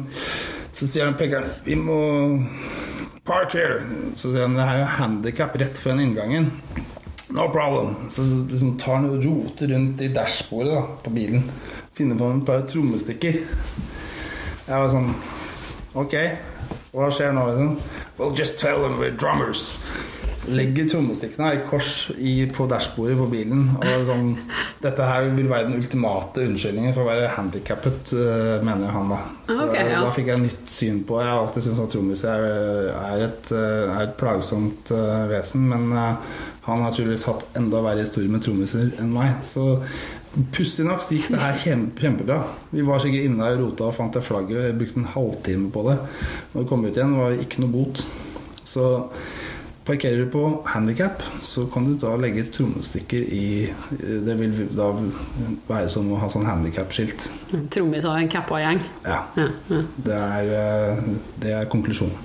så 0.74 0.88
sier 0.90 1.06
han 1.06 1.18
pekeren 1.18 1.52
Vi 1.64 1.76
må 1.78 1.98
park 3.24 3.54
here. 3.56 3.80
Så 4.18 4.32
sier 4.32 4.44
han 4.44 4.58
det 4.58 4.66
er 4.68 4.82
jo 4.82 4.90
handikap 4.98 5.54
rett 5.60 5.80
foran 5.80 6.02
inngangen. 6.04 6.50
No 7.34 7.48
problem. 7.50 7.94
Så 8.12 8.22
liksom 8.50 8.76
tar 8.78 9.00
han 9.00 9.08
og 9.08 9.24
roter 9.24 9.72
rundt 9.72 10.02
i 10.04 10.10
dashbordet 10.12 10.74
da, 10.76 10.82
på 11.02 11.14
bilen. 11.14 11.46
Finner 11.94 12.18
på 12.18 12.26
et 12.26 12.46
par 12.46 12.64
trommestikker. 12.66 13.36
Jeg 14.64 14.78
var 14.82 14.88
sånn 14.90 15.12
Ok, 15.94 16.14
hva 16.90 17.06
skjer 17.14 17.34
nå? 17.36 17.44
liksom? 17.52 17.76
Well, 18.18 18.32
just 18.34 18.58
tell 18.58 18.82
them 18.82 18.96
we're 18.98 19.14
drummers. 19.14 19.76
Legger 20.50 20.88
trommestikkene 20.90 21.52
i 21.54 21.60
kors 21.68 22.10
i, 22.18 22.32
på 22.50 22.66
dashbordet 22.68 23.14
på 23.20 23.28
bilen. 23.30 23.68
Og 23.78 24.02
sånn, 24.08 24.32
dette 24.82 25.06
her 25.06 25.28
vil 25.36 25.46
være 25.50 25.68
den 25.68 25.78
ultimate 25.78 26.42
unnskyldningen 26.48 26.96
for 26.96 27.04
å 27.04 27.12
være 27.12 27.30
handikappet, 27.36 28.10
øh, 28.18 28.56
mener 28.66 28.90
han 28.94 29.14
da. 29.14 29.20
Så 29.52 29.68
okay, 29.68 29.92
ja. 29.94 30.02
da 30.02 30.10
fikk 30.16 30.32
jeg 30.32 30.42
nytt 30.42 30.74
syn 30.74 30.98
på 31.06 31.20
Jeg 31.22 31.30
har 31.30 31.44
alltid 31.44 31.68
syntes 31.68 31.84
at 31.84 31.94
trommiser 31.94 32.48
er, 32.50 32.90
er, 32.98 33.24
et, 33.28 33.54
øh, 33.54 33.94
er 33.94 34.08
et 34.08 34.18
plagsomt 34.18 34.90
øh, 34.98 35.30
vesen, 35.30 35.70
men 35.70 35.94
han 35.94 36.82
har 36.82 36.90
tydeligvis 36.90 37.28
hatt 37.30 37.46
enda 37.54 37.86
verre 37.86 38.02
historier 38.02 38.34
med 38.34 38.42
trommiser 38.42 38.90
enn 38.98 39.14
meg. 39.14 39.38
Så 39.46 39.78
pussig 40.54 40.86
nok 40.86 41.02
så 41.04 41.16
gikk 41.16 41.30
det 41.34 41.42
her 41.42 41.60
kjempe, 41.62 42.02
kjempebra. 42.02 42.40
Vi 42.74 42.84
var 42.86 43.02
sikkert 43.02 43.28
inne 43.28 43.48
og 43.52 43.62
rota 43.62 43.88
og 43.88 43.96
fant 43.96 44.16
det 44.16 44.24
flagget. 44.26 44.68
Jeg 44.68 44.78
brukte 44.80 45.00
en 45.00 45.12
halvtime 45.14 45.70
på 45.74 45.86
det. 45.88 45.96
Når 46.52 46.60
vi 46.60 46.68
kom 46.70 46.84
ut 46.84 46.92
igjen, 46.92 47.16
var 47.20 47.32
det 47.32 47.46
ikke 47.46 47.64
noe 47.64 47.74
bot. 47.74 48.04
Så 48.64 48.84
Parkerer 49.84 50.16
du 50.16 50.30
på 50.32 50.62
handikap, 50.64 51.20
så 51.44 51.66
kan 51.68 51.84
du 51.84 51.98
da 52.00 52.14
legge 52.16 52.46
trommestikker 52.48 53.20
i 53.36 53.68
Det 54.00 54.36
vil 54.38 54.54
da 54.72 54.86
være 55.68 55.90
som 55.92 56.08
å 56.08 56.20
ha 56.22 56.28
sånn 56.32 56.46
handikapskilt. 56.48 57.26
Trommis 57.74 58.06
av 58.08 58.16
en 58.16 58.30
cappa 58.32 58.62
gjeng. 58.62 58.80
Ja. 59.04 59.18
Ja, 59.36 59.50
ja. 59.68 59.82
Det 60.06 60.16
er, 60.22 60.54
eh, 60.62 61.04
det 61.42 61.52
er 61.58 61.68
konklusjonen. 61.68 62.16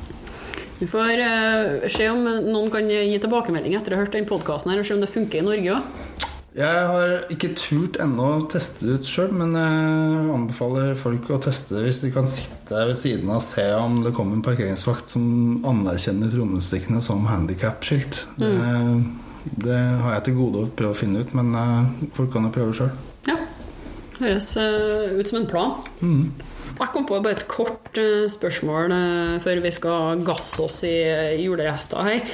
Vi 0.79 0.87
får 0.87 1.19
uh, 1.19 1.89
se 1.91 2.07
om 2.07 2.23
noen 2.23 2.71
kan 2.71 2.87
gi 2.87 3.19
tilbakemelding 3.19 3.75
etter 3.75 3.91
å 3.91 3.99
ha 3.99 4.05
hørt 4.05 4.15
den 4.15 4.29
podkasten 4.29 4.71
og 4.71 4.87
se 4.87 4.95
om 4.95 5.03
det 5.03 5.11
funker 5.11 5.41
i 5.41 5.43
Norge 5.43 5.75
òg. 5.75 6.28
Jeg 6.57 6.85
har 6.89 7.11
ikke 7.29 7.51
turt 7.53 7.99
ennå 8.01 8.25
å 8.39 8.45
teste 8.49 8.87
det 8.87 8.95
ut 8.99 9.07
sjøl, 9.07 9.29
men 9.37 9.53
jeg 9.53 10.29
anbefaler 10.33 10.95
folk 10.97 11.29
å 11.29 11.37
teste 11.43 11.77
det 11.77 11.83
hvis 11.85 12.01
de 12.01 12.09
kan 12.15 12.29
sitte 12.29 12.85
ved 12.89 12.97
siden 12.97 13.29
av 13.29 13.37
og 13.37 13.45
se 13.45 13.65
om 13.77 13.99
det 14.01 14.15
kommer 14.17 14.39
en 14.39 14.45
parkeringsvakt 14.45 15.13
som 15.13 15.27
anerkjenner 15.69 16.31
trommestikkene 16.33 17.03
som 17.05 17.27
handikapskilt. 17.29 18.23
Det, 18.41 18.49
det 19.61 19.77
har 20.01 20.15
jeg 20.17 20.25
til 20.25 20.39
gode 20.39 20.63
å 20.63 20.71
prøve 20.81 20.95
å 20.95 20.97
finne 20.97 21.21
ut, 21.21 21.35
men 21.37 21.53
eh, 21.59 22.07
folk 22.17 22.33
kan 22.33 22.47
jo 22.49 22.53
prøve 22.55 22.73
sjøl. 22.79 22.89
Ja. 23.29 23.37
Høres 24.17 24.49
eh, 24.59 25.19
ut 25.19 25.29
som 25.29 25.43
en 25.43 25.49
plan. 25.51 25.75
Jeg 26.79 26.93
kom 26.95 27.05
på 27.05 27.19
bare 27.21 27.37
et 27.37 27.45
kort 27.51 27.93
eh, 28.01 28.25
spørsmål 28.31 28.95
før 29.45 29.61
vi 29.67 29.75
skal 29.75 30.25
gasse 30.25 30.65
oss 30.65 30.81
i 30.89 30.97
julerester 31.43 32.09
her. 32.09 32.33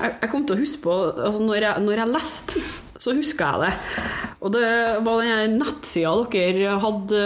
Eh, 0.00 0.06
jeg, 0.06 0.16
jeg 0.22 0.30
kom 0.32 0.46
til 0.48 0.56
å 0.56 0.60
huske 0.62 0.82
på 0.84 0.96
altså 1.14 1.44
når, 1.44 1.60
jeg, 1.68 1.84
når 1.86 2.00
jeg 2.02 2.12
leste, 2.14 2.64
så 3.04 3.12
huska 3.16 3.48
jeg 3.52 3.60
det. 3.64 4.02
Og 4.44 4.52
det 4.52 4.68
var 5.06 5.22
den 5.24 5.54
nettsida 5.60 6.12
dere 6.32 6.74
hadde 6.82 7.20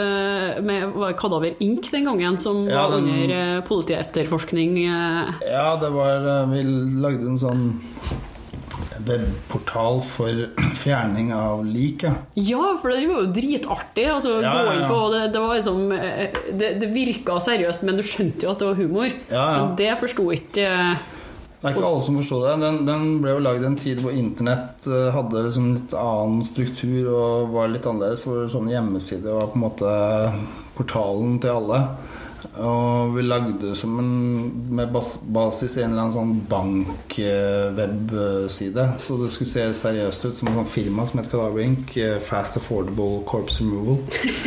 med 0.62 0.98
Kadaver 1.18 1.56
Ink 1.64 1.88
den 1.90 2.06
gangen, 2.06 2.38
som 2.38 2.64
Ja, 2.70 2.84
var 2.88 3.00
under 3.00 3.32
eh, 3.34 3.60
politietterforskning. 3.66 4.78
eh. 4.86 5.32
Ja, 5.48 5.72
det 5.82 5.90
var 5.94 6.28
eh, 6.34 6.52
Vi 6.52 6.62
lagde 7.02 7.26
en 7.32 7.40
sånn 7.42 7.64
webportal 9.08 10.00
for 10.04 10.30
fjerning 10.84 11.30
av 11.34 11.62
lik, 11.66 12.04
ja. 12.04 12.62
For 12.82 12.90
det 12.92 13.04
var 13.08 13.22
jo 13.24 13.28
dritartig. 13.34 14.08
Altså, 14.14 14.38
Ja, 14.42 14.52
gå 14.54 14.64
ja, 14.72 14.80
ja. 14.82 14.88
på, 14.90 14.98
det, 15.14 15.22
det, 15.34 15.42
var 15.44 15.54
liksom, 15.58 15.84
eh, 15.94 16.40
det, 16.58 16.72
det 16.82 16.90
virka 16.94 17.38
seriøst, 17.42 17.84
men 17.88 17.98
du 18.00 18.04
skjønte 18.06 18.46
jo 18.46 18.52
at 18.54 18.62
det 18.62 18.68
var 18.72 18.78
humor. 18.80 19.14
Ja, 19.30 19.44
ja. 19.44 19.62
Men 19.62 19.78
det 19.80 19.94
forsto 20.02 20.28
ikke 20.34 20.66
eh, 20.66 21.06
Det 21.58 21.66
er 21.66 21.74
ikke 21.74 21.88
alle 21.88 22.02
som 22.06 22.18
forsto 22.20 22.36
det. 22.44 22.52
Den, 22.62 22.76
den 22.86 23.06
ble 23.22 23.32
jo 23.34 23.42
lagd 23.42 23.64
i 23.64 23.66
en 23.66 23.78
tid 23.80 23.98
hvor 24.02 24.14
internett 24.14 24.86
eh, 24.86 25.08
hadde 25.10 25.42
liksom 25.48 25.72
litt 25.74 25.94
annen 25.98 26.44
struktur 26.46 27.08
og 27.10 27.48
var 27.56 27.72
litt 27.72 27.88
annerledes. 27.88 28.22
Hvor 28.28 28.44
sånn 28.52 28.70
hjemmeside 28.70 29.34
var 29.34 29.50
på 29.50 29.58
en 29.58 29.64
måte 29.64 29.96
portalen 30.78 31.40
til 31.42 31.56
alle. 31.56 31.80
Og 32.56 33.14
vi 33.14 33.22
lagde 33.22 33.54
det 33.60 33.76
som 33.78 33.98
en, 34.00 34.50
med 34.74 34.88
bas, 34.92 35.18
basis 35.22 35.76
i 35.76 35.82
en 35.84 35.90
eller 35.92 36.02
annen 36.06 36.16
sånn 36.16 36.46
bankwebside. 36.50 38.84
Så 39.04 39.16
det 39.20 39.30
skulle 39.34 39.52
se 39.52 39.62
seriøst 39.82 40.26
ut, 40.26 40.36
som 40.38 40.48
et 40.50 40.56
sånt 40.58 40.72
firma 40.72 41.02
som 41.06 41.20
het 41.20 41.30
Kadaver 41.30 41.62
Inc. 41.66 41.86
eh, 42.00 42.18
Fast 42.24 42.58
Affordable 42.58 43.14
Corpse 43.28 43.58
Removal. 43.62 43.98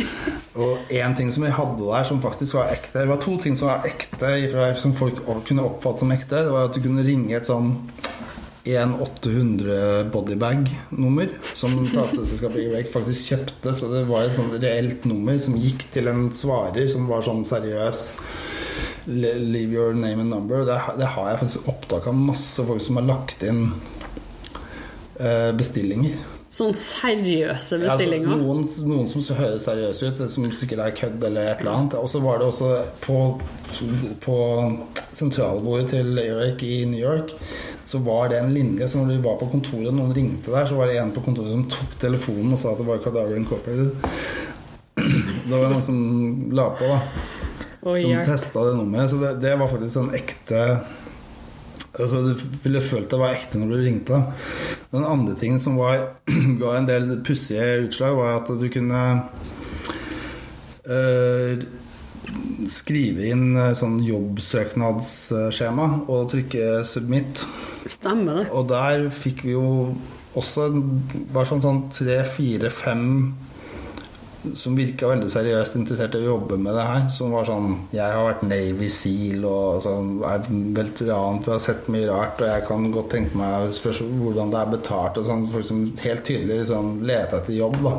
Og 0.62 0.72
én 0.92 1.12
ting 1.16 1.30
som 1.32 1.42
vi 1.46 1.54
hadde 1.54 1.80
der 1.80 2.04
som 2.04 2.20
faktisk 2.20 2.58
var 2.58 2.68
ekte 2.74 3.00
Det 3.00 3.08
var 3.08 3.16
to 3.24 3.38
ting 3.40 3.54
som 3.56 3.70
var 3.70 3.86
ekte 3.88 4.28
som 4.76 4.92
folk 4.92 5.16
kunne 5.48 5.64
oppfatte 5.64 6.02
som 6.02 6.12
ekte. 6.12 6.44
Det 6.44 6.52
var 6.52 6.68
at 6.68 6.76
du 6.76 6.80
kunne 6.84 7.06
ringe 7.06 7.32
et 7.38 7.48
sånn 7.48 7.70
1-800 8.64 10.10
bodybag-nummer 10.12 11.32
som 11.58 11.74
plateselskapet 11.82 12.62
Erake 12.62 12.92
faktisk 12.92 13.32
kjøpte. 13.32 13.74
Så 13.74 13.90
det 13.90 14.04
var 14.10 14.26
et 14.26 14.36
sånn 14.38 14.52
reelt 14.54 15.06
nummer 15.08 15.38
som 15.42 15.58
gikk 15.58 15.88
til 15.94 16.10
en 16.12 16.28
svarer 16.36 16.86
som 16.92 17.08
var 17.10 17.24
sånn 17.26 17.42
seriøs. 17.46 18.04
Leave 19.10 19.74
your 19.74 19.96
name 19.98 20.22
and 20.22 20.30
number. 20.30 20.62
Det, 20.68 20.78
det 21.00 21.10
har 21.16 21.32
jeg 21.32 21.42
faktisk 21.42 21.72
opptak 21.74 22.06
av 22.06 22.20
masse 22.30 22.68
folk 22.68 22.84
som 22.84 23.00
har 23.00 23.08
lagt 23.10 23.42
inn 23.46 23.64
eh, 25.18 25.50
bestillinger. 25.58 26.20
Sånn 26.52 26.74
seriøse 26.76 27.48
Ja, 27.48 27.54
altså, 27.56 27.78
bestillinger. 27.96 28.28
noen, 28.36 28.64
noen 28.84 29.06
som 29.08 29.24
høres 29.38 29.64
seriøse 29.64 30.10
ut, 30.10 30.22
som 30.30 30.48
sikkert 30.52 30.82
er 30.84 30.96
kødd 30.98 31.24
eller 31.24 31.48
et 31.54 31.62
eller 31.64 31.72
annet. 31.78 31.96
Og 31.96 32.10
så 32.12 32.20
var 32.20 32.38
det 32.42 32.50
også 32.50 32.70
på, 33.00 33.18
på 34.24 34.36
sentralbordet 35.16 35.88
til 35.94 36.18
Eric 36.20 36.62
i 36.68 36.82
New 36.90 37.00
York, 37.00 37.32
så 37.88 37.98
var 38.04 38.28
det 38.32 38.38
en 38.42 38.52
linje. 38.54 38.88
Så 38.88 39.00
når 39.00 39.14
du 39.16 39.24
var 39.24 39.38
på 39.40 39.48
kontoret 39.52 39.88
og 39.90 39.96
noen 39.96 40.12
ringte 40.16 40.52
der, 40.52 40.68
så 40.68 40.76
var 40.78 40.92
det 40.92 41.00
en 41.00 41.12
på 41.16 41.24
kontoret 41.24 41.54
som 41.56 41.64
tok 41.72 41.96
telefonen 42.04 42.52
og 42.54 42.60
sa 42.60 42.72
at 42.74 42.82
det 42.82 42.88
var 42.90 43.00
Cadaver 43.04 43.36
Incorporated. 43.40 43.96
Det 45.42 45.58
var 45.58 45.72
noen 45.72 45.82
som 45.82 45.96
la 46.54 46.68
på, 46.78 46.86
da. 46.86 46.98
Som 47.82 48.20
testa 48.28 48.62
det 48.68 48.76
nummeret. 48.78 49.10
Så 49.10 49.16
det, 49.18 49.32
det 49.42 49.56
var 49.58 49.68
faktisk 49.72 49.96
sånn 49.96 50.12
ekte 50.14 50.60
Altså 52.02 52.22
Du 52.26 52.32
ville 52.64 52.82
følt 52.84 53.10
det 53.10 53.20
var 53.20 53.36
ekte 53.36 53.60
når 53.60 53.72
du 53.72 53.76
ringte. 53.80 54.22
Den 54.92 55.06
andre 55.08 55.36
tingen 55.40 55.60
som 55.62 55.78
var, 55.80 56.08
ga 56.60 56.74
en 56.76 56.88
del 56.88 57.14
pussige 57.24 57.86
utslag, 57.86 58.16
var 58.18 58.40
at 58.40 58.50
du 58.60 58.66
kunne 58.72 59.02
øh, 60.86 61.62
skrive 62.70 63.28
inn 63.32 63.56
eh, 63.56 63.72
sånn 63.78 64.00
jobbsøknadsskjema 64.06 65.88
og 66.06 66.28
trykke 66.32 66.82
'submit'. 66.88 67.46
Stemmer 67.90 68.42
det. 68.42 68.50
Og 68.52 68.68
der 68.70 69.08
fikk 69.14 69.44
vi 69.46 69.56
jo 69.56 69.94
også 70.38 70.68
bare 71.32 71.48
sånn, 71.48 71.64
sånn 71.64 71.82
tre, 71.92 72.22
fire, 72.24 72.70
fem 72.72 73.34
som 74.58 74.76
virka 74.76 75.10
veldig 75.10 75.28
seriøst 75.32 75.76
interessert 75.78 76.16
i 76.16 76.22
å 76.22 76.32
jobbe 76.32 76.58
med 76.60 76.74
det 76.76 76.86
her. 76.88 77.04
Som 77.14 77.34
var 77.36 77.46
sånn 77.48 77.68
Jeg 77.94 78.16
har 78.16 78.26
vært 78.26 78.44
Navy 78.48 78.88
Seal 78.92 79.46
og 79.48 79.82
sånn, 79.84 80.14
er 80.28 80.48
veteran, 80.78 81.40
for 81.42 81.54
jeg 81.54 81.58
har 81.58 81.64
sett 81.66 81.92
mye 81.92 82.10
rart, 82.10 82.42
og 82.42 82.50
jeg 82.50 82.66
kan 82.68 82.90
godt 82.94 83.12
tenke 83.16 83.38
meg 83.38 83.70
hvordan 84.22 84.52
det 84.52 84.60
er 84.60 84.74
betalt 84.74 85.22
og 85.22 85.28
sånn. 85.28 85.46
Folk 85.52 85.68
som 85.68 85.86
helt 86.02 86.26
tydelig 86.28 86.62
liksom, 86.64 86.94
leter 87.08 87.40
etter 87.40 87.58
jobb, 87.58 87.80
da. 87.84 87.96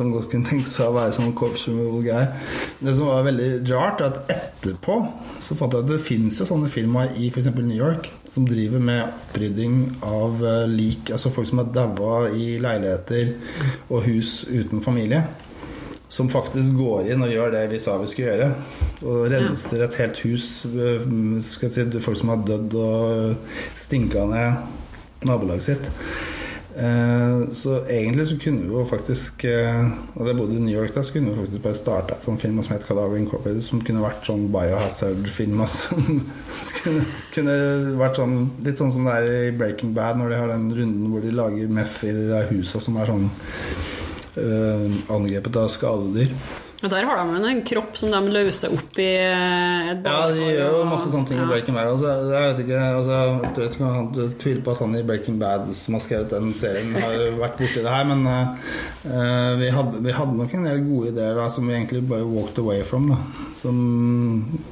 Som 0.00 0.14
godt 0.14 0.30
kunne 0.32 0.48
tenke 0.48 0.70
seg 0.72 0.88
å 0.88 0.94
være 0.96 1.12
sånn 1.12 1.34
corps 1.36 1.66
removal 1.68 2.00
guy. 2.06 2.22
Det 2.80 2.94
som 2.96 3.10
var 3.10 3.26
veldig 3.26 3.48
rart, 3.68 4.00
er 4.00 4.14
at 4.14 4.30
etterpå 4.32 4.94
så 5.44 5.56
fant 5.58 5.74
jeg 5.76 5.84
at 5.84 5.90
det 5.90 5.98
finnes 6.06 6.38
jo 6.40 6.46
sånne 6.48 6.70
firmaer 6.72 7.12
i 7.20 7.26
f.eks. 7.28 7.50
New 7.58 7.76
York 7.76 8.08
som 8.24 8.46
driver 8.48 8.80
med 8.80 9.02
opprydding 9.10 9.76
av 10.06 10.40
eh, 10.46 10.64
lik, 10.72 11.12
altså 11.12 11.32
folk 11.34 11.50
som 11.50 11.60
har 11.60 11.68
daua 11.74 12.30
i 12.32 12.54
leiligheter 12.62 13.34
og 13.90 14.06
hus 14.08 14.38
uten 14.48 14.80
familie. 14.84 15.20
Som 16.10 16.32
faktisk 16.32 16.72
går 16.80 17.12
inn 17.12 17.20
og 17.22 17.30
gjør 17.30 17.52
det 17.58 17.66
vi 17.74 17.78
sa 17.84 17.98
vi 18.00 18.08
skulle 18.10 18.32
gjøre. 18.32 18.50
Og 19.04 19.28
renser 19.30 19.84
et 19.84 20.00
helt 20.00 20.24
hus. 20.24 20.48
eh, 20.72 21.04
Skal 21.44 21.76
si, 21.76 21.84
folk 22.00 22.18
som 22.24 22.32
har 22.32 22.40
dødd 22.48 22.80
og 22.80 23.56
stinka 23.78 24.24
ned 24.32 25.28
nabolaget 25.28 25.74
sitt. 25.74 25.90
Eh, 26.80 27.40
Så 27.54 27.74
egentlig 27.92 28.24
så 28.30 28.36
kunne 28.40 28.62
vi 28.62 28.72
jo 28.72 28.86
faktisk 28.88 29.44
eh, 29.44 29.88
Og 30.16 30.28
jeg 30.28 30.36
bodde 30.38 30.54
i 30.56 30.60
New 30.62 30.72
York, 30.72 30.94
da 30.94 31.02
så 31.04 31.12
kunne 31.12 31.34
vi 31.34 31.42
faktisk 31.42 31.62
bare 31.66 31.76
starta 31.76 32.14
et 32.16 32.24
sånt 32.24 32.40
firma 32.40 32.62
som 32.64 32.72
het 32.72 32.86
Cadaver 32.88 33.18
Incorporated, 33.20 33.60
som 33.66 33.82
kunne 33.84 34.00
vært 34.00 34.24
sånn 34.24 34.46
biohazard-firma 34.54 35.66
som 35.68 36.22
kunne, 36.78 37.04
kunne 37.34 37.58
vært 38.00 38.22
sånn 38.22 38.38
litt 38.64 38.80
sånn 38.80 38.94
som 38.94 39.04
det 39.10 39.18
er 39.18 39.28
i 39.50 39.52
Breaking 39.60 39.92
Bad, 39.96 40.16
når 40.22 40.32
de 40.32 40.40
har 40.40 40.54
den 40.54 40.70
runden 40.78 41.10
hvor 41.12 41.26
de 41.26 41.34
lager 41.36 41.74
meth 41.76 42.00
i 42.08 42.14
de 42.16 42.24
der 42.30 42.48
husa 42.54 42.80
som 42.80 42.96
er 43.02 43.12
sånn 43.12 43.28
øh, 44.40 44.88
angrepet 45.12 45.60
av 45.60 45.68
skadedyr. 45.74 46.32
Der 46.80 47.04
har 47.04 47.18
de 47.20 47.48
en 47.50 47.62
kropp 47.66 47.98
som 48.00 48.12
de 48.14 48.32
løser 48.32 48.72
opp 48.72 48.98
i 48.98 49.10
et 49.20 49.90
et 49.90 50.06
Ja, 50.06 50.30
de 50.32 50.46
gjør 50.46 50.76
jo 50.78 50.86
masse 50.88 51.10
sånne 51.12 51.28
ting 51.28 51.40
i 51.42 51.46
Breaking 51.48 51.76
Bad. 51.76 51.90
Altså, 51.92 52.12
jeg 52.32 52.50
vet 52.50 52.62
ikke, 52.64 52.80
altså, 52.80 53.12
jeg 53.12 53.34
vet 53.42 53.76
ikke 53.76 53.90
han 53.96 54.08
tviler 54.40 54.62
på 54.64 54.74
at 54.74 54.82
han 54.84 54.96
i 54.96 55.02
Breaking 55.10 55.38
Bad 55.40 55.68
som 55.76 55.96
har 55.96 56.04
skrevet 56.04 56.32
den 56.34 56.54
serien, 56.56 56.94
har 56.96 57.16
vært 57.40 57.60
borti 57.60 57.84
det 57.84 57.94
her, 57.94 58.06
men 58.08 58.24
uh, 58.24 59.52
vi, 59.60 59.70
hadde, 59.74 60.02
vi 60.06 60.16
hadde 60.16 60.38
nok 60.40 60.56
en 60.56 60.68
del 60.70 60.82
gode 60.86 61.12
ideer 61.14 61.38
da, 61.38 61.48
som 61.52 61.68
vi 61.68 61.76
egentlig 61.76 62.02
bare 62.10 62.28
walked 62.28 62.60
away 62.62 62.84
from. 62.86 63.10
Da. 63.12 63.18
Som 63.60 63.80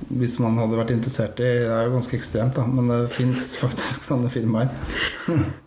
hvis 0.08 0.38
man 0.40 0.56
hadde 0.62 0.78
vært 0.78 0.94
interessert 0.94 1.40
i 1.44 1.48
Det 1.48 1.68
er 1.68 1.88
jo 1.88 1.96
ganske 1.98 2.16
ekstremt, 2.16 2.56
da, 2.56 2.64
men 2.68 2.88
det 2.92 3.02
fins 3.12 3.44
faktisk 3.60 4.06
sånne 4.06 4.32
filmer. 4.32 4.72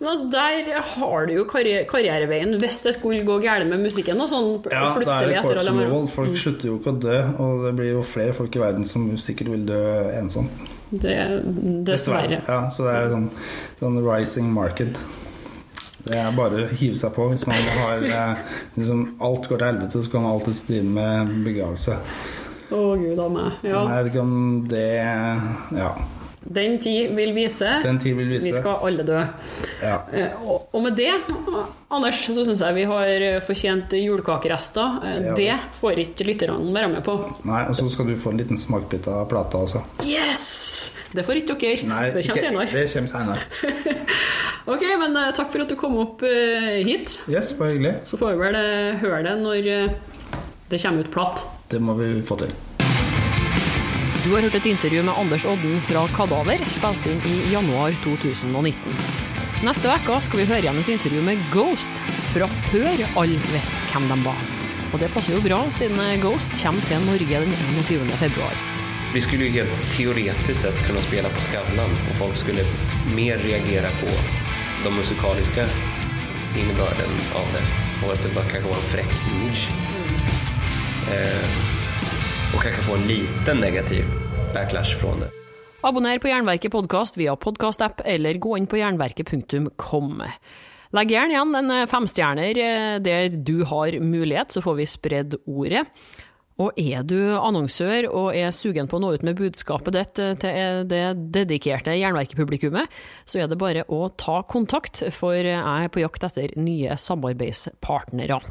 Men 0.02 0.08
altså, 0.10 0.26
der 0.34 0.72
har 0.96 1.28
du 1.28 1.36
jo 1.36 1.44
karri 1.50 1.74
karriereveien 1.89 2.56
hvis 2.62 2.80
det 2.86 2.96
skulle 2.96 3.22
gå 3.28 3.36
galt 3.44 3.68
med 3.70 3.84
musikken. 3.84 4.18
Og 4.24 4.30
sånn 4.32 4.48
Ja, 4.72 4.88
plutselig 4.96 5.36
det 5.36 5.38
etter 5.38 5.60
alle. 5.62 6.30
Folk 6.32 6.43
slutter 6.45 6.69
jo 6.69 6.77
ikke 6.79 6.93
å 6.93 6.99
dø, 7.03 7.17
og 7.43 7.65
det 7.67 7.71
blir 7.77 7.91
jo 7.91 8.03
flere 8.07 8.36
folk 8.36 8.55
i 8.55 8.61
verden 8.61 8.88
som 8.88 9.09
sikkert 9.19 9.51
vil 9.51 9.65
dø 9.67 9.82
ensomt. 10.15 10.69
Det, 10.91 11.15
dessverre. 11.88 12.41
Ja, 12.47 12.65
så 12.71 12.88
det 12.88 12.95
er 12.97 13.11
sånn, 13.13 13.27
sånn 13.79 13.99
rising 14.03 14.49
market. 14.51 14.99
Det 16.01 16.17
er 16.17 16.32
bare 16.36 16.63
å 16.63 16.69
hive 16.79 16.97
seg 16.97 17.13
på 17.15 17.27
hvis 17.29 17.45
man 17.47 17.67
har 17.77 18.01
eh, 18.07 18.39
liksom, 18.75 19.03
Alt 19.21 19.45
går 19.47 19.61
til 19.61 19.67
helvete, 19.69 20.01
så 20.01 20.11
kan 20.11 20.25
man 20.25 20.34
alltid 20.34 20.63
drive 20.67 20.95
med 20.97 21.36
begravelse. 21.45 21.99
Å, 22.71 22.82
gud 22.97 23.19
a 23.19 23.27
meg. 23.32 23.61
Ja. 23.67 23.84
Jeg 23.84 23.91
vet 23.91 24.11
ikke 24.13 24.25
om 24.25 24.65
det 24.71 24.88
Ja. 25.77 25.93
Den 26.54 26.78
tid 26.84 27.12
vil 27.16 27.34
vise. 27.36 27.70
Den 27.84 27.99
tid 28.02 28.16
vil 28.18 28.30
vise. 28.32 28.47
Vi 28.49 28.54
skal 28.60 28.80
alle 28.88 29.04
dø. 29.08 29.20
Ja. 29.82 29.97
Eh, 30.12 30.47
Og 30.74 30.82
med 30.84 30.95
det, 30.97 31.12
Anders, 31.91 32.22
så 32.28 32.43
syns 32.47 32.62
jeg 32.64 32.76
vi 32.76 32.84
har 32.89 33.39
fortjent 33.45 33.93
julekakerester. 33.97 34.99
Eh, 35.06 35.20
Det. 35.22 35.36
Det 35.41 35.60
får 35.80 35.99
ikke 36.06 36.26
lytterne 36.28 36.74
være 36.74 36.89
med 36.97 37.04
på. 37.06 37.18
Nei, 37.45 37.64
og 37.70 37.76
så 37.76 37.89
skal 37.91 38.08
du 38.12 38.16
få 38.16 38.32
en 38.34 38.38
liten 38.41 38.58
smakbit 38.58 39.08
av 39.08 39.28
plata 39.30 39.58
også. 39.58 39.84
Yes! 40.06 40.97
Det 41.12 41.26
får 41.28 41.41
ikke 41.41 41.58
dere. 41.60 41.88
Nei, 41.88 42.06
det 42.12 42.24
kommer 42.24 42.38
ikke- 42.38 42.49
senere. 42.49 42.70
Det 42.72 42.93
kommer 42.93 43.08
senere. 43.08 44.06
Ok, 44.72 44.84
men 45.02 45.16
eh, 45.18 45.32
takk 45.34 45.49
for 45.52 45.64
at 45.64 45.72
du 45.72 45.76
kom 45.76 45.95
opp 45.97 46.22
eh, 46.24 46.84
hit. 46.86 47.16
Yes, 47.28 47.49
bare 47.58 47.72
hyggelig. 47.74 47.95
Så 48.06 48.18
får 48.22 48.36
vi 48.36 48.43
vel 48.43 48.56
eh, 48.60 48.99
høre 49.02 49.24
det 49.26 49.34
når 49.41 49.70
eh, 49.74 49.95
det 50.70 50.80
kommer 50.84 51.02
ut 51.02 51.12
platt. 51.12 51.41
Det 51.72 51.80
må 51.82 51.95
vi 51.97 52.12
få 52.28 52.38
til. 52.43 52.54
Du 54.22 54.30
har 54.36 54.43
hørt 54.45 54.55
et 54.55 54.65
intervju 54.69 55.01
med 55.01 55.17
Anders 55.17 55.45
Odden 55.49 55.80
fra 55.82 56.03
Kadaver, 56.13 56.61
spilt 56.69 57.05
inn 57.09 57.24
i 57.26 57.38
januar 57.49 57.95
2019. 58.03 58.99
Neste 59.65 59.89
uke 59.89 60.17
skal 60.22 60.41
vi 60.41 60.45
høre 60.45 60.61
igjen 60.61 60.78
et 60.78 60.91
intervju 60.93 61.24
med 61.26 61.41
Ghost, 61.49 62.01
fra 62.30 62.45
før 62.69 63.01
alle 63.17 63.39
visste 63.49 63.82
hvem 63.89 64.05
de 64.11 64.19
var. 64.22 64.45
Og 64.91 65.01
det 65.01 65.09
passer 65.15 65.34
jo 65.34 65.41
bra, 65.41 65.63
siden 65.74 65.97
Ghost 66.22 66.53
kommer 66.59 66.86
til 66.86 67.01
Norge 67.07 67.41
den 67.47 67.57
21. 67.88 68.13
februar. 68.22 68.61
Vi 69.15 69.26
skulle 69.26 69.49
jo 69.49 69.57
helt 69.57 69.89
teoretisk 69.95 70.67
sett 70.67 70.86
kunne 70.86 71.01
spille 71.01 71.34
på 71.34 71.45
Skavlan 71.47 71.97
og 71.97 72.13
folk 72.22 72.38
skulle 72.38 72.69
mer 73.17 73.41
reagere 73.41 73.89
på 74.03 74.13
de 74.86 74.95
musikalske 75.01 75.65
innebörden 76.61 77.22
av 77.41 77.53
det 77.57 77.65
og 78.03 78.13
at 78.13 78.22
det 78.22 78.38
bare 78.38 78.53
kan 78.53 78.69
gå 78.69 78.78
en 78.78 78.89
frekk 78.93 79.22
image. 79.34 79.65
Eh, 81.09 81.80
och 82.56 82.62
kanske 82.62 82.82
få 82.82 82.95
en 82.95 83.08
liten 83.08 83.58
negativ 83.60 84.06
backlash 84.54 84.97
från 84.97 85.20
det. 85.20 85.30
Abonner 85.82 86.20
på 86.20 86.28
Jernverket 86.28 86.72
podkast 86.72 87.18
via 87.18 87.36
podkastapp, 87.36 88.02
eller 88.06 88.34
gå 88.34 88.58
inn 88.58 88.68
på 88.68 88.78
jernverket.com. 88.78 90.24
Legg 90.91 91.12
gjerne 91.12 91.34
igjen 91.34 91.56
en 91.56 91.88
femstjerner 91.88 92.60
eh, 92.60 92.97
der 93.02 93.32
du 93.32 93.64
har 93.66 93.95
mulighet, 93.99 94.52
så 94.52 94.62
får 94.62 94.78
vi 94.78 94.86
spredd 94.89 95.38
ordet. 95.47 95.88
Og 96.62 96.78
er 96.78 97.02
du 97.08 97.18
annonsør 97.39 98.10
og 98.12 98.36
er 98.38 98.54
sugen 98.54 98.91
på 98.91 98.99
å 98.99 99.02
nå 99.02 99.14
ut 99.16 99.26
med 99.26 99.39
budskapet 99.39 99.97
ditt 99.97 100.22
eh, 100.22 100.36
til 100.43 100.86
det 100.91 101.06
dedikerte 101.34 101.97
Jernverket-publikummet, 101.97 102.91
så 103.26 103.41
er 103.41 103.49
det 103.49 103.58
bare 103.62 103.88
å 103.89 104.10
ta 104.14 104.43
kontakt, 104.43 105.02
for 105.16 105.39
jeg 105.39 105.58
er 105.58 105.89
på 105.89 106.04
jakt 106.04 106.28
etter 106.28 106.54
nye 106.60 106.99
samarbeidspartnere. 106.99 108.43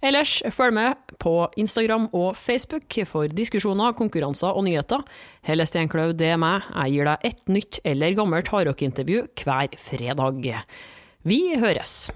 Ellers, 0.00 0.38
følg 0.56 0.72
med 0.72 1.16
på 1.20 1.34
Instagram 1.60 2.06
og 2.16 2.32
Facebook 2.36 2.96
for 3.08 3.28
diskusjoner, 3.28 3.92
konkurranser 3.98 4.56
og 4.56 4.64
nyheter. 4.64 5.04
Helle 5.44 5.66
Steinklaug, 5.68 6.14
det 6.16 6.32
er 6.32 6.40
meg. 6.40 6.64
Jeg 6.72 6.96
gir 6.96 7.10
deg 7.10 7.28
et 7.28 7.52
nytt 7.52 7.82
eller 7.84 8.16
gammelt 8.16 8.48
hardrockintervju 8.48 9.26
hver 9.44 9.76
fredag. 9.76 10.50
Vi 11.28 11.42
høres! 11.60 12.08